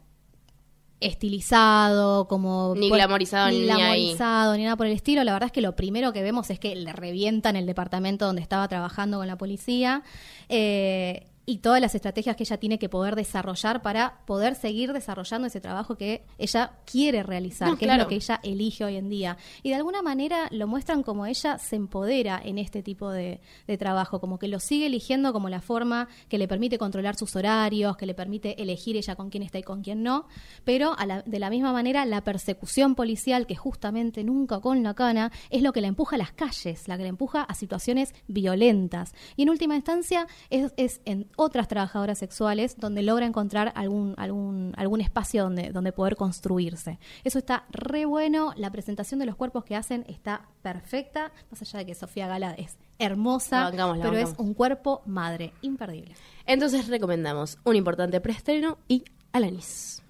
estilizado, 1.02 2.28
como 2.28 2.74
Ni 2.76 2.90
pues, 2.90 3.00
glamorizado, 3.00 3.50
ni 3.50 3.60
ni 3.62 3.70
ahí. 3.70 3.78
glamorizado, 3.78 4.58
ni 4.58 4.64
nada 4.64 4.76
por 4.76 4.86
el 4.88 4.94
estilo. 4.94 5.24
La 5.24 5.34
verdad 5.34 5.48
es 5.48 5.52
que 5.54 5.62
lo 5.62 5.76
primero 5.76 6.12
que 6.14 6.22
vemos 6.22 6.50
es 6.50 6.60
que 6.60 6.76
le 6.76 6.92
revientan 6.94 7.56
el 7.56 7.66
departamento 7.66 8.26
donde 8.26 8.42
estaba 8.42 8.68
trabajando 8.68 9.18
con 9.18 9.28
la 9.28 9.38
policía. 9.38 10.04
eh, 10.50 11.26
y 11.50 11.58
todas 11.58 11.82
las 11.82 11.96
estrategias 11.96 12.36
que 12.36 12.44
ella 12.44 12.58
tiene 12.58 12.78
que 12.78 12.90
poder 12.90 13.16
desarrollar 13.16 13.82
para 13.82 14.20
poder 14.28 14.54
seguir 14.54 14.94
desarrollando 14.94 15.48
ese 15.48 15.60
trabajo 15.60 15.96
que 15.96 16.24
ella 16.38 16.74
quiere 16.86 17.24
realizar, 17.24 17.70
No, 17.70 17.78
que 17.78 17.86
es 17.86 17.88
lo 18.04 18.08
que 18.08 18.16
ella 18.16 18.40
elige 18.44 18.86
hoy 18.86 18.98
en 18.98 19.10
día. 19.10 19.36
Y 19.64 19.70
de 19.70 19.76
alguna 19.76 20.04
manera 20.04 20.48
lo 20.52 20.68
muestran 20.68 21.02
como 21.02 21.26
ella 21.26 21.58
se 21.58 21.76
empodera 21.76 22.40
en 22.44 22.60
este 22.60 22.84
tipo 22.84 23.10
de, 23.10 23.42
de 23.66 23.78
trabajo, 23.80 24.20
como 24.20 24.38
que 24.38 24.48
lo 24.48 24.60
sigue 24.60 24.86
eligiendo 24.86 25.34
como 25.34 25.50
la 25.50 25.60
forma 25.62 26.08
que 26.28 26.38
le 26.38 26.48
permite 26.48 26.78
controlar 26.78 27.16
sus 27.16 27.36
horarios, 27.36 27.98
que 27.98 28.06
le 28.06 28.14
permite 28.14 28.62
elegir 28.62 28.96
ella 28.96 29.16
con 29.16 29.32
quién 29.32 29.42
está 29.42 29.58
y 29.58 29.64
con 29.64 29.82
quién 29.82 30.04
no, 30.04 30.28
pero 30.64 30.94
a 31.00 31.06
la- 31.08 31.24
de 31.24 31.40
la 31.40 31.50
misma 31.50 31.74
manera 31.74 32.06
la 32.06 32.24
persecución 32.24 32.94
policial, 32.94 33.48
que 33.48 33.56
justamente 33.56 34.24
nunca 34.24 34.60
con 34.60 34.84
la 34.84 34.94
cana, 34.94 35.32
es 35.50 35.64
lo 35.64 35.74
que 35.74 35.82
la 35.82 35.88
empuja 35.88 36.16
a 36.16 36.20
las 36.20 36.32
calles, 36.32 36.88
la 36.88 36.96
que 36.98 37.04
la 37.04 37.10
empuja 37.10 37.42
a 37.42 37.56
situaciones 37.56 38.14
violentas. 38.28 39.14
Y 39.36 39.44
en 39.44 39.50
última 39.50 39.76
instancia 39.76 40.28
es, 40.52 40.74
es 40.78 41.02
en 41.06 41.28
otras 41.40 41.70
trabajadoras 41.70 42.18
sexuales 42.18 42.76
donde 42.78 43.02
logra 43.02 43.26
encontrar 43.26 43.72
algún, 43.76 44.14
algún, 44.18 44.74
algún 44.76 45.00
espacio 45.00 45.44
donde, 45.44 45.72
donde 45.72 45.94
poder 45.94 46.18
construirse. 46.18 47.00
Eso 47.24 47.40
está 47.40 47.64
re 47.72 48.04
bueno, 48.04 48.52
la 48.58 48.70
presentación 48.72 49.22
de 49.22 49.26
los 49.26 49.38
cuerpos 49.38 49.64
que 49.64 49.78
hacen 49.78 50.04
está 50.10 50.50
perfecta, 50.62 51.32
más 51.50 51.62
allá 51.62 51.80
de 51.80 51.86
que 51.86 51.96
Sofía 51.96 52.28
Gala 52.28 52.52
es 52.56 52.78
hermosa, 53.00 53.60
La 53.60 53.70
bancamos, 53.70 53.98
la 54.00 54.04
pero 54.04 54.18
es 54.18 54.36
un 54.38 54.54
cuerpo 54.54 55.02
madre, 55.06 55.54
imperdible. 55.62 56.14
Entonces 56.46 56.90
recomendamos 56.90 57.58
un 57.64 57.78
importante 57.78 58.20
preestreno 58.20 58.78
y 58.90 59.06
Alanis. 59.32 60.04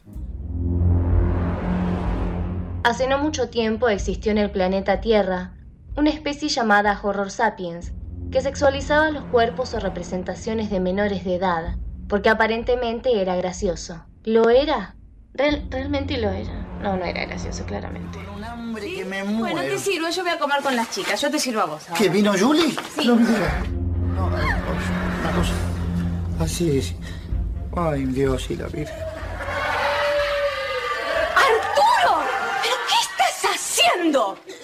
Hace 2.83 3.07
no 3.07 3.19
mucho 3.19 3.49
tiempo 3.49 3.87
existió 3.87 4.31
en 4.31 4.39
el 4.39 4.49
planeta 4.49 4.99
Tierra 4.99 5.53
una 5.95 6.09
especie 6.09 6.49
llamada 6.49 6.99
Horror 7.03 7.29
Sapiens, 7.29 7.91
que 8.31 8.41
sexualizaba 8.41 9.11
los 9.11 9.25
cuerpos 9.25 9.73
o 9.73 9.79
representaciones 9.79 10.69
de 10.69 10.79
menores 10.79 11.23
de 11.23 11.35
edad, 11.35 11.75
porque 12.07 12.29
aparentemente 12.29 13.21
era 13.21 13.35
gracioso. 13.35 14.05
¿Lo 14.23 14.49
era? 14.49 14.95
Real- 15.33 15.65
realmente 15.69 16.17
lo 16.17 16.29
era. 16.29 16.53
No, 16.81 16.97
no 16.97 17.05
era 17.05 17.25
gracioso, 17.25 17.65
claramente. 17.65 18.19
hambre 18.45 18.95
que 18.95 19.05
me 19.05 19.23
Bueno, 19.23 19.61
te 19.61 19.77
sirvo, 19.77 20.09
yo 20.09 20.23
voy 20.23 20.31
a 20.31 20.39
comer 20.39 20.61
con 20.61 20.75
las 20.75 20.89
chicas, 20.91 21.21
yo 21.21 21.29
te 21.29 21.39
sirvo 21.39 21.61
a 21.61 21.65
vos. 21.65 21.87
ahora. 21.89 21.99
¿Que 22.01 22.09
vino 22.09 22.33
Julie? 22.37 22.69
Sí. 22.95 23.07
No 23.07 23.15
digas. 23.15 23.67
No, 24.15 24.27
eh, 24.37 24.41
una 25.21 25.31
cosa. 25.31 25.53
Así 26.39 26.77
es. 26.77 26.95
Ay, 27.75 28.05
Dios 28.05 28.49
y 28.49 28.55
la 28.55 28.67
Virgen. 28.67 28.95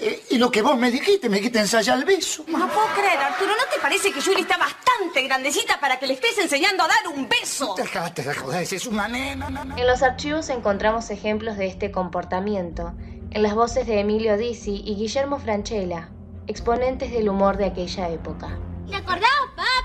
Eh, 0.02 0.24
y 0.32 0.38
lo 0.38 0.52
que 0.52 0.62
vos 0.62 0.78
me 0.78 0.92
dijiste, 0.92 1.30
me 1.30 1.38
dijiste 1.38 1.60
ensayar 1.60 1.98
el 1.98 2.06
beso. 2.06 2.44
No 2.48 2.68
puedo 2.68 2.88
creer, 2.96 3.18
Arturo, 3.20 3.52
¿no 3.52 3.74
te 3.74 3.80
parece 3.82 4.12
que 4.12 4.22
Julie 4.22 4.42
está 4.42 4.58
bastante 4.58 5.22
grandecita 5.24 5.80
para 5.80 5.98
que 6.00 6.08
le 6.08 6.14
estés 6.14 6.38
enseñando 6.38 6.84
a 6.84 6.88
dar 6.88 7.08
un 7.14 7.28
beso? 7.28 7.76
Dejate 7.78 8.24
de 8.24 8.34
joder, 8.34 8.62
es 8.62 8.86
una 8.86 9.08
nena. 9.08 9.48
En 9.78 9.88
los 9.88 10.04
archivos 10.04 10.50
encontramos 10.50 11.10
ejemplos 11.10 11.58
de 11.58 11.68
este 11.68 11.92
comportamiento, 11.92 12.94
en 13.32 13.44
las 13.44 13.56
voces 13.56 13.88
de 13.88 14.00
Emilio 14.00 14.38
Dizzi 14.38 14.82
y 14.86 14.96
Guillermo 14.96 15.40
Franchella, 15.40 16.10
exponentes 16.48 17.12
del 17.12 17.30
humor 17.30 17.58
de 17.58 17.66
aquella 17.66 18.10
época. 18.10 18.60
¿Te 18.90 18.96
acordás, 18.96 19.30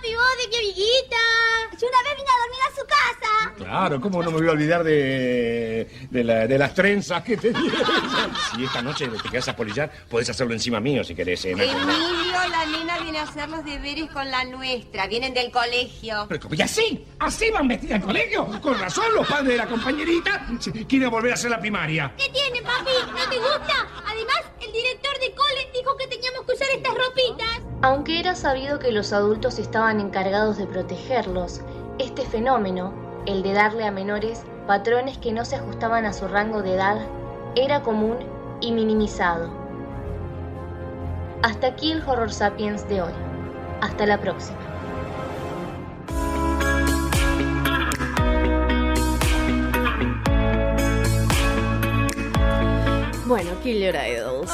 papi, 0.00 0.14
vos 0.14 0.24
de 0.42 0.48
mi 0.48 0.56
amiguita? 0.56 1.16
Yo 1.80 1.86
una 1.88 2.02
vez 2.02 2.16
vine 2.16 2.28
a 2.30 2.38
dormir 2.42 2.60
a 2.66 2.74
su 2.74 2.86
casa. 2.86 3.54
Claro, 3.56 4.00
¿cómo 4.00 4.22
no 4.22 4.30
me 4.30 4.38
voy 4.38 4.48
a 4.48 4.52
olvidar 4.52 4.84
de, 4.84 5.88
de, 6.10 6.24
la- 6.24 6.46
de 6.46 6.58
las 6.58 6.74
trenzas 6.74 7.22
que 7.22 7.36
te 7.36 7.52
dieron? 7.52 8.34
Si 8.54 8.64
esta 8.64 8.82
noche 8.82 9.08
te 9.08 9.28
quedas 9.28 9.48
a 9.48 9.56
polillar, 9.56 9.90
podés 10.08 10.28
hacerlo 10.30 10.52
encima 10.52 10.80
mío 10.80 11.02
si 11.04 11.14
querés. 11.14 11.44
¿eh? 11.44 11.50
Emilio, 11.52 11.68
la 12.50 12.66
nena 12.66 12.98
viene 13.00 13.18
a 13.18 13.22
hacer 13.22 13.48
los 13.48 13.64
deberes 13.64 14.10
con 14.10 14.30
la 14.30 14.44
nuestra. 14.44 15.06
Vienen 15.06 15.32
del 15.34 15.50
colegio. 15.50 16.26
Pero, 16.28 16.48
¿Y 16.52 16.62
así? 16.62 17.06
¿Así 17.18 17.50
van 17.50 17.68
vestidas 17.68 18.00
al 18.00 18.06
colegio? 18.06 18.46
Con 18.60 18.78
razón, 18.78 19.06
los 19.14 19.26
padres 19.26 19.48
de 19.48 19.56
la 19.56 19.66
compañerita 19.66 20.46
quieren 20.88 21.10
volver 21.10 21.32
a 21.32 21.34
hacer 21.34 21.50
la 21.50 21.60
primaria. 21.60 22.12
¿Qué 22.16 22.28
tiene, 22.30 22.62
papi? 22.62 22.90
¿No 23.10 23.28
te 23.30 23.36
gusta? 23.38 23.88
Además, 24.06 24.42
el 24.60 24.72
director 24.72 25.18
de 25.20 25.34
cole 25.34 25.70
dijo 25.74 25.96
que 25.96 26.06
teníamos 26.08 26.44
que 26.46 26.52
usar 26.52 26.68
estas 26.74 26.94
ropitas. 26.94 27.60
Aunque 27.82 28.20
era 28.20 28.34
sabido 28.34 28.78
que 28.78 28.92
los 28.92 29.14
adultos 29.14 29.58
estaban 29.58 30.00
encargados 30.00 30.58
de 30.58 30.66
protegerlos, 30.66 31.62
este 31.98 32.26
fenómeno, 32.26 32.92
el 33.24 33.42
de 33.42 33.54
darle 33.54 33.86
a 33.86 33.90
menores 33.90 34.42
patrones 34.66 35.16
que 35.16 35.32
no 35.32 35.46
se 35.46 35.56
ajustaban 35.56 36.04
a 36.04 36.12
su 36.12 36.28
rango 36.28 36.60
de 36.60 36.74
edad, 36.74 36.98
era 37.56 37.82
común 37.82 38.18
y 38.60 38.72
minimizado. 38.72 39.50
Hasta 41.42 41.68
aquí 41.68 41.90
el 41.90 42.02
Horror 42.06 42.30
Sapiens 42.30 42.86
de 42.86 43.00
hoy. 43.00 43.12
Hasta 43.80 44.04
la 44.04 44.20
próxima. 44.20 44.58
Bueno, 53.24 53.52
Kill 53.62 53.80
Your 53.80 53.94
Idols. 53.94 54.50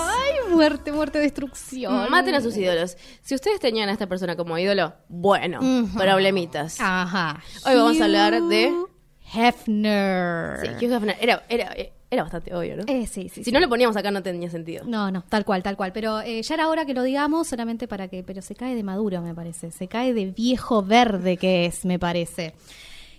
Muerte, 0.57 0.93
muerte, 0.93 1.19
destrucción. 1.19 2.11
Maten 2.11 2.35
a 2.35 2.41
sus 2.41 2.57
ídolos. 2.57 2.97
Si 3.23 3.35
ustedes 3.35 3.61
tenían 3.61 3.89
a 3.89 3.93
esta 3.93 4.07
persona 4.07 4.37
como 4.37 4.59
ídolo, 4.59 4.95
bueno, 5.09 5.61
Ujú. 5.61 5.99
problemitas. 5.99 6.81
Ajá. 6.81 7.41
Hoy 7.67 7.75
vamos 7.75 8.01
a 8.01 8.05
hablar 8.05 8.43
de 8.43 8.73
Hefner. 9.35 10.59
Sí, 10.79 10.87
Hugh 10.87 10.93
Hefner. 10.93 11.17
Era, 11.21 11.43
era, 11.49 11.75
era 12.11 12.23
bastante 12.23 12.55
obvio, 12.55 12.77
¿no? 12.77 12.85
Eh, 12.87 13.07
sí, 13.07 13.29
sí. 13.29 13.45
Si 13.45 13.53
no 13.53 13.61
lo 13.61 13.69
poníamos 13.69 13.97
acá 13.97 14.11
no 14.11 14.23
tenía 14.23 14.49
sentido. 14.49 14.85
No, 14.87 15.11
no, 15.11 15.23
tal 15.29 15.45
cual, 15.45 15.63
tal 15.63 15.77
cual. 15.77 15.93
Pero 15.93 16.21
eh, 16.21 16.43
ya 16.43 16.55
era 16.55 16.69
hora 16.69 16.87
que 16.87 16.95
lo 16.95 17.03
digamos 17.03 17.49
solamente 17.49 17.89
para 17.89 18.09
que... 18.09 18.23
Pero 18.23 18.43
se 18.43 18.55
cae 18.55 18.75
de 18.75 18.83
maduro, 18.83 19.21
me 19.23 19.35
parece. 19.35 19.71
Se 19.71 19.89
cae 19.89 20.15
de 20.15 20.27
viejo 20.27 20.83
verde 20.83 21.37
que 21.37 21.67
es, 21.67 21.85
me 21.85 21.99
parece. 21.99 22.55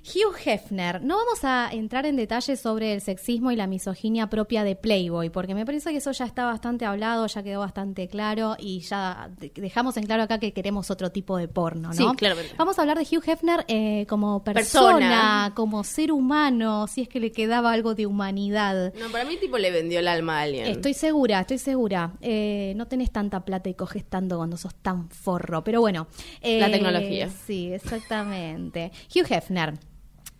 Hugh 0.07 0.35
Hefner, 0.45 1.01
no 1.03 1.17
vamos 1.17 1.43
a 1.43 1.69
entrar 1.71 2.05
en 2.05 2.15
detalles 2.15 2.59
sobre 2.61 2.93
el 2.93 3.01
sexismo 3.01 3.51
y 3.51 3.55
la 3.57 3.67
misoginia 3.67 4.27
propia 4.29 4.63
de 4.63 4.75
Playboy, 4.77 5.29
porque 5.29 5.53
me 5.53 5.65
parece 5.65 5.91
que 5.91 5.97
eso 5.97 6.11
ya 6.13 6.23
está 6.25 6.45
bastante 6.45 6.85
hablado, 6.85 7.27
ya 7.27 7.43
quedó 7.43 7.59
bastante 7.59 8.07
claro 8.07 8.55
y 8.57 8.79
ya 8.79 9.29
de- 9.37 9.51
dejamos 9.55 9.97
en 9.97 10.05
claro 10.05 10.23
acá 10.23 10.39
que 10.39 10.53
queremos 10.53 10.89
otro 10.91 11.11
tipo 11.11 11.35
de 11.37 11.47
porno, 11.49 11.89
¿no? 11.89 11.93
Sí, 11.93 12.05
claramente. 12.15 12.53
Vamos 12.57 12.79
a 12.79 12.83
hablar 12.83 12.97
de 12.97 13.03
Hugh 13.03 13.23
Hefner 13.27 13.65
eh, 13.67 14.05
como 14.07 14.43
persona, 14.43 14.97
Persona. 14.97 15.51
como 15.55 15.83
ser 15.83 16.11
humano, 16.13 16.87
si 16.87 17.01
es 17.01 17.09
que 17.09 17.19
le 17.19 17.31
quedaba 17.33 17.73
algo 17.73 17.93
de 17.93 18.05
humanidad. 18.05 18.93
No, 18.97 19.09
para 19.09 19.25
mí 19.25 19.35
tipo 19.37 19.57
le 19.57 19.71
vendió 19.71 19.99
el 19.99 20.07
alma 20.07 20.39
a 20.39 20.41
alguien. 20.43 20.67
Estoy 20.67 20.93
segura, 20.93 21.41
estoy 21.41 21.57
segura. 21.57 22.13
Eh, 22.21 22.73
no 22.77 22.87
tenés 22.87 23.11
tanta 23.11 23.41
plata 23.43 23.67
y 23.69 23.73
coges 23.73 24.05
tanto 24.05 24.37
cuando 24.37 24.55
sos 24.55 24.73
tan 24.75 25.09
forro. 25.09 25.63
Pero 25.65 25.81
bueno. 25.81 26.07
eh, 26.41 26.59
La 26.61 26.71
tecnología. 26.71 27.29
Sí, 27.45 27.73
exactamente. 27.73 28.91
Hugh 29.13 29.25
Hefner. 29.29 29.73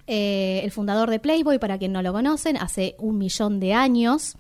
Eh, 0.08 0.62
el 0.64 0.72
fundador 0.72 1.10
de 1.10 1.20
Playboy, 1.20 1.60
para 1.60 1.78
quien 1.78 1.91
no 1.91 2.01
lo 2.01 2.14
conocen, 2.14 2.58
hace 2.58 2.95
un 2.97 3.18
millón 3.18 3.60
de 3.60 3.74
años. 3.74 4.36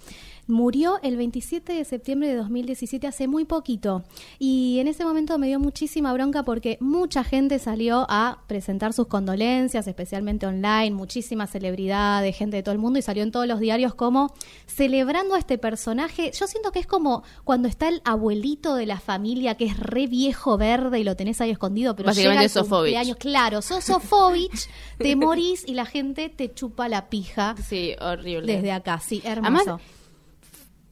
Murió 0.47 0.99
el 1.03 1.17
27 1.17 1.73
de 1.73 1.83
septiembre 1.83 2.29
de 2.29 2.35
2017, 2.35 3.05
hace 3.05 3.27
muy 3.27 3.43
poquito. 3.43 4.03
Y 4.39 4.79
en 4.79 4.87
ese 4.87 5.03
momento 5.03 5.37
me 5.37 5.47
dio 5.47 5.59
muchísima 5.59 6.13
bronca 6.13 6.43
porque 6.43 6.77
mucha 6.79 7.25
gente 7.25 7.59
salió 7.59 8.05
a 8.09 8.39
presentar 8.47 8.93
sus 8.93 9.07
condolencias, 9.07 9.87
especialmente 9.87 10.47
online, 10.47 10.91
muchísimas 10.91 11.51
celebridades, 11.51 12.35
gente 12.35 12.57
de 12.57 12.63
todo 12.63 12.71
el 12.73 12.79
mundo, 12.79 12.97
y 12.97 13.01
salió 13.01 13.23
en 13.23 13.31
todos 13.31 13.45
los 13.45 13.59
diarios 13.59 13.93
como 13.93 14.33
celebrando 14.67 15.35
a 15.35 15.39
este 15.39 15.57
personaje. 15.57 16.31
Yo 16.31 16.47
siento 16.47 16.71
que 16.71 16.79
es 16.79 16.87
como 16.87 17.23
cuando 17.43 17.67
está 17.67 17.89
el 17.89 18.01
abuelito 18.05 18.75
de 18.75 18.85
la 18.85 18.99
familia 19.01 19.55
que 19.55 19.65
es 19.65 19.77
re 19.77 20.07
viejo 20.07 20.57
verde 20.57 20.99
y 20.99 21.03
lo 21.03 21.17
tenés 21.17 21.41
ahí 21.41 21.51
escondido, 21.51 21.95
pero 21.95 22.07
Básicamente 22.07 22.47
llega 22.47 22.67
cumpleaños. 22.67 23.17
Claro, 23.17 23.61
sos 23.61 23.83
Sofovich, 23.83 24.69
te 24.97 25.15
morís 25.17 25.67
y 25.67 25.73
la 25.73 25.85
gente 25.85 26.29
te 26.29 26.53
chupa 26.53 26.87
la 26.87 27.09
pija. 27.09 27.55
Sí, 27.67 27.95
horrible. 27.99 28.55
Desde 28.55 28.71
acá, 28.71 28.99
sí, 28.99 29.21
hermoso. 29.25 29.61
Además, 29.61 29.81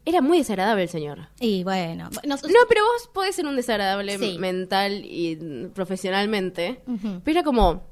era 0.05 0.21
muy 0.21 0.37
desagradable 0.37 0.83
el 0.83 0.89
señor. 0.89 1.29
Y 1.39 1.63
bueno, 1.63 2.09
no, 2.23 2.35
No, 2.35 2.59
pero 2.69 2.81
vos 2.83 3.09
podés 3.13 3.35
ser 3.35 3.45
un 3.47 3.55
desagradable 3.55 4.17
Sí. 4.17 4.37
mental 4.39 5.03
y 5.03 5.35
mm, 5.35 5.69
profesionalmente. 5.71 6.81
Pero 7.23 7.39
era 7.39 7.43
como 7.43 7.83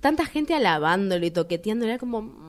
tanta 0.00 0.24
gente 0.26 0.54
alabándolo 0.54 1.24
y 1.24 1.30
toqueteándolo. 1.30 1.90
Era 1.92 1.98
como. 1.98 2.48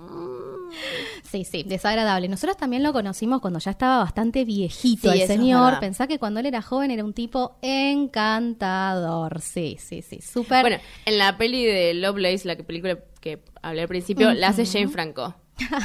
Sí, 1.23 1.45
sí, 1.45 1.63
desagradable. 1.63 2.27
Nosotros 2.27 2.57
también 2.57 2.83
lo 2.83 2.93
conocimos 2.93 3.41
cuando 3.41 3.59
ya 3.59 3.71
estaba 3.71 3.97
bastante 3.99 4.45
viejito 4.45 5.11
Sí, 5.11 5.21
el 5.21 5.27
señor. 5.27 5.79
Pensá 5.79 6.05
que 6.07 6.19
cuando 6.19 6.39
él 6.39 6.45
era 6.47 6.61
joven 6.61 6.91
era 6.91 7.03
un 7.03 7.13
tipo 7.13 7.57
encantador. 7.61 9.41
Sí, 9.41 9.77
sí, 9.79 10.01
sí, 10.01 10.21
súper. 10.21 10.61
Bueno, 10.61 10.77
en 11.05 11.17
la 11.17 11.37
peli 11.37 11.65
de 11.65 11.93
Lovelace, 11.95 12.47
la 12.47 12.55
que 12.55 12.63
película 12.63 12.99
que 13.21 13.39
hablé 13.61 13.81
al 13.81 13.87
principio, 13.87 14.31
la 14.33 14.49
hace. 14.49 14.65
Jane 14.65 14.87
Franco. 14.89 15.35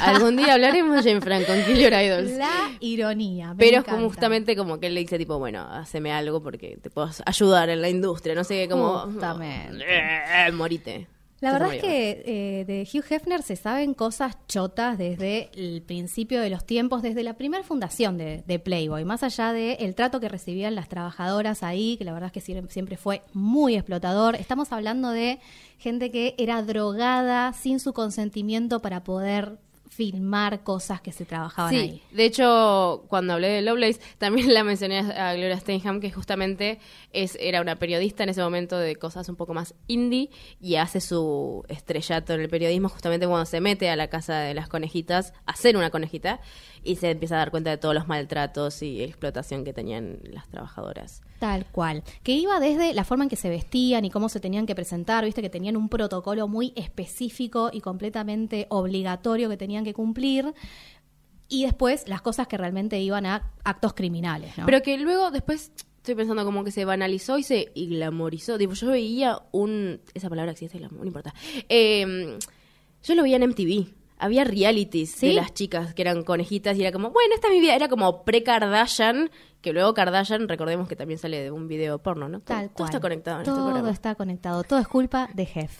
Algún 0.01 0.37
día 0.37 0.53
hablaremos 0.53 1.03
de 1.03 1.11
Jane 1.11 1.21
Franco 1.21 1.53
en 1.53 1.65
Kill 1.65 1.77
Your 1.77 1.93
Idols. 1.93 2.31
La 2.31 2.71
ironía. 2.79 3.49
me 3.49 3.55
Pero 3.55 3.79
es 3.79 3.83
como 3.83 4.07
justamente 4.07 4.55
como 4.55 4.79
que 4.79 4.87
él 4.87 4.95
le 4.95 5.01
dice 5.01 5.17
tipo, 5.17 5.39
bueno, 5.39 5.61
haceme 5.61 6.11
algo 6.11 6.41
porque 6.41 6.77
te 6.81 6.89
puedo 6.89 7.09
ayudar 7.25 7.69
en 7.69 7.81
la 7.81 7.89
industria, 7.89 8.35
no 8.35 8.43
sé 8.43 8.63
qué, 8.63 8.69
como... 8.69 8.99
Justamente. 8.99 9.85
Eh, 9.87 10.51
morite. 10.51 11.07
La 11.41 11.51
verdad 11.51 11.75
es 11.75 11.81
que 11.81 12.23
eh, 12.25 12.65
de 12.65 12.87
Hugh 12.91 13.05
Hefner 13.07 13.43
se 13.43 13.57
saben 13.57 13.93
cosas 13.93 14.37
chotas 14.47 14.97
desde 14.97 15.51
el 15.53 15.81
principio 15.81 16.41
de 16.41 16.49
los 16.49 16.65
tiempos, 16.65 17.01
desde 17.01 17.23
la 17.23 17.33
primera 17.33 17.61
fundación 17.63 18.17
de, 18.17 18.43
de 18.47 18.57
Playboy, 18.57 19.03
más 19.03 19.21
allá 19.21 19.51
del 19.51 19.75
el 19.79 19.95
trato 19.95 20.21
que 20.21 20.29
recibían 20.29 20.75
las 20.75 20.87
trabajadoras 20.87 21.61
ahí, 21.61 21.97
que 21.97 22.05
la 22.05 22.13
verdad 22.13 22.31
es 22.33 22.43
que 22.43 22.61
siempre 22.69 22.95
fue 22.95 23.21
muy 23.33 23.75
explotador. 23.75 24.35
Estamos 24.35 24.71
hablando 24.71 25.11
de 25.11 25.39
gente 25.77 26.09
que 26.09 26.35
era 26.37 26.61
drogada 26.63 27.51
sin 27.51 27.81
su 27.81 27.91
consentimiento 27.91 28.81
para 28.81 29.03
poder 29.03 29.57
filmar 29.95 30.63
cosas 30.63 30.99
que 30.99 31.11
se 31.13 31.23
trabajaban 31.25 31.71
Sí, 31.71 31.77
ahí. 31.79 32.01
de 32.11 32.25
hecho, 32.25 33.05
cuando 33.07 33.33
hablé 33.33 33.47
de 33.47 33.61
Lovelace, 33.61 34.01
también 34.17 34.53
la 34.53 34.63
mencioné 34.63 34.99
a 34.99 35.33
Gloria 35.33 35.57
Steinem, 35.59 36.01
que 36.01 36.11
justamente 36.11 36.79
es, 37.13 37.37
era 37.39 37.61
una 37.61 37.77
periodista 37.77 38.23
en 38.23 38.29
ese 38.29 38.41
momento 38.41 38.77
de 38.77 38.97
cosas 38.97 39.29
un 39.29 39.35
poco 39.37 39.53
más 39.53 39.73
indie 39.87 40.29
y 40.59 40.75
hace 40.75 40.99
su 40.99 41.63
estrellato 41.69 42.33
en 42.33 42.41
el 42.41 42.49
periodismo 42.49 42.89
justamente 42.89 43.25
cuando 43.25 43.45
se 43.45 43.61
mete 43.61 43.89
a 43.89 43.95
la 43.95 44.09
casa 44.09 44.39
de 44.39 44.53
las 44.53 44.67
conejitas 44.67 45.33
a 45.45 45.51
hacer 45.53 45.77
una 45.77 45.89
conejita 45.91 46.41
y 46.83 46.97
se 46.97 47.11
empieza 47.11 47.35
a 47.35 47.39
dar 47.39 47.51
cuenta 47.51 47.69
de 47.69 47.77
todos 47.77 47.95
los 47.95 48.07
maltratos 48.07 48.81
y 48.81 49.01
explotación 49.01 49.63
que 49.63 49.71
tenían 49.73 50.19
las 50.23 50.47
trabajadoras. 50.49 51.21
Tal 51.39 51.65
cual. 51.65 52.03
Que 52.23 52.33
iba 52.33 52.59
desde 52.59 52.93
la 52.93 53.03
forma 53.03 53.25
en 53.25 53.29
que 53.29 53.35
se 53.35 53.49
vestían 53.49 54.05
y 54.05 54.09
cómo 54.09 54.29
se 54.29 54.39
tenían 54.39 54.65
que 54.65 54.75
presentar, 54.75 55.25
viste 55.25 55.41
que 55.41 55.49
tenían 55.49 55.75
un 55.77 55.89
protocolo 55.89 56.47
muy 56.47 56.73
específico 56.75 57.69
y 57.73 57.81
completamente 57.81 58.67
obligatorio 58.69 59.49
que 59.49 59.57
tenían 59.57 59.83
que 59.83 59.93
cumplir. 59.93 60.53
Y 61.47 61.63
después 61.63 62.07
las 62.07 62.21
cosas 62.21 62.47
que 62.47 62.57
realmente 62.57 62.99
iban 62.99 63.25
a 63.25 63.51
actos 63.63 63.93
criminales. 63.93 64.53
Pero 64.65 64.81
que 64.81 64.97
luego 64.97 65.29
después 65.29 65.71
estoy 65.97 66.15
pensando 66.15 66.45
como 66.45 66.63
que 66.63 66.71
se 66.71 66.85
banalizó 66.85 67.37
y 67.37 67.43
se 67.43 67.71
y 67.75 67.87
glamorizó. 67.87 68.57
Tipo, 68.57 68.73
yo 68.73 68.87
veía 68.87 69.39
un... 69.51 70.01
Esa 70.13 70.29
palabra 70.29 70.53
existe, 70.53 70.79
no 70.79 71.05
importa. 71.05 71.33
Eh, 71.69 72.37
yo 73.03 73.15
lo 73.15 73.23
veía 73.23 73.35
en 73.35 73.49
MTV. 73.49 74.04
Había 74.17 74.43
realities 74.43 75.11
¿Sí? 75.11 75.27
de 75.27 75.33
las 75.33 75.53
chicas 75.53 75.93
que 75.93 76.01
eran 76.01 76.23
conejitas 76.23 76.77
y 76.77 76.81
era 76.81 76.91
como, 76.91 77.11
bueno, 77.11 77.35
esta 77.35 77.47
es 77.47 77.53
mi 77.53 77.59
vida. 77.59 77.75
Era 77.75 77.89
como 77.89 78.23
pre-Kardashian, 78.23 79.29
que 79.61 79.73
luego 79.73 79.93
Kardashian, 79.93 80.47
recordemos 80.47 80.87
que 80.87 80.95
también 80.95 81.19
sale 81.19 81.41
de 81.41 81.51
un 81.51 81.67
video 81.67 81.99
porno, 81.99 82.29
¿no? 82.29 82.39
Tal 82.39 82.67
todo, 82.67 82.67
todo 82.67 82.75
cual. 82.75 82.89
está 82.89 82.99
conectado 83.01 83.35
en 83.37 83.41
este 83.41 83.51
Todo 83.51 83.87
está 83.89 84.15
conectado, 84.15 84.63
todo 84.63 84.79
es 84.79 84.87
culpa 84.87 85.29
de 85.33 85.45
Jeff. 85.45 85.71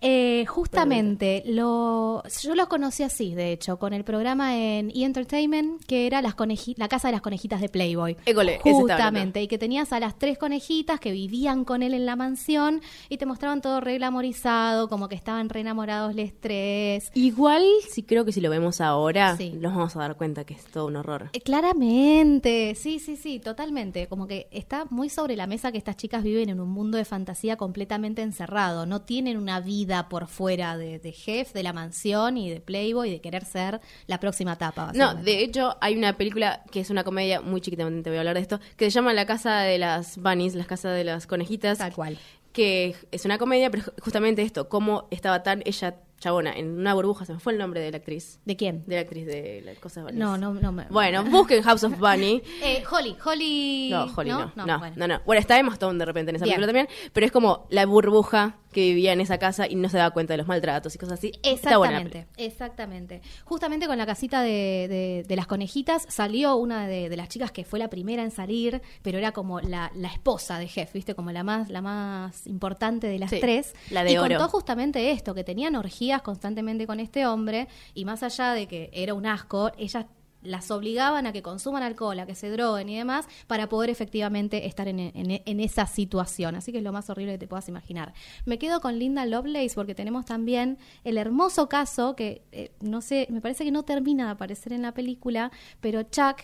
Eh, 0.00 0.44
justamente, 0.46 1.42
lo, 1.46 2.22
yo 2.42 2.54
los 2.54 2.66
conocí 2.68 3.02
así, 3.02 3.34
de 3.34 3.52
hecho, 3.52 3.78
con 3.78 3.92
el 3.92 4.04
programa 4.04 4.56
en 4.56 4.90
E! 4.90 5.04
Entertainment, 5.04 5.82
que 5.84 6.06
era 6.06 6.20
las 6.20 6.34
la 6.76 6.88
casa 6.88 7.08
de 7.08 7.12
las 7.12 7.22
conejitas 7.22 7.60
de 7.60 7.68
Playboy. 7.68 8.16
École, 8.26 8.60
Justamente, 8.62 9.42
y 9.42 9.48
que 9.48 9.58
tenías 9.58 9.92
a 9.92 10.00
las 10.00 10.18
tres 10.18 10.38
conejitas 10.38 11.00
que 11.00 11.12
vivían 11.12 11.64
con 11.64 11.82
él 11.82 11.94
en 11.94 12.06
la 12.06 12.16
mansión 12.16 12.82
y 13.08 13.16
te 13.16 13.26
mostraban 13.26 13.60
todo 13.60 13.80
re 13.80 13.96
glamorizado, 13.96 14.88
como 14.88 15.08
que 15.08 15.14
estaban 15.14 15.48
re 15.48 15.60
enamorados 15.60 16.14
les 16.14 16.38
tres. 16.38 17.10
Igual, 17.14 17.64
sí 17.88 18.02
creo 18.02 18.24
que 18.24 18.32
si 18.32 18.40
lo 18.40 18.50
vemos 18.50 18.80
ahora, 18.80 19.36
nos 19.54 19.74
vamos 19.74 19.96
a 19.96 20.00
dar 20.00 20.16
cuenta 20.16 20.44
que 20.44 20.54
es 20.54 20.64
todo 20.66 20.86
un 20.86 20.96
horror. 20.96 21.30
Eh, 21.32 21.40
Claramente, 21.40 22.74
sí, 22.74 22.98
sí, 22.98 23.16
sí, 23.16 23.38
totalmente. 23.38 24.08
Como 24.08 24.26
que 24.26 24.48
está 24.50 24.86
muy 24.90 25.08
sobre 25.08 25.36
la 25.36 25.46
mesa 25.46 25.72
que 25.72 25.78
estas 25.78 25.96
chicas 25.96 26.22
viven 26.22 26.50
en 26.50 26.60
un 26.60 26.68
mundo 26.68 26.98
de 26.98 27.04
fantasía 27.04 27.56
completamente 27.56 28.22
encerrado. 28.22 28.84
No 28.86 29.02
tienen 29.02 29.36
una 29.36 29.60
vida 29.60 29.85
por 30.08 30.26
fuera 30.28 30.76
de, 30.76 30.98
de 30.98 31.12
Jeff, 31.12 31.52
de 31.52 31.62
la 31.62 31.72
mansión 31.72 32.36
y 32.36 32.50
de 32.50 32.60
Playboy 32.60 33.08
y 33.08 33.12
de 33.12 33.20
querer 33.20 33.44
ser 33.44 33.80
la 34.06 34.20
próxima 34.20 34.54
etapa. 34.54 34.92
No, 34.94 35.14
de 35.14 35.42
hecho 35.42 35.76
hay 35.80 35.96
una 35.96 36.16
película 36.16 36.62
que 36.70 36.80
es 36.80 36.90
una 36.90 37.04
comedia 37.04 37.40
muy 37.40 37.60
chiquitamente 37.60 38.02
te 38.02 38.10
voy 38.10 38.16
a 38.18 38.20
hablar 38.20 38.34
de 38.34 38.40
esto, 38.42 38.60
que 38.76 38.84
se 38.86 38.90
llama 38.90 39.12
La 39.14 39.26
casa 39.26 39.60
de 39.60 39.78
las 39.78 40.18
bunnies, 40.18 40.54
las 40.54 40.66
casas 40.66 40.94
de 40.94 41.04
las 41.04 41.26
conejitas. 41.26 41.78
Tal 41.78 41.92
cual. 41.94 42.18
Que 42.52 42.94
es 43.10 43.24
una 43.24 43.36
comedia, 43.38 43.70
pero 43.70 43.84
justamente 44.02 44.42
esto, 44.42 44.68
cómo 44.68 45.08
estaba 45.10 45.42
tan 45.42 45.62
ella 45.66 45.96
chabona 46.18 46.54
en 46.56 46.78
una 46.78 46.94
burbuja, 46.94 47.26
se 47.26 47.34
me 47.34 47.38
fue 47.40 47.52
el 47.52 47.58
nombre 47.58 47.80
de 47.82 47.90
la 47.90 47.98
actriz. 47.98 48.40
¿De 48.46 48.56
quién? 48.56 48.84
De 48.86 48.94
la 48.94 49.02
actriz 49.02 49.26
de 49.26 49.60
las 49.62 49.78
cosas 49.78 50.04
bunnies. 50.04 50.18
No, 50.18 50.38
no, 50.38 50.54
no. 50.54 50.72
me- 50.72 50.86
Bueno, 50.88 51.22
busquen 51.24 51.62
House 51.62 51.84
of 51.84 51.98
Bunny. 51.98 52.42
Eh, 52.62 52.82
Holly, 52.90 53.14
Holly. 53.22 53.90
No, 53.90 54.04
Holly 54.16 54.30
no. 54.30 54.52
No, 54.56 54.64
no, 54.66 54.78
bueno. 54.78 55.06
no, 55.06 55.20
Bueno, 55.26 55.40
está 55.40 55.58
Emma 55.58 55.74
Stone 55.74 55.98
de 55.98 56.06
repente 56.06 56.30
en 56.30 56.36
esa 56.36 56.46
Bien. 56.46 56.56
película 56.56 56.66
también, 56.68 56.88
pero 57.12 57.26
es 57.26 57.32
como 57.32 57.66
la 57.68 57.84
burbuja 57.84 58.56
que 58.76 58.82
vivía 58.82 59.12
en 59.14 59.20
esa 59.22 59.38
casa 59.38 59.66
y 59.66 59.74
no 59.74 59.88
se 59.88 59.96
daba 59.96 60.10
cuenta 60.10 60.34
de 60.34 60.38
los 60.38 60.46
maltratos 60.46 60.94
y 60.94 60.98
cosas 60.98 61.18
así. 61.18 61.32
Está 61.42 61.78
buena 61.78 61.94
la 61.94 62.00
Exactamente, 62.06 62.26
exactamente. 62.36 63.22
Justamente 63.44 63.86
con 63.86 63.96
la 63.98 64.04
casita 64.06 64.42
de, 64.42 64.86
de- 64.88 65.24
de 65.26 65.36
las 65.36 65.46
conejitas 65.46 66.04
salió 66.10 66.56
una 66.56 66.86
de, 66.86 67.08
de 67.08 67.16
las 67.16 67.28
chicas 67.30 67.50
que 67.52 67.64
fue 67.64 67.78
la 67.78 67.88
primera 67.88 68.22
en 68.22 68.30
salir, 68.30 68.82
pero 69.02 69.16
era 69.18 69.32
como 69.32 69.60
la, 69.60 69.90
la 69.94 70.08
esposa 70.08 70.58
de 70.58 70.68
Jeff, 70.68 70.92
¿viste? 70.92 71.14
Como 71.14 71.32
la 71.32 71.42
más, 71.42 71.70
la 71.70 71.80
más 71.80 72.46
importante 72.46 73.06
de 73.06 73.18
las 73.18 73.30
Sí, 73.30 73.38
tres. 73.40 73.74
la 73.90 74.04
de 74.04 74.12
y 74.12 74.16
oro. 74.18 74.36
contó 74.36 74.48
justamente 74.50 75.10
esto, 75.10 75.34
que 75.34 75.42
tenían 75.42 75.74
orgías 75.74 76.20
constantemente 76.22 76.86
con 76.86 77.00
este 77.00 77.26
hombre 77.26 77.68
y 77.94 78.04
más 78.04 78.22
allá 78.22 78.52
de 78.52 78.66
que 78.68 78.90
era 78.92 79.14
un 79.14 79.24
asco, 79.26 79.72
ellas 79.78 80.04
las 80.46 80.70
obligaban 80.70 81.26
a 81.26 81.32
que 81.32 81.42
consuman 81.42 81.82
alcohol, 81.82 82.18
a 82.20 82.26
que 82.26 82.34
se 82.34 82.50
droguen 82.50 82.88
y 82.88 82.96
demás, 82.96 83.26
para 83.46 83.68
poder 83.68 83.90
efectivamente 83.90 84.66
estar 84.66 84.88
en, 84.88 84.98
en- 85.00 85.60
esa 85.60 85.86
situación. 85.86 86.54
Así 86.54 86.72
que 86.72 86.78
es 86.78 86.84
lo 86.84 86.92
más 86.92 87.10
horrible 87.10 87.32
que 87.32 87.38
te 87.38 87.46
puedas 87.48 87.68
imaginar. 87.68 88.14
Me 88.44 88.58
quedo 88.58 88.80
con 88.80 88.98
Linda 88.98 89.26
Lovelace 89.26 89.74
porque 89.74 89.94
tenemos 89.94 90.24
también 90.24 90.78
el 91.04 91.18
hermoso 91.18 91.68
caso 91.68 92.14
que, 92.16 92.42
eh, 92.52 92.72
no 92.80 93.00
sé, 93.00 93.26
me 93.30 93.40
parece 93.40 93.64
que 93.64 93.70
no 93.70 93.82
termina 93.84 94.26
de 94.26 94.30
aparecer 94.32 94.72
en 94.72 94.82
la 94.82 94.92
película, 94.92 95.50
pero 95.80 96.02
Chuck 96.04 96.38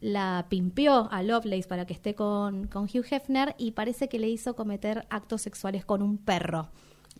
la 0.00 0.46
pimpeó 0.48 1.08
a 1.10 1.22
Lovelace 1.22 1.66
para 1.66 1.84
que 1.84 1.92
esté 1.94 2.14
con, 2.14 2.68
con 2.68 2.84
Hugh 2.84 3.04
Hefner 3.10 3.54
y 3.58 3.72
parece 3.72 4.08
que 4.08 4.18
le 4.20 4.28
hizo 4.28 4.54
cometer 4.54 5.06
actos 5.10 5.42
sexuales 5.42 5.84
con 5.84 6.02
un 6.02 6.18
perro. 6.18 6.70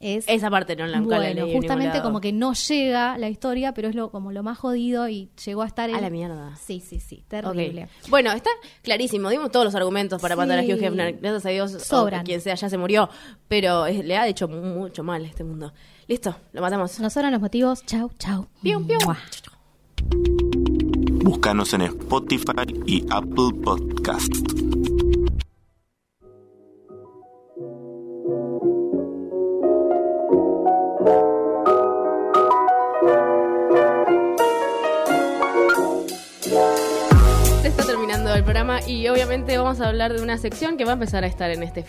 Es 0.01 0.24
Esa 0.28 0.51
parte 0.51 0.76
no 0.76 0.86
la 0.86 1.01
nunca 1.01 1.16
bueno, 1.16 1.46
justamente 1.53 2.01
como 2.03 2.20
que 2.20 2.32
no 2.32 2.53
llega 2.55 3.18
la 3.18 3.28
historia, 3.28 3.74
pero 3.74 3.88
es 3.88 3.94
lo 3.94 4.11
como 4.11 4.30
lo 4.32 4.42
más 4.42 4.57
jodido 4.59 5.09
y 5.09 5.30
llegó 5.44 5.62
a 5.62 5.66
estar 5.66 5.90
en 5.90 5.96
A 5.96 6.01
la 6.01 6.11
mierda. 6.11 6.55
Sí, 6.57 6.80
sí, 6.80 7.01
sí, 7.01 7.24
terrible. 7.28 7.88
Bueno, 8.09 8.30
está 8.32 8.51
clarísimo. 8.82 9.28
Dimos 9.30 9.51
todos 9.51 9.64
los 9.64 9.74
argumentos 9.74 10.20
para 10.22 10.34
Sí. 10.34 10.38
matar 10.38 10.59
a 10.59 10.62
Hugh 10.62 10.82
Hefner. 10.82 11.18
Gracias 11.20 11.46
a 11.46 11.49
Dios, 11.51 11.74
o 11.74 11.80
Sobran. 11.80 12.24
quien 12.24 12.40
sea 12.40 12.55
ya 12.55 12.68
se 12.68 12.78
murió. 12.78 13.09
Pero 13.49 13.86
es- 13.86 14.05
le 14.05 14.16
ha 14.16 14.26
hecho 14.28 14.46
mucho 14.49 15.03
mal 15.03 15.24
a 15.24 15.26
este 15.28 15.42
mundo. 15.44 15.72
Listo, 16.07 16.34
lo 16.53 16.61
matamos. 16.62 16.99
Nos 17.01 17.12
sobran 17.12 17.32
los 17.32 17.40
motivos. 17.40 17.84
Chau, 17.84 18.11
chau. 18.18 18.46
Pium, 18.62 18.86
pium. 18.86 19.01
Búscanos 21.24 21.72
en 21.74 21.82
Spotify 21.82 22.64
y 22.86 23.05
Apple 23.11 23.51
Podcast. 23.62 24.32
Terminando 38.29 38.35
el 38.35 38.45
programa 38.45 38.81
y 38.87 39.09
obviamente 39.09 39.57
vamos 39.57 39.81
a 39.81 39.89
hablar 39.89 40.12
de 40.12 40.22
una 40.22 40.37
sección 40.39 40.76
que 40.76 40.85
va 40.85 40.93
a 40.93 40.95
empezar 40.95 41.24
a 41.24 41.26
estar 41.26 41.51
en 41.51 41.62
este 41.62 41.85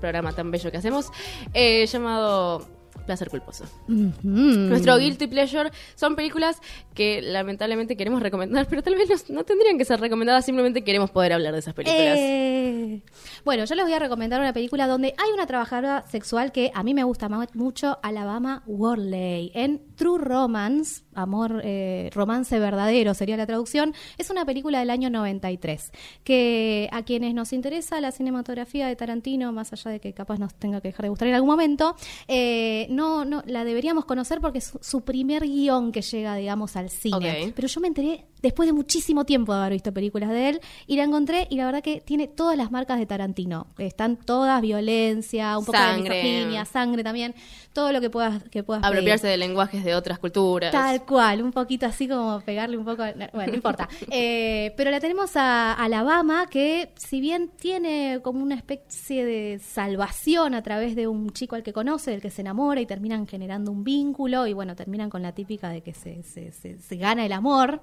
programa 0.00 0.32
tan 0.32 0.50
bello 0.50 0.70
que 0.70 0.76
hacemos, 0.76 1.10
eh, 1.52 1.86
llamado 1.86 2.66
Placer 3.06 3.28
Culposo. 3.30 3.64
Ujú. 3.88 4.12
Nuestro 4.22 4.96
Guilty 4.98 5.26
Pleasure 5.26 5.70
son 5.94 6.16
películas 6.16 6.60
que 6.94 7.22
lamentablemente 7.22 7.96
queremos 7.96 8.22
recomendar, 8.22 8.66
pero 8.68 8.82
tal 8.82 8.96
vez 8.96 9.08
no, 9.08 9.36
no 9.36 9.44
tendrían 9.44 9.78
que 9.78 9.84
ser 9.84 10.00
recomendadas, 10.00 10.44
simplemente 10.44 10.82
queremos 10.82 11.10
poder 11.10 11.32
hablar 11.32 11.52
de 11.52 11.60
esas 11.60 11.74
películas. 11.74 12.18
Eh, 12.18 13.02
Bueno, 13.44 13.64
yo 13.64 13.74
les 13.74 13.84
voy 13.84 13.94
a 13.94 13.98
recomendar 13.98 14.40
una 14.40 14.52
película 14.52 14.86
donde 14.86 15.14
hay 15.16 15.30
una 15.32 15.46
trabajadora 15.46 16.04
sexual 16.08 16.50
que 16.50 16.70
a 16.74 16.82
mí 16.82 16.94
me 16.94 17.04
gusta 17.04 17.28
mucho, 17.54 17.98
Alabama 18.02 18.62
Worley, 18.66 19.52
en 19.54 19.80
True 19.96 20.18
Romance, 20.18 21.04
amor, 21.14 21.60
eh, 21.64 22.10
romance 22.12 22.58
verdadero 22.58 23.14
sería 23.14 23.36
la 23.36 23.46
traducción. 23.46 23.94
Es 24.18 24.30
una 24.30 24.44
película 24.44 24.80
del 24.80 24.90
año 24.90 25.10
93, 25.10 25.92
que 26.22 26.88
a 26.92 27.02
quienes 27.02 27.34
nos 27.34 27.52
interesa 27.52 28.00
la 28.00 28.12
cinematografía 28.12 28.86
de 28.86 28.96
Tarantino, 28.96 29.52
más 29.52 29.72
allá 29.72 29.90
de 29.90 30.00
que 30.00 30.12
capaz 30.12 30.38
nos 30.38 30.54
tenga 30.54 30.80
que 30.80 30.88
dejar 30.88 31.04
de 31.04 31.08
gustar 31.10 31.28
en 31.28 31.34
algún 31.34 31.50
momento, 31.50 31.96
eh, 32.28 32.86
no, 32.90 33.24
no, 33.24 33.42
la 33.46 33.64
deberíamos 33.64 34.04
conocer 34.04 34.40
porque 34.40 34.58
es 34.58 34.72
su, 34.80 35.02
primer 35.02 35.44
guion 35.44 35.92
que 35.92 36.02
llega, 36.02 36.34
digamos, 36.36 36.76
al 36.76 36.90
cine. 36.90 37.52
Pero 37.54 37.68
yo 37.68 37.80
me 37.80 37.88
enteré 37.88 38.24
después 38.44 38.66
de 38.68 38.72
muchísimo 38.72 39.24
tiempo 39.24 39.52
de 39.54 39.58
haber 39.60 39.72
visto 39.72 39.92
películas 39.92 40.30
de 40.30 40.50
él 40.50 40.60
y 40.86 40.96
la 40.96 41.02
encontré 41.04 41.48
y 41.50 41.56
la 41.56 41.64
verdad 41.66 41.82
que 41.82 42.00
tiene 42.00 42.28
todas 42.28 42.56
las 42.56 42.70
marcas 42.70 42.98
de 42.98 43.06
Tarantino. 43.06 43.66
Están 43.78 44.16
todas 44.16 44.60
violencia, 44.60 45.58
un 45.58 45.64
poco 45.64 45.76
Sangre. 45.78 46.16
de 46.16 46.22
misoginia, 46.22 46.64
sangre 46.66 47.02
también, 47.02 47.34
todo 47.72 47.90
lo 47.90 48.00
que 48.00 48.10
puedas 48.10 48.42
que 48.50 48.62
puedas 48.62 48.82
pedir. 48.82 48.94
Apropiarse 48.98 49.26
de 49.26 49.36
lenguajes 49.38 49.82
de 49.82 49.94
otras 49.94 50.18
culturas. 50.18 50.70
Tal 50.70 51.04
cual, 51.04 51.42
un 51.42 51.50
poquito 51.52 51.86
así 51.86 52.06
como 52.06 52.40
pegarle 52.42 52.76
un 52.76 52.84
poco. 52.84 53.02
Bueno, 53.32 53.48
no 53.50 53.54
importa. 53.54 53.88
Eh, 54.10 54.72
pero 54.76 54.90
la 54.90 55.00
tenemos 55.00 55.34
a 55.36 55.72
Alabama, 55.72 56.46
que 56.48 56.92
si 56.96 57.20
bien 57.20 57.50
tiene 57.58 58.20
como 58.22 58.42
una 58.42 58.54
especie 58.54 59.24
de 59.24 59.58
salvación 59.58 60.54
a 60.54 60.62
través 60.62 60.94
de 60.94 61.08
un 61.08 61.30
chico 61.30 61.56
al 61.56 61.62
que 61.62 61.72
conoce, 61.72 62.10
del 62.12 62.20
que 62.20 62.30
se 62.30 62.42
enamora 62.42 62.80
y 62.80 62.86
terminan 62.86 63.26
generando 63.26 63.72
un 63.72 63.82
vínculo, 63.82 64.46
y 64.46 64.52
bueno, 64.52 64.76
terminan 64.76 65.10
con 65.10 65.22
la 65.22 65.32
típica 65.32 65.70
de 65.70 65.80
que 65.80 65.94
se, 65.94 66.22
se, 66.22 66.52
se- 66.52 66.78
se 66.78 66.96
gana 66.96 67.24
el 67.26 67.32
amor. 67.32 67.80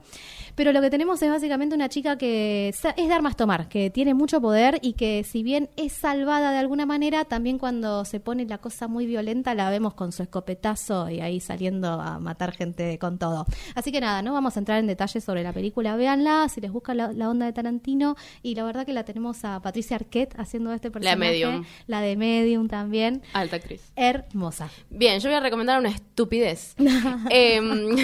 Pero 0.55 0.71
lo 0.71 0.81
que 0.81 0.89
tenemos 0.89 1.21
es 1.21 1.29
básicamente 1.29 1.75
una 1.75 1.89
chica 1.89 2.17
que 2.17 2.69
es 2.69 3.09
dar 3.09 3.21
más 3.21 3.35
tomar, 3.35 3.67
que 3.69 3.89
tiene 3.89 4.13
mucho 4.13 4.41
poder 4.41 4.79
y 4.81 4.93
que 4.93 5.23
si 5.23 5.43
bien 5.43 5.69
es 5.77 5.93
salvada 5.93 6.51
de 6.51 6.57
alguna 6.57 6.85
manera, 6.85 7.25
también 7.25 7.57
cuando 7.57 8.05
se 8.05 8.19
pone 8.19 8.45
la 8.45 8.57
cosa 8.59 8.87
muy 8.87 9.05
violenta 9.05 9.53
la 9.55 9.69
vemos 9.69 9.93
con 9.93 10.11
su 10.11 10.23
escopetazo 10.23 11.09
y 11.09 11.21
ahí 11.21 11.39
saliendo 11.39 11.89
a 11.99 12.19
matar 12.19 12.51
gente 12.53 12.97
con 12.99 13.17
todo. 13.17 13.45
Así 13.75 13.91
que 13.91 14.01
nada, 14.01 14.21
no 14.21 14.33
vamos 14.33 14.55
a 14.55 14.59
entrar 14.59 14.79
en 14.79 14.87
detalles 14.87 15.23
sobre 15.23 15.43
la 15.43 15.53
película, 15.53 15.95
véanla, 15.95 16.47
si 16.49 16.61
les 16.61 16.71
busca 16.71 16.93
la, 16.93 17.11
la 17.13 17.29
onda 17.29 17.45
de 17.45 17.53
Tarantino 17.53 18.15
y 18.43 18.55
la 18.55 18.63
verdad 18.63 18.85
que 18.85 18.93
la 18.93 19.03
tenemos 19.03 19.43
a 19.45 19.61
Patricia 19.61 19.95
Arquette 19.95 20.35
haciendo 20.39 20.73
este 20.73 20.91
personaje, 20.91 21.17
Medium. 21.17 21.65
la 21.87 22.01
de 22.01 22.15
Medium 22.15 22.67
también, 22.67 23.21
Alta 23.33 23.55
actriz. 23.57 23.91
hermosa. 23.95 24.69
Bien, 24.89 25.19
yo 25.19 25.29
voy 25.29 25.37
a 25.37 25.41
recomendar 25.41 25.79
una 25.79 25.89
estupidez. 25.89 26.75
Em, 27.29 27.95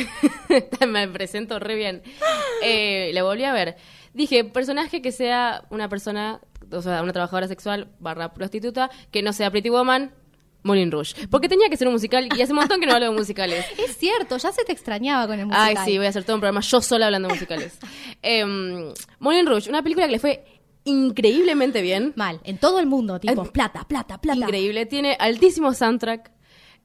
me 0.88 1.08
presento 1.08 1.60
re 1.60 1.76
bien. 1.76 2.02
Eh, 2.64 3.12
la 3.14 3.24
volví 3.24 3.44
a 3.44 3.54
ver. 3.54 3.78
Dije, 4.14 4.44
personaje 4.44 5.02
que 5.02 5.12
sea 5.12 5.64
una 5.70 5.90
persona, 5.90 6.42
o 6.72 6.82
sea, 6.82 7.04
una 7.04 7.14
trabajadora 7.14 7.48
sexual 7.48 7.90
barra 8.00 8.34
prostituta, 8.34 8.90
que 9.12 9.22
no 9.22 9.32
sea 9.34 9.52
Pretty 9.52 9.70
Woman, 9.70 10.12
Moulin 10.64 10.92
Rouge. 10.92 11.28
Porque 11.28 11.48
tenía 11.48 11.70
que 11.70 11.78
ser 11.78 11.88
un 11.88 11.94
musical 11.94 12.28
y 12.36 12.42
hace 12.42 12.52
un 12.52 12.60
montón 12.60 12.80
que 12.80 12.88
no 12.88 12.94
hablo 12.94 13.12
de 13.12 13.18
musicales. 13.18 13.66
Es 13.78 13.98
cierto, 13.98 14.38
ya 14.38 14.52
se 14.52 14.64
te 14.66 14.72
extrañaba 14.72 15.28
con 15.28 15.40
el 15.40 15.46
musical. 15.46 15.76
Ay, 15.78 15.86
sí, 15.86 15.98
voy 15.98 16.08
a 16.08 16.10
hacer 16.10 16.24
todo 16.24 16.36
un 16.36 16.42
programa 16.42 16.62
yo 16.62 16.82
sola 16.82 17.06
hablando 17.06 17.28
de 17.28 17.36
musicales. 17.36 17.78
Em, 18.22 18.92
Moulin 19.20 19.46
Rouge, 19.46 19.70
una 19.70 19.84
película 19.84 20.08
que 20.08 20.14
le 20.14 20.20
fue 20.20 20.44
increíblemente 20.84 21.82
bien. 21.82 22.14
Mal, 22.16 22.40
en 22.44 22.58
todo 22.58 22.80
el 22.80 22.88
mundo, 22.88 23.20
tipo, 23.20 23.44
Eh, 23.46 23.50
plata, 23.52 23.84
plata, 23.88 24.20
plata. 24.20 24.40
Increíble, 24.40 24.86
tiene 24.86 25.16
altísimo 25.20 25.74
soundtrack. 25.74 26.32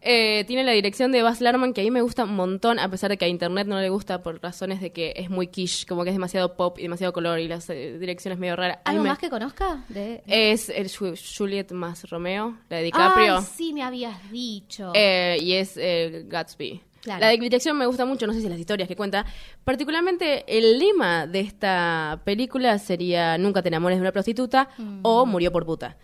Eh, 0.05 0.45
tiene 0.49 0.65
la 0.65 0.73
dirección 0.73 1.13
de 1.13 1.23
Baz 1.23 1.41
Luhrmann, 1.41 1.73
que 1.73 1.81
a 1.81 1.85
mí 1.85 1.91
me 1.93 2.03
gusta 2.03 2.25
un 2.25 2.35
montón, 2.35 2.79
a 2.81 2.89
pesar 2.91 3.09
de 3.11 3.17
que 3.17 3.25
a 3.25 3.29
internet 3.29 3.69
no 3.69 3.81
le 3.81 3.89
gusta 3.89 4.21
por 4.23 4.43
razones 4.43 4.81
de 4.81 4.91
que 4.91 5.13
es 5.17 5.31
muy 5.31 5.47
quiche, 5.47 5.87
como 5.87 6.03
que 6.03 6.11
es 6.11 6.15
demasiado 6.17 6.57
pop 6.57 6.79
y 6.79 6.83
demasiado 6.83 7.13
color 7.13 7.39
y 7.39 7.47
las 7.47 7.71
eh, 7.71 7.99
direcciones 8.01 8.39
medio 8.41 8.57
raras. 8.57 8.79
¿Algo 8.85 9.05
me- 9.05 9.11
más 9.11 9.19
que 9.19 9.31
conozca? 9.31 9.85
De... 9.89 10.23
Es 10.27 10.69
el 10.71 10.89
Ju- 10.89 11.17
Juliet 11.39 11.71
más 11.71 12.11
Romeo, 12.11 12.57
la 12.69 12.79
de 12.79 12.83
DiCaprio. 12.83 13.37
Ay, 13.37 13.45
sí, 13.57 13.73
me 13.73 13.83
habías 13.85 14.31
dicho. 14.33 14.91
Eh, 14.95 15.39
y 15.41 15.53
es 15.53 15.75
eh, 15.77 16.25
Gatsby. 16.27 16.81
Claro. 17.03 17.21
La 17.21 17.31
dirección 17.31 17.77
me 17.79 17.87
gusta 17.87 18.05
mucho, 18.05 18.27
no 18.29 18.33
sé 18.33 18.41
si 18.41 18.49
las 18.49 18.59
historias 18.61 18.89
que 18.89 18.95
cuenta. 18.97 19.25
Particularmente 19.65 20.45
el 20.47 20.79
lema 20.79 21.27
de 21.27 21.41
esta 21.41 22.21
película 22.25 22.79
sería 22.79 23.39
Nunca 23.39 23.63
te 23.63 23.69
enamores 23.69 23.99
de 23.99 24.03
una 24.03 24.13
prostituta 24.13 24.69
o 25.03 25.27
Murió 25.27 25.51
por 25.51 25.65
puta. 25.65 25.97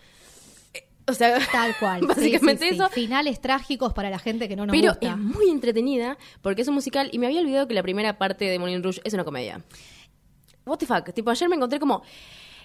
O 1.09 1.13
sea, 1.13 1.39
Tal 1.51 1.75
cual. 1.79 2.05
básicamente 2.05 2.63
Sí, 2.65 2.69
sí, 2.71 2.75
sí. 2.77 2.81
eso. 2.81 2.89
Finales 2.89 3.41
trágicos 3.41 3.93
para 3.93 4.09
la 4.09 4.19
gente 4.19 4.47
que 4.47 4.55
no 4.55 4.65
nos 4.65 4.75
Pero 4.75 4.91
gusta. 4.93 5.09
es 5.09 5.17
muy 5.17 5.49
entretenida 5.49 6.17
porque 6.41 6.61
es 6.61 6.67
un 6.67 6.75
musical 6.75 7.09
y 7.11 7.19
me 7.19 7.25
había 7.27 7.41
olvidado 7.41 7.67
que 7.67 7.73
la 7.73 7.83
primera 7.83 8.17
parte 8.17 8.45
de 8.45 8.59
Moulin 8.59 8.83
Rouge 8.83 9.01
es 9.03 9.13
una 9.13 9.23
comedia. 9.23 9.61
What 10.65 10.77
the 10.77 10.85
fuck? 10.85 11.11
Tipo, 11.13 11.31
ayer 11.31 11.49
me 11.49 11.55
encontré 11.55 11.79
como. 11.79 12.03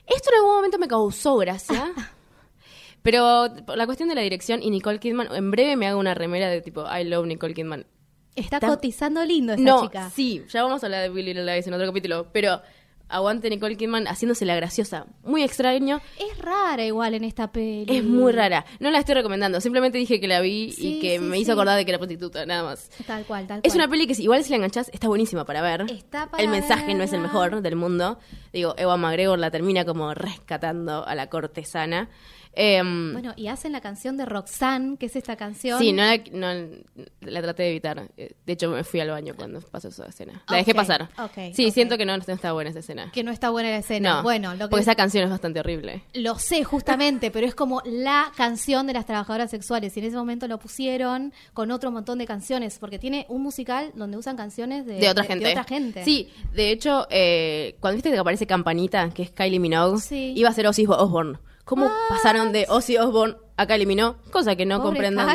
Esto 0.07 0.28
en 0.30 0.36
algún 0.40 0.57
momento 0.57 0.78
me 0.78 0.86
causó 0.88 1.36
gracia. 1.38 1.90
pero 3.03 3.49
la 3.74 3.86
cuestión 3.86 4.09
de 4.09 4.14
la 4.14 4.20
dirección 4.22 4.62
y 4.62 4.70
Nicole 4.70 4.99
Kidman, 4.99 5.28
en 5.34 5.51
breve 5.51 5.76
me 5.76 5.86
hago 5.86 5.99
una 6.01 6.14
remera 6.14 6.49
de 6.49 6.61
tipo 6.61 6.84
I 6.86 7.05
love 7.05 7.26
Nicole 7.26 7.55
Kidman. 7.55 7.86
Está 8.34 8.57
Está- 8.57 8.66
cotizando 8.68 9.24
lindo 9.24 9.53
esa 9.53 9.62
no, 9.62 9.82
chica. 9.82 10.11
sí, 10.11 10.42
ya 10.49 10.62
vamos 10.64 10.82
a 10.82 10.86
hablar 10.86 11.03
de 11.03 11.09
Billy 11.11 11.34
Little 11.34 11.45
Lies 11.55 11.66
en 11.68 11.74
otro 11.74 11.86
capítulo, 11.86 12.28
pero 12.32 12.61
aguante 13.09 13.48
Nicole 13.50 13.76
Kidman 13.76 14.07
haciéndose 14.07 14.44
la 14.44 14.57
graciosa. 14.57 15.07
Muy 15.22 15.42
extraño. 15.42 16.00
Es 16.18 16.38
rara 16.38 16.84
igual 16.84 17.14
en 17.14 17.24
esta 17.24 17.52
peli. 17.52 17.86
Es 17.88 18.02
muy 18.05 18.32
rara. 18.32 18.64
No 18.80 18.90
la 18.90 18.98
estoy 18.98 19.14
recomendando, 19.14 19.61
simplemente 19.61 19.98
dije 19.98 20.20
que 20.20 20.26
la 20.28 20.40
vi 20.40 20.72
Sí, 20.72 20.96
y 20.96 21.00
que 21.00 21.18
sí, 21.18 21.24
me 21.24 21.36
sí. 21.36 21.42
hizo 21.42 21.52
acordar 21.52 21.76
de 21.76 21.84
que 21.84 21.90
era 21.90 21.98
prostituta, 21.98 22.44
nada 22.46 22.62
más. 22.64 22.88
Tal 23.07 23.24
cual, 23.24 23.46
tal 23.46 23.61
cual. 23.61 23.61
Es 23.62 23.74
una 23.74 23.88
peli 23.88 24.07
que 24.07 24.14
si- 24.14 24.22
igual 24.24 24.42
si 24.44 24.50
la 24.50 24.57
enganchás 24.57 24.88
está 24.92 25.09
buenísima 25.09 25.44
para 25.44 25.62
ver. 25.62 25.82
Está 25.90 26.30
para 26.30 26.42
el 26.42 26.48
mensaje 26.48 26.94
no 26.94 27.05
es 27.05 27.12
el 27.12 27.20
mejor 27.20 27.61
del 27.62 27.76
mundo. 27.76 28.18
Digo, 28.52 28.74
Ewan 28.78 29.00
McGregor 29.00 29.38
la 29.38 29.50
termina 29.50 29.84
como 29.84 30.14
rescatando 30.14 31.07
a 31.07 31.14
la 31.14 31.28
cortesana. 31.28 32.09
Em, 32.57 33.12
Bueno, 33.12 33.32
y 33.36 33.48
hacen 33.48 33.72
la 33.72 33.80
canción 33.80 34.16
de 34.16 34.24
Roxanne, 34.24 34.96
que 34.96 35.07
es 35.07 35.16
esta 35.16 35.36
canción. 35.36 35.78
sí, 35.78 35.92
no 35.92 36.02
la, 36.05 36.16
no 36.32 36.74
la 37.20 37.42
traté 37.42 37.64
de 37.64 37.70
evitar. 37.70 38.09
Eh, 38.16 38.32
De 38.46 38.52
hecho, 38.52 38.70
me 38.70 38.84
fui 38.84 39.00
al 39.00 39.11
baño 39.11 39.34
cuando 39.36 39.61
pasó 39.61 39.88
esa 39.88 40.07
escena. 40.07 40.42
La 40.48 40.59
dejé 40.59 40.70
Ok, 40.72 40.76
pasar. 40.76 41.09
ok, 41.18 41.52
sí, 41.55 41.70
siento 41.70 41.96
que 41.98 42.05
no, 42.07 42.16
no 42.16 42.22
está 42.26 42.52
buena 42.52 42.70
esa 42.70 42.78
escena. 42.80 43.11
Que 43.12 43.22
no 43.24 43.30
está 43.32 43.50
buena 43.50 43.70
la 43.70 43.78
escena. 43.78 44.16
No, 44.18 44.22
Bueno, 44.22 44.52
lo 44.55 44.66
que 44.66 44.70
porque 44.70 44.82
esa 44.82 44.94
canción 44.94 45.24
es 45.24 45.30
bastante 45.30 45.61
horrible. 45.61 46.02
Lo 46.14 46.38
sé, 46.38 46.64
justamente, 46.64 47.30
pero 47.30 47.46
es 47.46 47.55
como 47.55 47.82
la 47.84 48.30
canción 48.36 48.86
de 48.86 48.92
las 48.92 49.07
trabajadoras 49.07 49.50
sexuales. 49.50 49.96
Y 49.96 50.00
en 50.00 50.07
ese 50.07 50.16
momento 50.16 50.46
lo 50.48 50.59
pusieron 50.59 51.32
con 51.52 51.70
otro 51.70 51.90
montón 51.90 52.18
de 52.18 52.26
canciones, 52.26 52.78
porque 52.78 52.98
tiene 52.98 53.26
un 53.28 53.42
musical 53.42 53.90
donde 53.94 54.16
usan 54.16 54.36
canciones 54.36 54.86
de, 54.86 54.94
De 54.94 55.09
otra 55.09 55.24
gente. 55.24 55.44
de 55.44 55.50
otra 55.52 55.64
gente. 55.64 56.05
Sí, 56.05 56.28
de 56.52 56.70
hecho, 56.70 57.07
eh, 57.11 57.76
cuando 57.80 57.96
viste 57.96 58.11
que 58.11 58.18
aparece 58.18 58.46
Campanita, 58.46 59.11
que 59.11 59.22
es 59.24 59.30
Kylie 59.30 59.59
Minogue, 59.59 59.98
Sí. 60.00 60.32
iba 60.36 60.48
a 60.48 60.52
ser 60.52 60.66
Ozzy 60.66 60.84
Osbourne. 60.86 61.38
¿Cómo 61.64 61.90
pasaron 62.08 62.52
de 62.52 62.66
Ozzy 62.68 62.98
Osbourne 62.98 63.36
a 63.56 63.66
Kylie 63.66 63.86
Minogue? 63.86 64.18
Cosa 64.30 64.54
que 64.56 64.66
no 64.66 64.82
comprendan. 64.82 65.26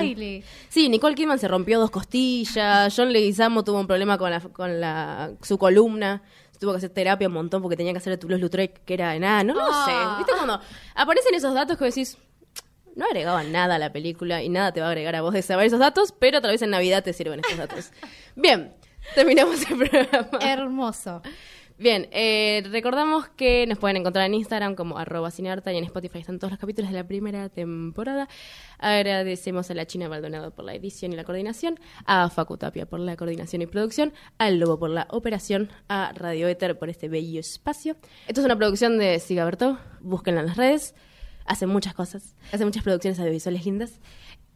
Sí, 0.69 0.87
Nicole 0.89 1.15
Kidman 1.15 1.39
se 1.39 1.47
rompió 1.47 1.79
dos 1.79 1.89
costillas, 1.89 2.93
John 2.95 3.11
Leguizamo 3.11 3.63
tuvo 3.63 3.79
un 3.79 3.87
problema 3.87 4.17
con 4.17 4.29
la, 4.29 4.39
con 4.39 4.79
la 4.79 5.31
su 5.41 5.57
columna, 5.57 6.21
tuvo 6.59 6.71
que 6.71 6.77
hacer 6.77 6.91
terapia 6.91 7.27
un 7.27 7.33
montón 7.33 7.61
porque 7.61 7.75
tenía 7.77 7.93
que 7.93 7.97
hacer 7.97 8.13
el 8.13 8.19
Toulouse-Lautrec, 8.19 8.83
que 8.85 8.93
era 8.93 9.17
nada, 9.17 9.43
no 9.43 9.53
lo 9.55 9.61
Ah. 9.63 9.85
sé. 9.85 10.17
¿Viste 10.19 10.33
cuando 10.35 10.59
aparecen 10.93 11.33
esos 11.33 11.53
datos 11.55 11.77
que 11.77 11.85
decís, 11.85 12.17
no 12.95 13.05
agregaban 13.05 13.51
nada 13.51 13.75
a 13.75 13.79
la 13.79 13.91
película 13.91 14.43
y 14.43 14.49
nada 14.49 14.71
te 14.71 14.81
va 14.81 14.87
a 14.87 14.89
agregar 14.89 15.15
a 15.15 15.21
vos 15.21 15.33
de 15.33 15.41
saber 15.41 15.65
esos 15.67 15.79
datos, 15.79 16.13
pero 16.19 16.41
tal 16.41 16.51
vez 16.51 16.61
en 16.61 16.69
Navidad 16.69 17.03
te 17.03 17.13
sirven 17.13 17.39
estos 17.39 17.57
datos. 17.57 17.91
Bien, 18.35 18.75
terminamos 19.15 19.61
el 19.71 19.77
programa. 19.77 20.29
Hermoso. 20.41 21.21
Bien, 21.79 22.09
eh, 22.11 22.61
recordamos 22.71 23.29
que 23.29 23.65
nos 23.65 23.77
pueden 23.77 23.95
encontrar 23.95 24.25
en 24.25 24.33
Instagram 24.33 24.75
como 24.75 24.97
arroba 24.97 25.31
cinearta 25.31 25.71
y 25.71 25.77
en 25.77 25.85
Spotify 25.85 26.19
están 26.19 26.37
todos 26.37 26.51
los 26.51 26.59
capítulos 26.59 26.91
de 26.91 26.97
la 26.97 27.07
primera 27.07 27.47
temporada. 27.47 28.27
Agradecemos 28.79 29.71
a 29.71 29.73
la 29.73 29.85
China 29.85 30.09
Maldonado 30.09 30.51
por 30.51 30.65
la 30.65 30.73
edición 30.73 31.13
y 31.13 31.15
la 31.15 31.23
coordinación, 31.23 31.79
a 32.05 32.29
Facu 32.29 32.57
Tapia 32.57 32.85
por 32.85 32.99
la 32.99 33.15
coordinación 33.15 33.61
y 33.61 33.65
producción, 33.65 34.11
al 34.37 34.59
Lobo 34.59 34.77
por 34.77 34.89
la 34.89 35.07
operación, 35.09 35.69
a 35.87 36.11
Radio 36.13 36.49
Éter 36.49 36.77
por 36.77 36.89
este 36.89 37.07
bello 37.07 37.39
espacio. 37.39 37.95
Esto 38.27 38.41
es 38.41 38.45
una 38.45 38.57
producción 38.57 38.97
de 38.97 39.17
Sigaberto, 39.19 39.77
búsquenla 40.01 40.41
en 40.41 40.47
las 40.47 40.57
redes, 40.57 40.95
hace 41.45 41.65
muchas 41.65 41.93
cosas, 41.93 42.35
hace 42.51 42.65
muchas 42.65 42.83
producciones 42.83 43.17
audiovisuales 43.19 43.63
lindas. 43.63 44.01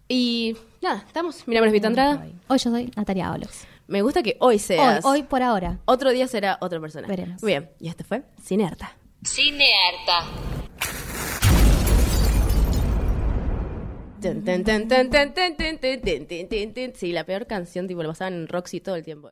Y 0.10 0.58
nada, 0.82 1.06
estamos. 1.08 1.48
Mi 1.48 1.56
nombre 1.56 1.70
es 1.70 1.74
Vito 1.74 1.88
Andrada. 1.88 2.28
Hoy 2.50 2.58
yo 2.58 2.70
soy 2.70 2.92
Natalia 2.98 3.30
Ábalos. 3.30 3.66
Me 3.88 4.02
gusta 4.02 4.24
que 4.24 4.38
hoy 4.40 4.60
seas. 4.60 5.04
Hoy, 5.04 5.24
por 5.24 5.44
ahora. 5.44 5.80
Otro 5.86 6.12
día 6.12 6.28
será 6.28 6.58
otra 6.62 6.80
persona. 6.80 7.08
Muy 7.08 7.52
bien, 7.52 7.70
y 7.80 7.90
este 7.90 8.04
fue 8.04 8.24
Cinearta. 8.42 8.96
Cinearta. 9.26 10.24
Sí, 16.96 17.12
la 17.12 17.26
peor 17.26 17.46
canción, 17.46 17.88
tipo, 17.88 18.02
la 18.04 18.10
pasaban 18.10 18.34
en 18.36 18.48
Roxy 18.48 18.80
todo 18.80 18.96
el 18.96 19.04
tiempo. 19.04 19.22